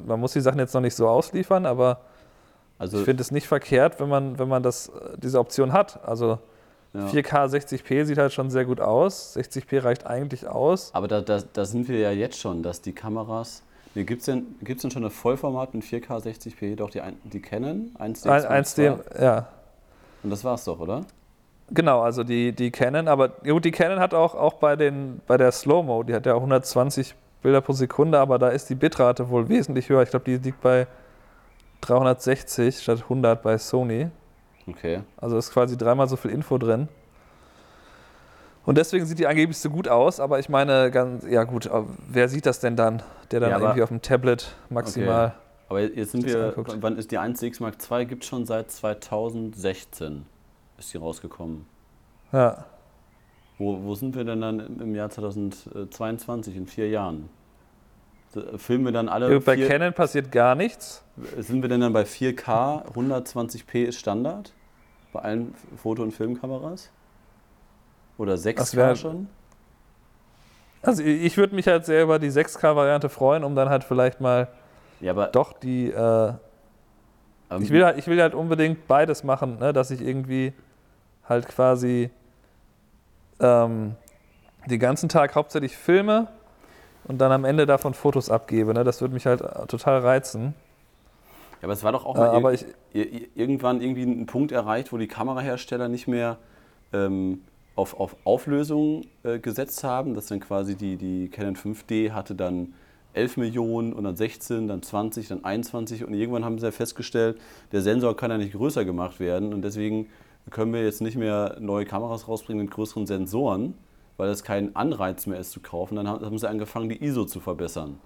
man 0.06 0.17
muss 0.17 0.32
die 0.32 0.41
Sachen 0.41 0.60
jetzt 0.60 0.74
noch 0.74 0.82
nicht 0.82 0.96
so 0.96 1.10
ausliefern, 1.10 1.65
aber 1.65 2.00
also 2.80 3.00
ich 3.00 3.04
finde 3.04 3.20
es 3.20 3.32
nicht 3.32 3.50
verkehrt, 3.50 4.00
wenn 4.00 4.08
man, 4.08 4.39
wenn 4.39 4.48
man 4.48 4.63
das, 4.63 4.94
diese 5.17 5.39
Option 5.39 5.74
hat. 5.74 6.00
Also 6.08 6.39
ja. 6.94 7.06
4K 7.08 7.48
60p 7.48 8.06
sieht 8.06 8.18
halt 8.18 8.34
schon 8.34 8.50
sehr 8.50 8.66
gut 8.66 8.82
aus. 8.82 9.36
60p 9.38 9.84
reicht 9.84 10.06
eigentlich 10.06 10.48
aus. 10.48 10.94
Aber 10.94 11.08
da, 11.08 11.22
da, 11.22 11.42
da 11.54 11.66
sind 11.66 11.88
wir 11.88 12.00
ja 12.00 12.12
jetzt 12.12 12.40
schon, 12.40 12.64
dass 12.64 12.82
die 12.82 12.94
Kameras. 12.94 13.64
Nee, 13.96 14.04
Gibt 14.04 14.22
es 14.22 14.26
denn, 14.26 14.56
gibt's 14.62 14.82
denn 14.82 14.92
schon 14.92 15.04
ein 15.04 15.12
Vollformat 15.12 15.74
mit 15.74 15.84
4K 15.84 16.24
60p? 16.24 16.76
Doch, 16.76 16.90
die, 16.90 17.02
die 17.24 17.42
Canon 17.42 17.92
1D? 18.00 18.48
1D, 18.48 19.22
ja. 19.22 19.48
Und 20.24 20.30
das 20.30 20.44
war's 20.44 20.66
doch, 20.66 20.80
oder? 20.80 21.02
Genau, 21.74 22.02
also 22.02 22.24
die, 22.24 22.52
die 22.52 22.70
Canon, 22.72 23.08
aber 23.08 23.30
gut, 23.30 23.64
die 23.64 23.72
Canon 23.72 24.00
hat 24.00 24.14
auch, 24.14 24.36
auch 24.36 24.56
bei, 24.56 24.76
den, 24.76 25.22
bei 25.26 25.38
der 25.38 25.52
Slow-Mo, 25.52 26.04
die 26.04 26.14
hat 26.14 26.26
ja 26.26 26.34
auch 26.34 26.42
120 26.42 27.16
Bilder 27.42 27.62
pro 27.62 27.74
Sekunde, 27.74 28.20
aber 28.20 28.38
da 28.38 28.50
ist 28.50 28.70
die 28.70 28.76
Bitrate 28.76 29.30
wohl 29.30 29.48
wesentlich 29.50 29.90
höher. 29.90 30.04
Ich 30.04 30.10
glaube, 30.10 30.26
die 30.26 30.38
liegt 30.38 30.62
bei 30.62 30.88
360 31.82 32.80
statt 32.80 33.04
100 33.04 33.42
bei 33.42 33.58
Sony. 33.58 34.10
Okay. 34.67 35.02
Also 35.17 35.38
ist 35.38 35.52
quasi 35.52 35.78
dreimal 35.78 36.08
so 36.08 36.15
viel 36.15 36.32
Info 36.32 36.58
drin. 36.58 36.88
Und 38.63 38.78
deswegen 38.78 39.06
sieht 39.06 39.17
die 39.17 39.26
angeblich 39.26 39.58
so 39.58 39.69
gut 39.69 39.88
aus, 39.88 40.19
aber 40.19 40.39
ich 40.39 40.47
meine, 40.47 40.91
ganz, 40.91 41.26
ja 41.26 41.43
gut, 41.45 41.69
wer 42.08 42.30
sieht 42.30 42.45
das 42.45 42.60
denn 42.60 42.76
dann, 42.76 43.02
der 43.32 43.39
dann 43.39 43.50
ja, 43.50 43.60
irgendwie 43.60 43.82
auf 43.82 43.89
dem 43.89 44.02
Tablet 44.02 44.56
maximal. 44.69 45.28
Okay. 45.28 45.36
Aber 45.69 45.82
jetzt 45.82 46.12
sind 46.12 46.26
wir, 46.26 46.50
anguckt. 46.50 46.78
wann 46.80 46.97
ist 46.97 47.12
die 47.12 47.17
1DX 47.17 47.62
Mark 47.62 47.78
II? 47.89 48.06
Gibt 48.06 48.26
schon 48.26 48.45
seit 48.45 48.69
2016, 48.69 50.26
ist 50.78 50.93
die 50.93 50.97
rausgekommen. 50.97 51.65
Ja. 52.32 52.65
Wo, 53.58 53.82
wo 53.84 53.95
sind 53.95 54.15
wir 54.15 54.26
denn 54.26 54.41
dann 54.41 54.80
im 54.80 54.93
Jahr 54.95 55.10
2022, 55.10 56.56
in 56.56 56.67
vier 56.67 56.89
Jahren? 56.89 57.30
Filmen 58.58 58.86
wir 58.86 58.91
dann 58.91 59.10
alle. 59.10 59.39
Bei 59.41 59.56
vier- 59.56 59.67
Canon 59.67 59.94
passiert 59.94 60.32
gar 60.32 60.56
nichts. 60.56 61.04
Sind 61.38 61.62
wir 61.62 61.70
denn 61.70 61.82
dann 61.82 61.91
bei 61.94 62.04
4K, 62.04 62.86
120p 62.94 63.84
ist 63.84 64.00
Standard? 64.00 64.54
Bei 65.12 65.20
allen 65.22 65.54
Foto- 65.76 66.04
und 66.04 66.12
Filmkameras? 66.13 66.89
Oder 68.17 68.36
6K 68.38 68.56
Das 68.58 68.76
wär- 68.76 68.96
schon? 68.96 69.28
Also 70.84 71.04
ich 71.04 71.38
würde 71.38 71.54
mich 71.56 71.67
halt 71.67 71.86
sehr 71.86 72.04
über 72.04 72.17
die 72.17 72.30
6K-Variante 72.32 73.10
freuen, 73.10 73.44
um 73.44 73.54
dann 73.56 73.70
halt 73.70 73.84
vielleicht 73.84 74.20
mal 74.22 74.48
Ja, 75.00 75.13
doch 75.28 75.54
die. 75.54 75.91
Äh, 75.91 76.34
ähm, 77.52 77.62
ich, 77.62 77.70
will 77.70 77.84
halt, 77.86 77.98
ich 78.00 78.08
will 78.08 78.20
halt 78.22 78.34
unbedingt 78.34 78.88
beides 78.88 79.24
machen, 79.24 79.60
ne? 79.60 79.74
dass 79.74 79.91
ich 79.91 80.02
irgendwie 80.02 80.54
halt 81.28 81.48
quasi 81.50 82.10
ähm, 83.39 83.96
den 84.67 84.80
ganzen 84.80 85.10
Tag 85.10 85.36
hauptsächlich 85.36 85.76
filme 85.78 86.30
und 87.06 87.20
dann 87.20 87.32
am 87.32 87.46
Ende 87.46 87.66
davon 87.66 87.94
Fotos 87.94 88.30
abgebe. 88.30 88.74
Ne? 88.74 88.84
Das 88.84 89.02
würde 89.02 89.14
mich 89.14 89.26
halt 89.26 89.42
total 89.68 90.00
reizen. 90.00 90.54
ja, 91.62 91.64
aber 91.64 91.74
es 91.74 91.84
war 91.84 91.92
doch 91.92 92.06
auch 92.06 92.16
Äh, 92.16 92.40
mal 92.40 92.54
ir- 92.54 92.66
ich, 92.94 93.02
ir- 93.12 93.28
irgendwann 93.36 93.82
irgendwie 93.82 94.04
ein 94.04 94.26
Punkt 94.26 94.52
erreicht, 94.52 94.92
wo 94.94 94.98
die 94.98 95.08
Kamerahersteller 95.08 95.88
nicht 95.88 96.08
mehr 96.08 96.38
ähm, 96.94 97.42
auf, 97.76 98.00
auf 98.00 98.16
Auflösung 98.24 99.06
äh, 99.24 99.40
gesetzt 99.40 99.84
haben. 99.84 100.14
Dass 100.14 100.28
dann 100.28 100.40
quasi 100.40 100.76
die, 100.76 100.96
die 100.98 101.30
Canon 101.30 101.56
5D 101.56 102.12
hatte 102.12 102.36
dann 102.36 102.74
11 103.14 103.38
Millionen 103.38 103.92
und 103.94 104.04
dann 104.06 104.16
16, 104.16 104.68
dann 104.70 104.82
20, 104.84 105.28
dann 105.28 105.44
21 105.44 106.06
und 106.06 106.14
irgendwann 106.14 106.46
haben 106.46 106.60
sie 106.60 106.66
ja 106.66 106.72
festgestellt, 106.72 107.40
der 107.74 107.82
Sensor 107.82 108.16
kann 108.16 108.32
ja 108.32 108.38
nicht 108.38 108.54
größer 108.54 108.86
gemacht 108.86 109.20
werden 109.20 109.54
und 109.54 109.64
deswegen 109.64 110.08
können 110.50 110.74
wir 110.74 110.84
jetzt 110.84 111.02
nicht 111.02 111.18
mehr 111.18 111.58
neue 111.60 111.84
Kameras 111.86 112.28
rausbringen 112.30 112.64
mit 112.66 112.74
größeren 112.74 113.06
Sensoren, 113.08 113.74
weil 114.22 114.30
es 114.30 114.44
kein 114.44 114.76
Anreiz 114.76 115.26
mehr 115.26 115.40
ist 115.40 115.50
zu 115.50 115.62
kaufen. 115.62 115.96
Dann 115.96 116.08
haben 116.08 116.38
sie 116.38 116.48
angefangen, 116.48 116.90
die 116.90 117.04
ISO 117.04 117.26
zu 117.26 117.40
verbessern 117.40 117.98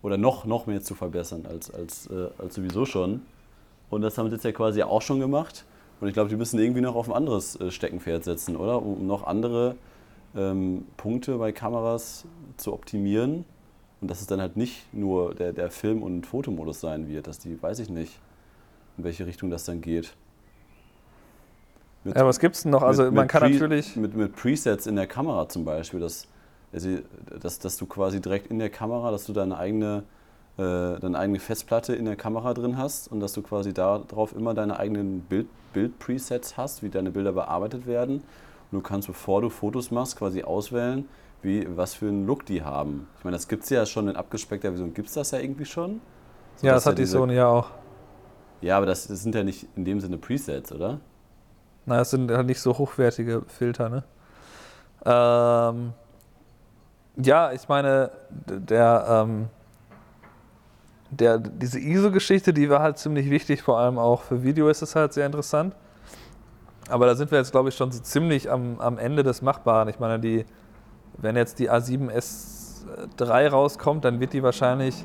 oder 0.00 0.16
noch, 0.16 0.44
noch 0.44 0.66
mehr 0.66 0.82
zu 0.82 0.94
verbessern 0.94 1.46
als, 1.46 1.68
als, 1.68 2.06
äh, 2.06 2.28
als 2.38 2.54
sowieso 2.54 2.86
schon. 2.86 3.22
Und 3.90 4.02
das 4.02 4.16
haben 4.18 4.28
sie 4.28 4.36
jetzt 4.36 4.44
ja 4.44 4.52
quasi 4.52 4.84
auch 4.84 5.02
schon 5.02 5.18
gemacht. 5.18 5.64
Und 6.00 6.06
ich 6.06 6.14
glaube, 6.14 6.30
die 6.30 6.36
müssen 6.36 6.60
irgendwie 6.60 6.80
noch 6.80 6.94
auf 6.94 7.08
ein 7.08 7.12
anderes 7.12 7.60
äh, 7.60 7.72
Steckenpferd 7.72 8.22
setzen, 8.22 8.54
oder? 8.54 8.80
Um 8.80 9.04
noch 9.08 9.26
andere 9.26 9.74
ähm, 10.36 10.84
Punkte 10.96 11.36
bei 11.38 11.50
Kameras 11.50 12.24
zu 12.56 12.72
optimieren. 12.72 13.44
Und 14.00 14.12
dass 14.12 14.20
es 14.20 14.28
dann 14.28 14.40
halt 14.40 14.56
nicht 14.56 14.94
nur 14.94 15.34
der, 15.34 15.52
der 15.52 15.72
Film- 15.72 16.04
und 16.04 16.24
Fotomodus 16.24 16.80
sein 16.80 17.08
wird. 17.08 17.26
Dass 17.26 17.40
die, 17.40 17.60
weiß 17.60 17.80
ich 17.80 17.88
nicht, 17.88 18.20
in 18.96 19.02
welche 19.02 19.26
Richtung 19.26 19.50
das 19.50 19.64
dann 19.64 19.80
geht. 19.80 20.14
Ja, 22.04 22.26
was 22.26 22.40
gibt's 22.40 22.62
denn 22.62 22.72
noch? 22.72 22.82
Also 22.82 23.04
mit- 23.04 23.12
man 23.14 23.24
mit 23.24 23.30
kann 23.30 23.50
natürlich. 23.52 23.96
Mit, 23.96 24.16
mit 24.16 24.34
Presets 24.34 24.86
in 24.86 24.96
der 24.96 25.06
Kamera 25.06 25.48
zum 25.48 25.64
Beispiel, 25.64 26.00
dass, 26.00 26.26
also, 26.72 26.88
dass, 27.40 27.58
dass 27.58 27.76
du 27.76 27.86
quasi 27.86 28.20
direkt 28.20 28.48
in 28.48 28.58
der 28.58 28.70
Kamera, 28.70 29.10
dass 29.10 29.24
du 29.26 29.32
deine 29.32 29.56
eigene, 29.56 30.02
äh, 30.58 30.62
deine 30.98 31.18
eigene 31.18 31.38
Festplatte 31.38 31.94
in 31.94 32.04
der 32.06 32.16
Kamera 32.16 32.54
drin 32.54 32.76
hast 32.76 33.08
und 33.10 33.20
dass 33.20 33.32
du 33.34 33.42
quasi 33.42 33.72
darauf 33.72 34.34
immer 34.34 34.52
deine 34.54 34.78
eigenen 34.78 35.20
Bild, 35.20 35.46
Bild-Presets 35.72 36.56
hast, 36.56 36.82
wie 36.82 36.88
deine 36.90 37.10
Bilder 37.10 37.32
bearbeitet 37.32 37.86
werden. 37.86 38.16
Und 38.70 38.78
du 38.78 38.80
kannst, 38.82 39.06
bevor 39.08 39.40
du 39.40 39.48
Fotos 39.48 39.90
machst, 39.90 40.16
quasi 40.16 40.42
auswählen, 40.42 41.08
wie, 41.42 41.66
was 41.76 41.94
für 41.94 42.08
einen 42.08 42.26
Look 42.26 42.44
die 42.46 42.62
haben. 42.62 43.06
Ich 43.18 43.24
meine, 43.24 43.36
das 43.36 43.48
gibt 43.48 43.62
es 43.64 43.70
ja 43.70 43.86
schon 43.86 44.08
in 44.08 44.16
abgespeckter 44.16 44.68
Version. 44.70 44.92
Gibt 44.92 45.08
es 45.08 45.14
das 45.14 45.30
ja 45.30 45.38
irgendwie 45.38 45.64
schon? 45.64 46.00
So, 46.56 46.66
ja, 46.66 46.74
das 46.74 46.86
hat 46.86 46.98
die 46.98 47.02
diese- 47.02 47.18
Sony 47.18 47.34
ja 47.34 47.46
auch. 47.48 47.70
Ja, 48.60 48.76
aber 48.76 48.86
das, 48.86 49.06
das 49.08 49.22
sind 49.22 49.34
ja 49.34 49.42
nicht 49.42 49.66
in 49.76 49.84
dem 49.84 49.98
Sinne 50.00 50.18
Presets, 50.18 50.72
oder? 50.72 51.00
Na, 51.86 51.98
das 51.98 52.10
sind 52.10 52.30
halt 52.30 52.46
nicht 52.46 52.60
so 52.60 52.76
hochwertige 52.78 53.42
Filter, 53.46 53.88
ne? 53.88 54.04
Ähm, 55.04 55.92
ja, 57.16 57.52
ich 57.52 57.68
meine, 57.68 58.10
der, 58.30 59.04
ähm, 59.08 59.48
der, 61.10 61.38
diese 61.38 61.78
ISO-Geschichte, 61.78 62.52
die 62.54 62.70
war 62.70 62.80
halt 62.80 62.98
ziemlich 62.98 63.28
wichtig, 63.28 63.62
vor 63.62 63.78
allem 63.78 63.98
auch 63.98 64.22
für 64.22 64.42
Video 64.42 64.68
ist 64.68 64.82
es 64.82 64.94
halt 64.94 65.12
sehr 65.12 65.26
interessant. 65.26 65.74
Aber 66.88 67.06
da 67.06 67.14
sind 67.14 67.30
wir 67.30 67.38
jetzt, 67.38 67.52
glaube 67.52 67.68
ich, 67.68 67.76
schon 67.76 67.92
so 67.92 68.00
ziemlich 68.00 68.50
am, 68.50 68.80
am 68.80 68.98
Ende 68.98 69.22
des 69.22 69.42
Machbaren. 69.42 69.88
Ich 69.88 69.98
meine, 69.98 70.18
die, 70.20 70.44
wenn 71.18 71.36
jetzt 71.36 71.58
die 71.58 71.70
A7S3 71.70 73.48
rauskommt, 73.48 74.04
dann 74.04 74.20
wird 74.20 74.32
die 74.32 74.42
wahrscheinlich, 74.42 75.04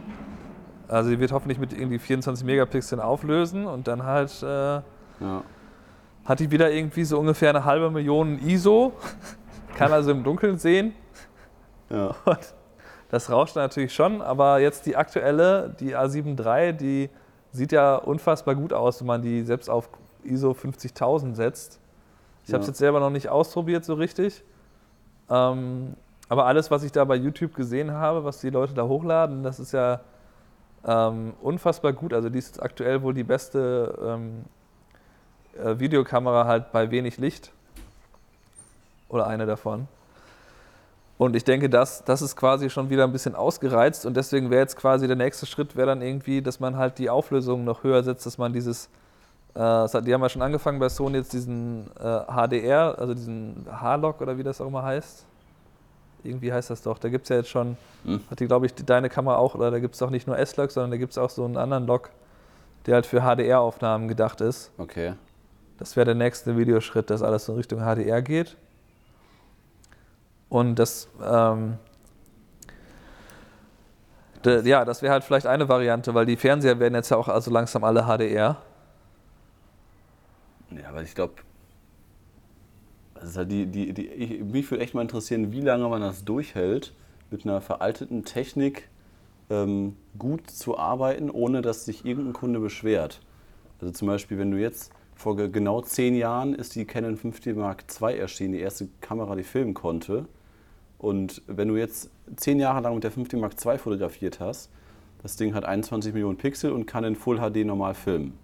also 0.88 1.10
die 1.10 1.20
wird 1.20 1.32
hoffentlich 1.32 1.60
mit 1.60 1.74
irgendwie 1.74 2.00
24 2.00 2.46
Megapixeln 2.46 3.02
auflösen 3.02 3.66
und 3.68 3.88
dann 3.88 4.04
halt 4.04 4.32
äh, 4.44 4.82
Ja. 5.20 5.44
Hat 6.28 6.40
die 6.40 6.52
wieder 6.52 6.72
irgendwie 6.72 7.04
so 7.06 7.20
ungefähr 7.20 7.50
eine 7.50 7.66
halbe 7.66 7.90
Million 7.90 8.38
ISO, 8.40 8.94
kann 9.76 9.92
also 9.92 10.12
im 10.12 10.24
Dunkeln 10.24 10.58
sehen. 10.58 10.94
ja. 11.90 12.16
Und 12.26 12.54
das 13.10 13.32
rauscht 13.32 13.56
natürlich 13.56 13.94
schon, 13.94 14.22
aber 14.22 14.60
jetzt 14.60 14.86
die 14.86 14.98
aktuelle, 14.98 15.74
die 15.80 15.96
A7 15.96 16.38
III, 16.38 16.74
die 16.74 17.10
sieht 17.52 17.72
ja 17.72 17.96
unfassbar 17.96 18.54
gut 18.56 18.74
aus, 18.74 19.00
wenn 19.00 19.08
man 19.08 19.22
die 19.22 19.44
selbst 19.44 19.70
auf 19.70 19.90
ISO 20.24 20.52
50.000 20.52 21.34
setzt. 21.34 21.80
Ich 22.44 22.52
habe 22.54 22.60
es 22.62 22.68
Ja. 22.68 22.72
jetzt 22.72 22.78
selber 22.80 23.00
noch 23.00 23.10
nicht 23.10 23.30
ausprobiert 23.30 23.86
so 23.86 23.94
richtig. 23.94 24.44
Ähm, 25.30 25.96
aber 26.28 26.46
alles, 26.48 26.70
was 26.70 26.84
ich 26.84 26.92
da 26.92 27.06
bei 27.06 27.16
YouTube 27.16 27.56
gesehen 27.56 27.92
habe, 27.92 28.26
was 28.26 28.42
die 28.42 28.50
Leute 28.50 28.74
da 28.74 28.84
hochladen, 28.84 29.44
das 29.44 29.60
ist 29.62 29.72
ja 29.72 30.02
ähm, 30.86 31.34
unfassbar 31.42 31.94
gut. 31.94 32.14
Also 32.14 32.30
die 32.30 32.40
ist 32.40 32.62
aktuell 32.62 33.02
wohl 33.02 33.14
die 33.14 33.24
beste 33.24 33.98
ähm, 34.06 34.44
äh, 35.64 35.80
Videokamera 35.80 36.46
halt 36.46 36.72
bei 36.72 36.90
wenig 36.92 37.18
Licht. 37.18 37.52
Oder 39.10 39.28
eine 39.28 39.46
davon. 39.46 39.88
Und 41.18 41.36
ich 41.36 41.44
denke, 41.44 41.70
das, 41.70 42.04
das 42.04 42.22
ist 42.22 42.36
quasi 42.36 42.70
schon 42.70 42.90
wieder 42.90 43.04
ein 43.04 43.12
bisschen 43.12 43.34
ausgereizt 43.34 44.06
und 44.06 44.16
deswegen 44.16 44.52
wäre 44.52 44.62
jetzt 44.62 44.76
quasi 44.76 45.08
der 45.08 45.16
nächste 45.16 45.48
Schritt, 45.48 45.76
wäre 45.76 45.88
dann 45.88 46.02
irgendwie, 46.04 46.42
dass 46.44 46.60
man 46.60 46.76
halt 46.78 47.00
die 47.00 47.10
Auflösung 47.10 47.64
noch 47.64 47.84
höher 47.84 48.04
setzt, 48.04 48.26
dass 48.28 48.38
man 48.38 48.54
dieses, 48.54 48.88
äh, 49.56 49.60
hat- 49.60 50.06
die 50.06 50.14
haben 50.14 50.22
ja 50.22 50.30
schon 50.30 50.44
angefangen 50.44 50.78
bei 50.78 50.90
Sony 50.90 51.18
jetzt 51.18 51.34
diesen 51.34 51.88
äh, 52.00 52.04
HDR, 52.28 52.96
also 53.00 53.16
diesen 53.16 53.66
H-Log 53.72 54.22
oder 54.22 54.38
wie 54.38 54.44
das 54.44 54.62
auch 54.62 54.68
immer 54.68 54.84
heißt. 54.84 55.26
Irgendwie 56.24 56.54
heißt 56.54 56.70
das 56.70 56.84
doch. 56.84 57.00
Da 57.00 57.10
gibt 57.10 57.24
es 57.24 57.30
ja 57.30 57.38
jetzt 57.38 57.50
schon, 57.50 57.78
Hm. 58.04 58.20
hat 58.30 58.40
die, 58.40 58.46
glaube 58.46 58.68
ich, 58.68 58.76
die- 58.76 58.86
deine 58.86 59.10
Kamera 59.10 59.38
auch, 59.38 59.56
oder 59.56 59.72
da 59.72 59.80
gibt 59.80 59.96
es 59.96 60.02
auch 60.04 60.12
nicht 60.12 60.28
nur 60.28 60.38
S-Log, 60.38 60.70
sondern 60.70 60.92
da 60.92 60.98
gibt 60.98 61.14
es 61.14 61.18
auch 61.18 61.32
so 61.32 61.46
einen 61.46 61.58
anderen 61.58 61.88
Log, 61.88 62.12
der 62.86 62.94
halt 62.94 63.08
für 63.08 63.22
HDR-Aufnahmen 63.22 64.08
gedacht 64.08 64.40
ist. 64.42 64.70
Okay. 64.78 65.14
Das 65.78 65.96
wäre 65.96 66.06
der 66.06 66.16
nächste 66.16 66.58
Videoschritt, 66.58 67.10
dass 67.10 67.22
alles 67.22 67.48
in 67.50 67.56
Richtung 67.56 67.80
HDR 67.80 68.22
geht. 68.22 68.58
Und 70.50 70.76
das, 70.76 71.08
ähm, 71.24 71.78
de, 74.44 74.68
ja, 74.68 74.86
das 74.86 75.02
wäre 75.02 75.14
halt 75.14 75.24
vielleicht 75.24 75.46
eine 75.46 75.70
Variante, 75.70 76.14
weil 76.14 76.26
die 76.26 76.38
Fernseher 76.38 76.80
werden 76.80 76.96
jetzt 76.96 77.10
ja 77.10 77.18
auch 77.18 77.28
also 77.28 77.52
langsam 77.52 77.84
alle 77.84 78.04
HDR. 78.06 78.58
Ja, 80.72 80.90
aber 80.90 81.02
ich 81.02 81.14
glaube, 81.14 81.36
halt 83.36 83.52
die, 83.52 83.66
die, 83.66 83.94
die, 83.94 84.08
ich, 84.08 84.44
mich 84.44 84.70
würde 84.72 84.84
echt 84.84 84.94
mal 84.94 85.02
interessieren, 85.02 85.52
wie 85.52 85.62
lange 85.62 85.88
man 85.88 86.02
das 86.02 86.24
durchhält, 86.26 86.94
mit 87.30 87.46
einer 87.46 87.62
veralteten 87.62 88.24
Technik 88.24 88.90
ähm, 89.50 89.96
gut 90.18 90.50
zu 90.50 90.78
arbeiten, 90.78 91.30
ohne 91.30 91.62
dass 91.62 91.86
sich 91.86 92.06
irgendein 92.06 92.34
Kunde 92.34 92.60
beschwert. 92.60 93.22
Also 93.82 93.94
zum 93.94 94.08
Beispiel, 94.08 94.38
wenn 94.38 94.52
du 94.52 94.58
jetzt 94.58 94.92
vor 95.18 95.36
ge- 95.36 95.50
genau 95.50 95.82
zehn 95.82 96.16
Jahren 96.16 96.54
ist 96.54 96.76
die 96.76 96.86
Canon 96.86 97.18
5D 97.18 97.56
Mark 97.56 97.86
II 98.00 98.18
erschienen, 98.18 98.54
die 98.54 98.60
erste 98.60 98.88
Kamera, 99.02 99.36
die 99.36 99.44
filmen 99.44 99.74
konnte. 99.74 100.26
Und 101.00 101.42
wenn 101.48 101.68
du 101.68 101.76
jetzt 101.76 102.10
zehn 102.36 102.60
Jahre 102.60 102.82
lang 102.82 102.96
mit 102.96 103.04
der 103.04 103.12
5D 103.12 103.38
Mark 103.38 103.54
II 103.66 103.78
fotografiert 103.78 104.40
hast, 104.40 104.70
das 105.24 105.36
Ding 105.36 105.54
hat 105.56 105.66
21 105.66 106.14
Millionen 106.14 106.38
Pixel 106.38 106.72
und 106.72 106.86
kann 106.86 107.04
in 107.04 107.16
Full 107.16 107.38
HD 107.40 107.66
normal 107.66 107.96
filmen. 107.96 108.38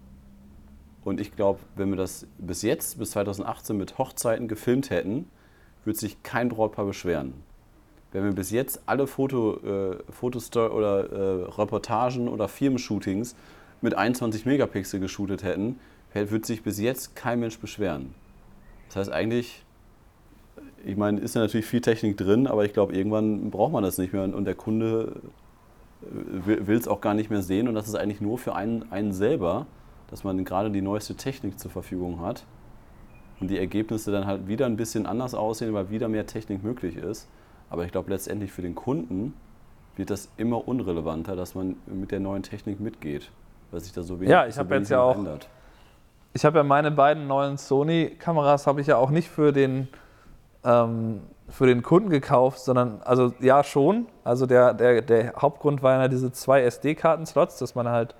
Und 1.04 1.20
ich 1.20 1.36
glaube, 1.36 1.60
wenn 1.76 1.90
wir 1.90 1.96
das 1.96 2.26
bis 2.38 2.62
jetzt, 2.62 2.98
bis 2.98 3.12
2018 3.12 3.76
mit 3.76 3.98
Hochzeiten 3.98 4.48
gefilmt 4.48 4.90
hätten, 4.90 5.28
würde 5.84 5.98
sich 5.98 6.22
kein 6.22 6.48
Brautpaar 6.48 6.86
beschweren. 6.86 7.34
Wenn 8.10 8.24
wir 8.24 8.32
bis 8.32 8.50
jetzt 8.50 8.82
alle 8.86 9.06
Foto, 9.06 9.58
äh, 9.58 9.96
Fotosto 10.10 10.68
oder 10.68 11.10
äh, 11.10 11.44
Reportagen 11.50 12.28
oder 12.28 12.48
Firmenshootings 12.48 13.34
mit 13.80 13.94
21 13.94 14.46
Megapixel 14.46 14.98
geshootet 14.98 15.42
hätten, 15.42 15.78
würde 16.14 16.46
sich 16.46 16.62
bis 16.62 16.78
jetzt 16.80 17.16
kein 17.16 17.40
Mensch 17.40 17.58
beschweren. 17.58 18.14
Das 18.88 18.96
heißt 18.96 19.12
eigentlich, 19.12 19.64
ich 20.84 20.96
meine, 20.96 21.20
ist 21.20 21.34
ja 21.34 21.40
natürlich 21.40 21.66
viel 21.66 21.80
Technik 21.80 22.16
drin, 22.16 22.46
aber 22.46 22.64
ich 22.64 22.72
glaube, 22.72 22.94
irgendwann 22.94 23.50
braucht 23.50 23.72
man 23.72 23.82
das 23.82 23.98
nicht 23.98 24.12
mehr 24.12 24.22
und 24.22 24.44
der 24.44 24.54
Kunde 24.54 25.20
will 26.02 26.76
es 26.76 26.86
auch 26.86 27.00
gar 27.00 27.14
nicht 27.14 27.30
mehr 27.30 27.42
sehen 27.42 27.66
und 27.66 27.74
das 27.74 27.88
ist 27.88 27.94
eigentlich 27.94 28.20
nur 28.20 28.38
für 28.38 28.54
einen, 28.54 28.90
einen 28.92 29.12
selber, 29.12 29.66
dass 30.10 30.22
man 30.22 30.44
gerade 30.44 30.70
die 30.70 30.82
neueste 30.82 31.14
Technik 31.14 31.58
zur 31.58 31.70
Verfügung 31.70 32.20
hat 32.20 32.44
und 33.40 33.48
die 33.48 33.58
Ergebnisse 33.58 34.12
dann 34.12 34.26
halt 34.26 34.46
wieder 34.46 34.66
ein 34.66 34.76
bisschen 34.76 35.06
anders 35.06 35.34
aussehen, 35.34 35.72
weil 35.72 35.90
wieder 35.90 36.08
mehr 36.08 36.26
Technik 36.26 36.62
möglich 36.62 36.96
ist. 36.96 37.26
Aber 37.70 37.84
ich 37.86 37.90
glaube, 37.92 38.10
letztendlich 38.10 38.52
für 38.52 38.60
den 38.62 38.74
Kunden 38.74 39.32
wird 39.96 40.10
das 40.10 40.28
immer 40.36 40.68
unrelevanter, 40.68 41.34
dass 41.36 41.54
man 41.54 41.76
mit 41.86 42.10
der 42.10 42.20
neuen 42.20 42.42
Technik 42.42 42.80
mitgeht, 42.80 43.30
weil 43.70 43.80
sich 43.80 43.92
da 43.92 44.02
so 44.02 44.20
wenig, 44.20 44.30
Ja, 44.30 44.46
ich 44.46 44.54
so 44.54 44.60
wenig 44.60 44.80
jetzt 44.80 44.90
ja 44.90 45.00
auch- 45.00 45.16
ändert. 45.16 45.48
Ich 46.34 46.44
habe 46.44 46.58
ja 46.58 46.64
meine 46.64 46.90
beiden 46.90 47.26
neuen 47.26 47.56
Sony-Kameras 47.56 48.66
habe 48.66 48.80
ich 48.80 48.88
ja 48.88 48.96
auch 48.96 49.10
nicht 49.10 49.30
für 49.30 49.52
den 49.52 49.88
ähm, 50.64 51.22
für 51.48 51.66
den 51.66 51.82
Kunden 51.82 52.10
gekauft, 52.10 52.58
sondern, 52.58 53.00
also 53.04 53.32
ja 53.40 53.62
schon. 53.62 54.06
Also 54.24 54.46
der, 54.46 54.74
der, 54.74 55.02
der 55.02 55.34
Hauptgrund 55.34 55.82
waren 55.82 56.00
ja 56.00 56.08
diese 56.08 56.32
zwei 56.32 56.62
SD-Karten-Slots, 56.62 57.58
dass 57.58 57.74
man 57.74 57.88
halt 57.88 58.14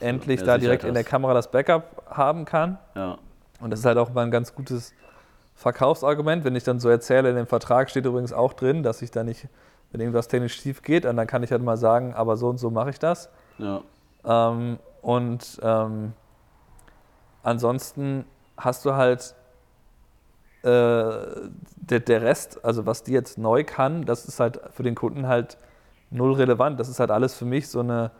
endlich 0.00 0.42
da 0.42 0.58
direkt 0.58 0.82
Sicherheit 0.82 0.88
in 0.88 0.94
der. 0.94 1.04
Kamera 1.04 1.34
das 1.34 1.50
Backup 1.50 2.02
haben 2.10 2.44
kann. 2.44 2.78
Ja. 2.94 3.18
Und 3.60 3.70
das 3.70 3.80
ist 3.80 3.86
halt 3.86 3.98
auch 3.98 4.12
mal 4.12 4.22
ein 4.22 4.30
ganz 4.30 4.54
gutes 4.54 4.92
Verkaufsargument. 5.54 6.44
Wenn 6.44 6.56
ich 6.56 6.64
dann 6.64 6.80
so 6.80 6.88
erzähle, 6.88 7.30
in 7.30 7.36
dem 7.36 7.46
Vertrag 7.46 7.90
steht 7.90 8.06
übrigens 8.06 8.32
auch 8.32 8.54
drin, 8.54 8.82
dass 8.82 9.02
ich 9.02 9.10
da 9.10 9.22
nicht, 9.22 9.46
wenn 9.92 10.00
irgendwas 10.00 10.28
technisch 10.28 10.54
schief 10.54 10.82
geht, 10.82 11.04
dann 11.04 11.26
kann 11.26 11.42
ich 11.42 11.52
halt 11.52 11.62
mal 11.62 11.76
sagen, 11.76 12.14
aber 12.14 12.36
so 12.36 12.48
und 12.48 12.58
so 12.58 12.70
mache 12.70 12.90
ich 12.90 12.98
das. 12.98 13.30
Ja. 13.58 13.82
Ähm, 14.24 14.78
und 15.02 15.60
ähm, 15.62 16.12
ansonsten 17.44 18.24
hast 18.56 18.84
du 18.84 18.94
halt 18.94 19.34
äh, 20.62 20.68
der, 21.76 22.00
der 22.00 22.22
Rest, 22.22 22.64
also 22.64 22.86
was 22.86 23.02
die 23.02 23.12
jetzt 23.12 23.38
neu 23.38 23.64
kann, 23.64 24.04
das 24.04 24.24
ist 24.24 24.40
halt 24.40 24.60
für 24.72 24.82
den 24.82 24.94
Kunden 24.94 25.26
halt 25.26 25.58
null 26.10 26.34
relevant. 26.34 26.80
Das 26.80 26.88
ist 26.88 27.00
halt 27.00 27.10
alles 27.10 27.34
für 27.34 27.44
mich 27.44 27.68
so 27.68 27.80
eine 27.80 28.10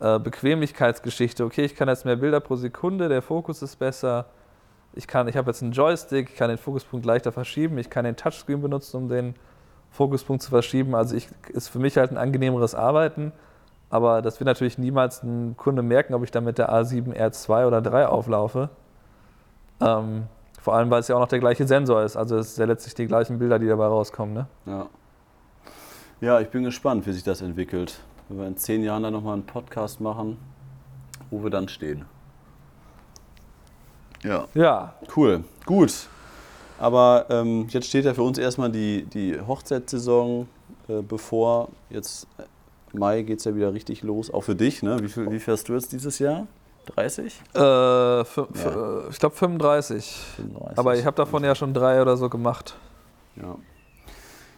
äh, 0.00 0.18
Bequemlichkeitsgeschichte. 0.18 1.44
Okay, 1.44 1.64
ich 1.64 1.74
kann 1.74 1.88
jetzt 1.88 2.04
mehr 2.04 2.16
Bilder 2.16 2.40
pro 2.40 2.56
Sekunde, 2.56 3.08
der 3.08 3.22
Fokus 3.22 3.62
ist 3.62 3.76
besser. 3.76 4.26
Ich, 4.94 5.06
ich 5.06 5.36
habe 5.36 5.50
jetzt 5.50 5.62
einen 5.62 5.72
Joystick, 5.72 6.30
ich 6.30 6.36
kann 6.36 6.50
den 6.50 6.58
Fokuspunkt 6.58 7.06
leichter 7.06 7.32
verschieben, 7.32 7.78
ich 7.78 7.88
kann 7.88 8.04
den 8.04 8.16
Touchscreen 8.16 8.60
benutzen, 8.60 8.96
um 8.98 9.08
den 9.08 9.34
Fokuspunkt 9.90 10.42
zu 10.42 10.50
verschieben. 10.50 10.94
Also 10.94 11.16
ich, 11.16 11.28
ist 11.48 11.68
für 11.68 11.78
mich 11.78 11.96
halt 11.96 12.10
ein 12.10 12.18
angenehmeres 12.18 12.74
Arbeiten. 12.74 13.32
Aber 13.92 14.22
das 14.22 14.40
wird 14.40 14.46
natürlich 14.46 14.78
niemals 14.78 15.22
ein 15.22 15.54
Kunde 15.58 15.82
merken, 15.82 16.14
ob 16.14 16.24
ich 16.24 16.30
da 16.30 16.40
mit 16.40 16.56
der 16.56 16.72
A7 16.72 17.14
R2 17.14 17.66
oder 17.66 17.82
3 17.82 18.06
auflaufe. 18.06 18.70
Ähm, 19.82 20.22
vor 20.62 20.74
allem, 20.74 20.88
weil 20.90 21.00
es 21.00 21.08
ja 21.08 21.16
auch 21.16 21.20
noch 21.20 21.28
der 21.28 21.40
gleiche 21.40 21.66
Sensor 21.66 22.02
ist. 22.02 22.16
Also 22.16 22.38
es 22.38 22.54
sind 22.54 22.62
ja 22.62 22.72
letztlich 22.72 22.94
die 22.94 23.06
gleichen 23.06 23.38
Bilder, 23.38 23.58
die 23.58 23.66
dabei 23.68 23.84
rauskommen. 23.84 24.32
Ne? 24.32 24.46
Ja. 24.64 24.86
Ja, 26.22 26.40
ich 26.40 26.48
bin 26.48 26.64
gespannt, 26.64 27.06
wie 27.06 27.12
sich 27.12 27.22
das 27.22 27.42
entwickelt. 27.42 28.00
Wenn 28.30 28.38
wir 28.38 28.46
in 28.46 28.56
zehn 28.56 28.82
Jahren 28.82 29.02
dann 29.02 29.12
nochmal 29.12 29.34
einen 29.34 29.44
Podcast 29.44 30.00
machen, 30.00 30.38
wo 31.30 31.42
wir 31.42 31.50
dann 31.50 31.68
stehen. 31.68 32.06
Ja, 34.22 34.46
Ja, 34.54 34.94
cool. 35.14 35.44
Gut. 35.66 36.08
Aber 36.78 37.26
ähm, 37.28 37.66
jetzt 37.68 37.88
steht 37.88 38.06
ja 38.06 38.14
für 38.14 38.22
uns 38.22 38.38
erstmal 38.38 38.72
die, 38.72 39.04
die 39.04 39.38
Hochzeitssaison 39.38 40.48
äh, 40.88 41.02
bevor. 41.02 41.68
Jetzt 41.90 42.26
Mai 42.94 43.22
geht 43.22 43.38
es 43.38 43.44
ja 43.44 43.54
wieder 43.54 43.72
richtig 43.72 44.02
los, 44.02 44.32
auch 44.32 44.42
für 44.42 44.54
dich. 44.54 44.82
Ne? 44.82 44.98
Wie, 45.02 45.08
viel, 45.08 45.30
wie 45.30 45.38
fährst 45.38 45.68
du 45.68 45.74
jetzt 45.74 45.92
dieses 45.92 46.18
Jahr? 46.18 46.46
30? 46.86 47.40
äh, 47.54 47.58
Ja. 47.58 48.22
fü- 48.22 49.08
ich 49.10 49.18
glaube 49.18 49.34
35. 49.36 50.16
35? 50.36 50.78
Aber 50.78 50.96
ich 50.96 51.06
habe 51.06 51.16
davon 51.16 51.44
ja 51.44 51.54
schon 51.54 51.72
drei 51.74 52.02
oder 52.02 52.16
so 52.16 52.28
gemacht. 52.28 52.74
Ja. 53.36 53.56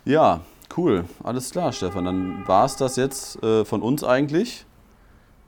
ja, 0.05 0.41
cool. 0.77 1.05
Alles 1.23 1.51
klar, 1.51 1.73
Stefan. 1.73 2.05
Dann 2.07 2.49
war 2.49 2.65
es 2.65 2.77
das 2.77 2.97
jetzt 2.97 3.43
äh, 3.43 3.65
von 3.65 3.83
uns 3.83 4.03
eigentlich. 4.05 4.65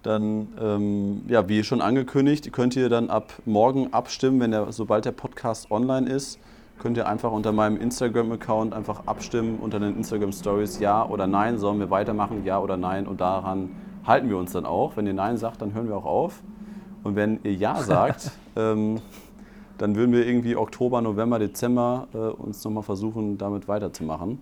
Dann, 0.03 0.49
ähm, 0.61 1.23
ja, 1.27 1.49
wie 1.49 1.65
schon 1.65 1.81
angekündigt, 1.81 2.53
könnt 2.53 2.77
ihr 2.77 2.89
dann 2.89 3.11
ab 3.11 3.33
morgen 3.45 3.93
abstimmen, 3.93 4.39
wenn 4.41 4.53
der, 4.53 4.71
sobald 4.73 5.05
der 5.05 5.11
Podcast 5.13 5.71
online 5.73 6.09
ist, 6.09 6.39
könnt 6.79 6.97
ihr 6.97 7.07
einfach 7.07 7.33
unter 7.33 7.53
meinem 7.53 7.81
Instagram-Account 7.81 8.75
einfach 8.75 9.07
abstimmen 9.07 9.59
unter 9.61 9.81
den 9.81 9.97
Instagram-Stories, 9.97 10.79
ja 10.81 11.07
oder 11.07 11.27
nein, 11.27 11.59
sollen 11.59 11.79
wir 11.79 11.91
weitermachen, 11.91 12.45
ja 12.45 12.59
oder 12.59 12.77
nein. 12.77 13.07
Und 13.07 13.21
daran 13.21 13.71
halten 14.05 14.29
wir 14.29 14.37
uns 14.37 14.53
dann 14.53 14.67
auch. 14.67 14.97
Wenn 14.97 15.07
ihr 15.07 15.15
nein 15.15 15.37
sagt, 15.37 15.63
dann 15.63 15.75
hören 15.75 15.89
wir 15.89 15.97
auch 15.97 16.05
auf. 16.05 16.43
Und 17.03 17.17
wenn 17.17 17.41
ihr 17.45 17.55
ja 17.55 17.75
sagt, 17.83 18.31
ähm, 18.57 19.01
dann 19.79 19.95
würden 19.95 20.13
wir 20.13 20.27
irgendwie 20.27 20.57
Oktober, 20.57 21.01
November, 21.01 21.39
Dezember 21.39 22.09
äh, 22.15 22.19
uns 22.19 22.65
nochmal 22.65 22.83
versuchen, 22.83 23.39
damit 23.39 23.69
weiterzumachen. 23.69 24.41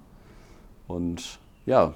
Und 0.87 1.39
ja, 1.67 1.93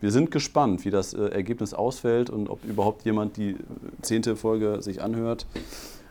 wir 0.00 0.10
sind 0.10 0.30
gespannt, 0.30 0.84
wie 0.84 0.90
das 0.90 1.14
äh, 1.14 1.28
Ergebnis 1.28 1.74
ausfällt 1.74 2.30
und 2.30 2.50
ob 2.50 2.64
überhaupt 2.64 3.04
jemand 3.04 3.36
die 3.36 3.50
äh, 3.50 3.56
zehnte 4.02 4.36
Folge 4.36 4.82
sich 4.82 5.02
anhört. 5.02 5.46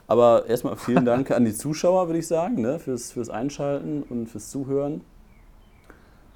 Aber 0.07 0.45
erstmal 0.47 0.75
vielen 0.75 1.05
Dank 1.05 1.31
an 1.31 1.45
die 1.45 1.53
Zuschauer, 1.53 2.07
würde 2.07 2.19
ich 2.19 2.27
sagen, 2.27 2.61
ne, 2.61 2.79
fürs, 2.79 3.11
fürs 3.11 3.29
Einschalten 3.29 4.03
und 4.03 4.27
fürs 4.27 4.49
Zuhören. 4.49 5.01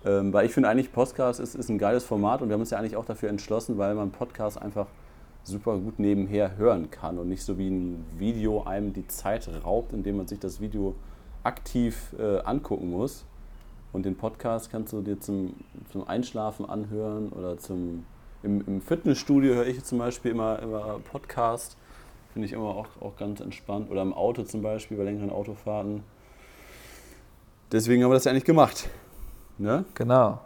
Ähm, 0.06 0.34
weil 0.34 0.46
ich 0.46 0.54
finde 0.54 0.70
eigentlich, 0.70 0.92
Podcast 0.92 1.40
ist, 1.40 1.56
ist 1.56 1.70
ein 1.70 1.78
geiles 1.78 2.04
Format 2.04 2.42
und 2.42 2.50
wir 2.50 2.54
haben 2.54 2.62
uns 2.62 2.72
ja 2.72 2.80
eigentlich 2.80 2.96
auch 2.96 3.06
dafür 3.06 3.30
entschlossen, 3.30 3.78
weil 3.78 3.96
man 3.96 4.12
Podcast 4.12 4.62
einfach 4.62 4.88
super 5.44 5.78
gut 5.78 6.00
nebenher 6.00 6.58
hören 6.58 6.90
kann 6.90 7.18
und 7.18 7.28
nicht 7.30 7.44
so 7.44 7.58
wie 7.58 7.70
ein 7.70 8.06
Video 8.18 8.64
einem 8.64 8.94
die 8.94 9.08
Zeit 9.08 9.50
raubt, 9.64 9.94
indem 9.94 10.18
man 10.18 10.28
sich 10.28 10.40
das 10.40 10.62
Video 10.62 10.96
aktiv 11.44 12.16
äh, 12.18 12.40
angucken 12.40 12.90
muss. 12.90 13.26
Und 13.92 14.06
den 14.06 14.16
Podcast 14.16 14.70
kannst 14.72 14.94
du 14.94 15.02
dir 15.02 15.20
zum, 15.20 15.54
zum 15.92 16.08
Einschlafen 16.08 16.70
anhören 16.70 17.30
oder 17.30 17.58
zum 17.58 18.06
im, 18.42 18.64
im 18.68 18.82
Fitnessstudio 18.82 19.56
höre 19.56 19.68
ich 19.68 19.84
zum 19.84 19.98
Beispiel 19.98 20.32
immer, 20.32 20.60
immer 20.60 21.00
Podcast. 21.12 21.76
Finde 22.34 22.46
ich 22.48 22.54
immer 22.54 22.66
auch, 22.66 22.88
auch 23.02 23.16
ganz 23.18 23.40
entspannt. 23.40 23.90
Oder 23.90 24.02
im 24.02 24.14
Auto 24.14 24.44
zum 24.44 24.62
Beispiel, 24.62 24.98
bei 24.98 25.04
längeren 25.04 25.30
Autofahrten. 25.32 26.04
Deswegen 27.72 28.04
haben 28.04 28.10
wir 28.10 28.16
das 28.16 28.24
ja 28.26 28.32
eigentlich 28.32 28.46
gemacht. 28.46 28.88
Ne? 29.58 29.86
Genau. 29.94 30.40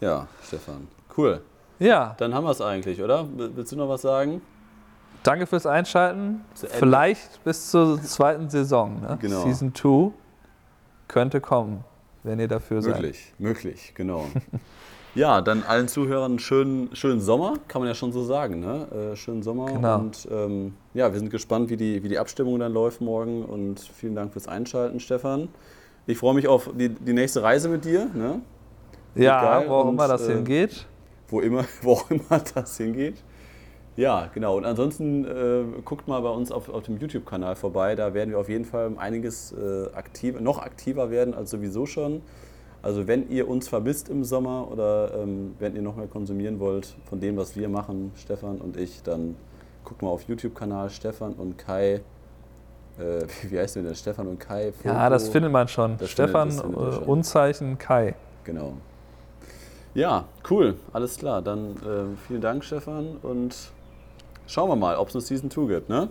Ja, 0.00 0.26
Stefan. 0.46 0.88
Cool. 1.16 1.42
Ja, 1.78 2.14
Dann 2.18 2.34
haben 2.34 2.44
wir 2.44 2.50
es 2.50 2.60
eigentlich, 2.60 3.02
oder? 3.02 3.26
Will- 3.36 3.50
Willst 3.56 3.72
du 3.72 3.76
noch 3.76 3.88
was 3.88 4.02
sagen? 4.02 4.40
danke 5.24 5.46
fürs 5.46 5.66
Einschalten. 5.66 6.40
Vielleicht 6.54 7.42
bis 7.44 7.70
zur 7.70 8.00
zweiten 8.02 8.50
Saison. 8.50 9.00
Ne? 9.00 9.18
Genau. 9.20 9.42
Season 9.44 9.72
2 9.74 10.10
könnte 11.06 11.40
kommen, 11.40 11.84
wenn 12.24 12.40
ihr 12.40 12.48
dafür 12.48 12.82
seid. 12.82 12.94
Möglich, 12.96 13.32
möglich, 13.38 13.92
genau. 13.94 14.26
ja, 15.14 15.40
dann 15.40 15.62
allen 15.62 15.88
Zuhörern 15.88 16.32
einen 16.32 16.38
schönen, 16.38 16.94
schönen 16.94 17.20
Sommer, 17.20 17.54
kann 17.68 17.80
man 17.80 17.88
ja 17.88 17.94
schon 17.94 18.12
so 18.12 18.24
sagen. 18.24 18.60
Ne? 18.60 19.12
Äh, 19.12 19.16
schönen 19.16 19.42
Sommer. 19.42 19.66
Genau. 19.66 19.98
Und 19.98 20.26
ähm, 20.30 20.74
ja, 20.94 21.12
wir 21.12 21.18
sind 21.18 21.30
gespannt, 21.30 21.70
wie 21.70 21.76
die, 21.76 22.02
wie 22.02 22.08
die 22.08 22.18
Abstimmung 22.18 22.58
dann 22.58 22.72
läuft 22.72 23.00
morgen. 23.00 23.44
Und 23.44 23.80
vielen 23.80 24.14
Dank 24.14 24.32
fürs 24.32 24.48
Einschalten, 24.48 25.00
Stefan. 25.00 25.48
Ich 26.06 26.18
freue 26.18 26.34
mich 26.34 26.48
auf 26.48 26.70
die, 26.74 26.88
die 26.88 27.12
nächste 27.12 27.42
Reise 27.42 27.68
mit 27.68 27.84
dir, 27.84 28.06
ne? 28.14 28.40
Ja, 29.14 29.62
wo 29.68 29.74
auch 29.74 29.88
immer 29.88 30.08
das 30.08 30.26
äh, 30.28 30.34
hingeht. 30.34 30.86
wo, 31.28 31.40
immer, 31.40 31.64
wo 31.82 31.92
auch 31.92 32.10
immer 32.10 32.40
das 32.54 32.76
hingeht. 32.78 33.22
Ja, 33.96 34.30
genau. 34.32 34.56
Und 34.56 34.64
ansonsten 34.64 35.26
äh, 35.26 35.64
guckt 35.84 36.08
mal 36.08 36.20
bei 36.22 36.30
uns 36.30 36.50
auf, 36.50 36.70
auf 36.70 36.84
dem 36.84 36.96
YouTube-Kanal 36.96 37.56
vorbei. 37.56 37.94
Da 37.94 38.14
werden 38.14 38.30
wir 38.30 38.38
auf 38.38 38.48
jeden 38.48 38.64
Fall 38.64 38.90
einiges 38.96 39.52
äh, 39.52 39.92
aktiv, 39.94 40.40
noch 40.40 40.58
aktiver 40.58 41.10
werden 41.10 41.34
als 41.34 41.50
sowieso 41.50 41.84
schon. 41.84 42.22
Also 42.82 43.06
wenn 43.06 43.30
ihr 43.30 43.48
uns 43.48 43.68
vermisst 43.68 44.08
im 44.08 44.24
Sommer 44.24 44.68
oder 44.70 45.14
ähm, 45.22 45.54
wenn 45.60 45.76
ihr 45.76 45.82
noch 45.82 45.94
mehr 45.96 46.08
konsumieren 46.08 46.58
wollt 46.58 46.94
von 47.04 47.20
dem, 47.20 47.36
was 47.36 47.54
wir 47.56 47.68
machen, 47.68 48.12
Stefan 48.16 48.58
und 48.58 48.76
ich, 48.76 49.02
dann 49.04 49.36
guckt 49.84 50.02
mal 50.02 50.08
auf 50.10 50.22
YouTube-Kanal 50.24 50.90
Stefan 50.90 51.34
und 51.34 51.56
Kai. 51.58 52.00
Äh, 52.98 53.22
wie, 53.42 53.50
wie 53.52 53.58
heißt 53.58 53.76
denn 53.76 53.84
der? 53.84 53.94
Stefan 53.94 54.26
und 54.26 54.40
Kai? 54.40 54.72
Ja, 54.84 54.94
Foto. 54.94 55.10
das 55.10 55.28
findet 55.28 55.52
man 55.52 55.68
schon. 55.68 55.96
Das 55.98 56.10
Stefan, 56.10 56.50
findet- 56.50 56.64
findet 56.66 56.80
man 56.82 56.92
schon. 56.94 57.04
Unzeichen 57.04 57.78
Kai. 57.78 58.14
Genau. 58.44 58.72
Ja, 59.94 60.24
cool, 60.50 60.74
alles 60.92 61.16
klar. 61.18 61.40
Dann 61.42 61.76
äh, 61.76 62.16
vielen 62.26 62.40
Dank, 62.40 62.64
Stefan, 62.64 63.16
und 63.22 63.54
schauen 64.46 64.68
wir 64.70 64.76
mal, 64.76 64.96
ob 64.96 65.08
es 65.08 65.14
eine 65.14 65.20
Season 65.22 65.50
2 65.50 65.66
gibt. 65.66 65.88
Ne? 65.88 66.08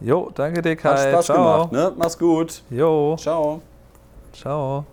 Jo, 0.00 0.30
danke 0.34 0.62
dir, 0.62 0.74
Kai. 0.76 0.96
Hat 0.96 1.10
Spaß 1.12 1.26
Ciao. 1.26 1.36
gemacht. 1.36 1.72
Ne? 1.72 1.92
Mach's 1.96 2.18
gut. 2.18 2.62
Jo, 2.70 3.16
Ciao. 3.18 3.60
ciao. 4.32 4.84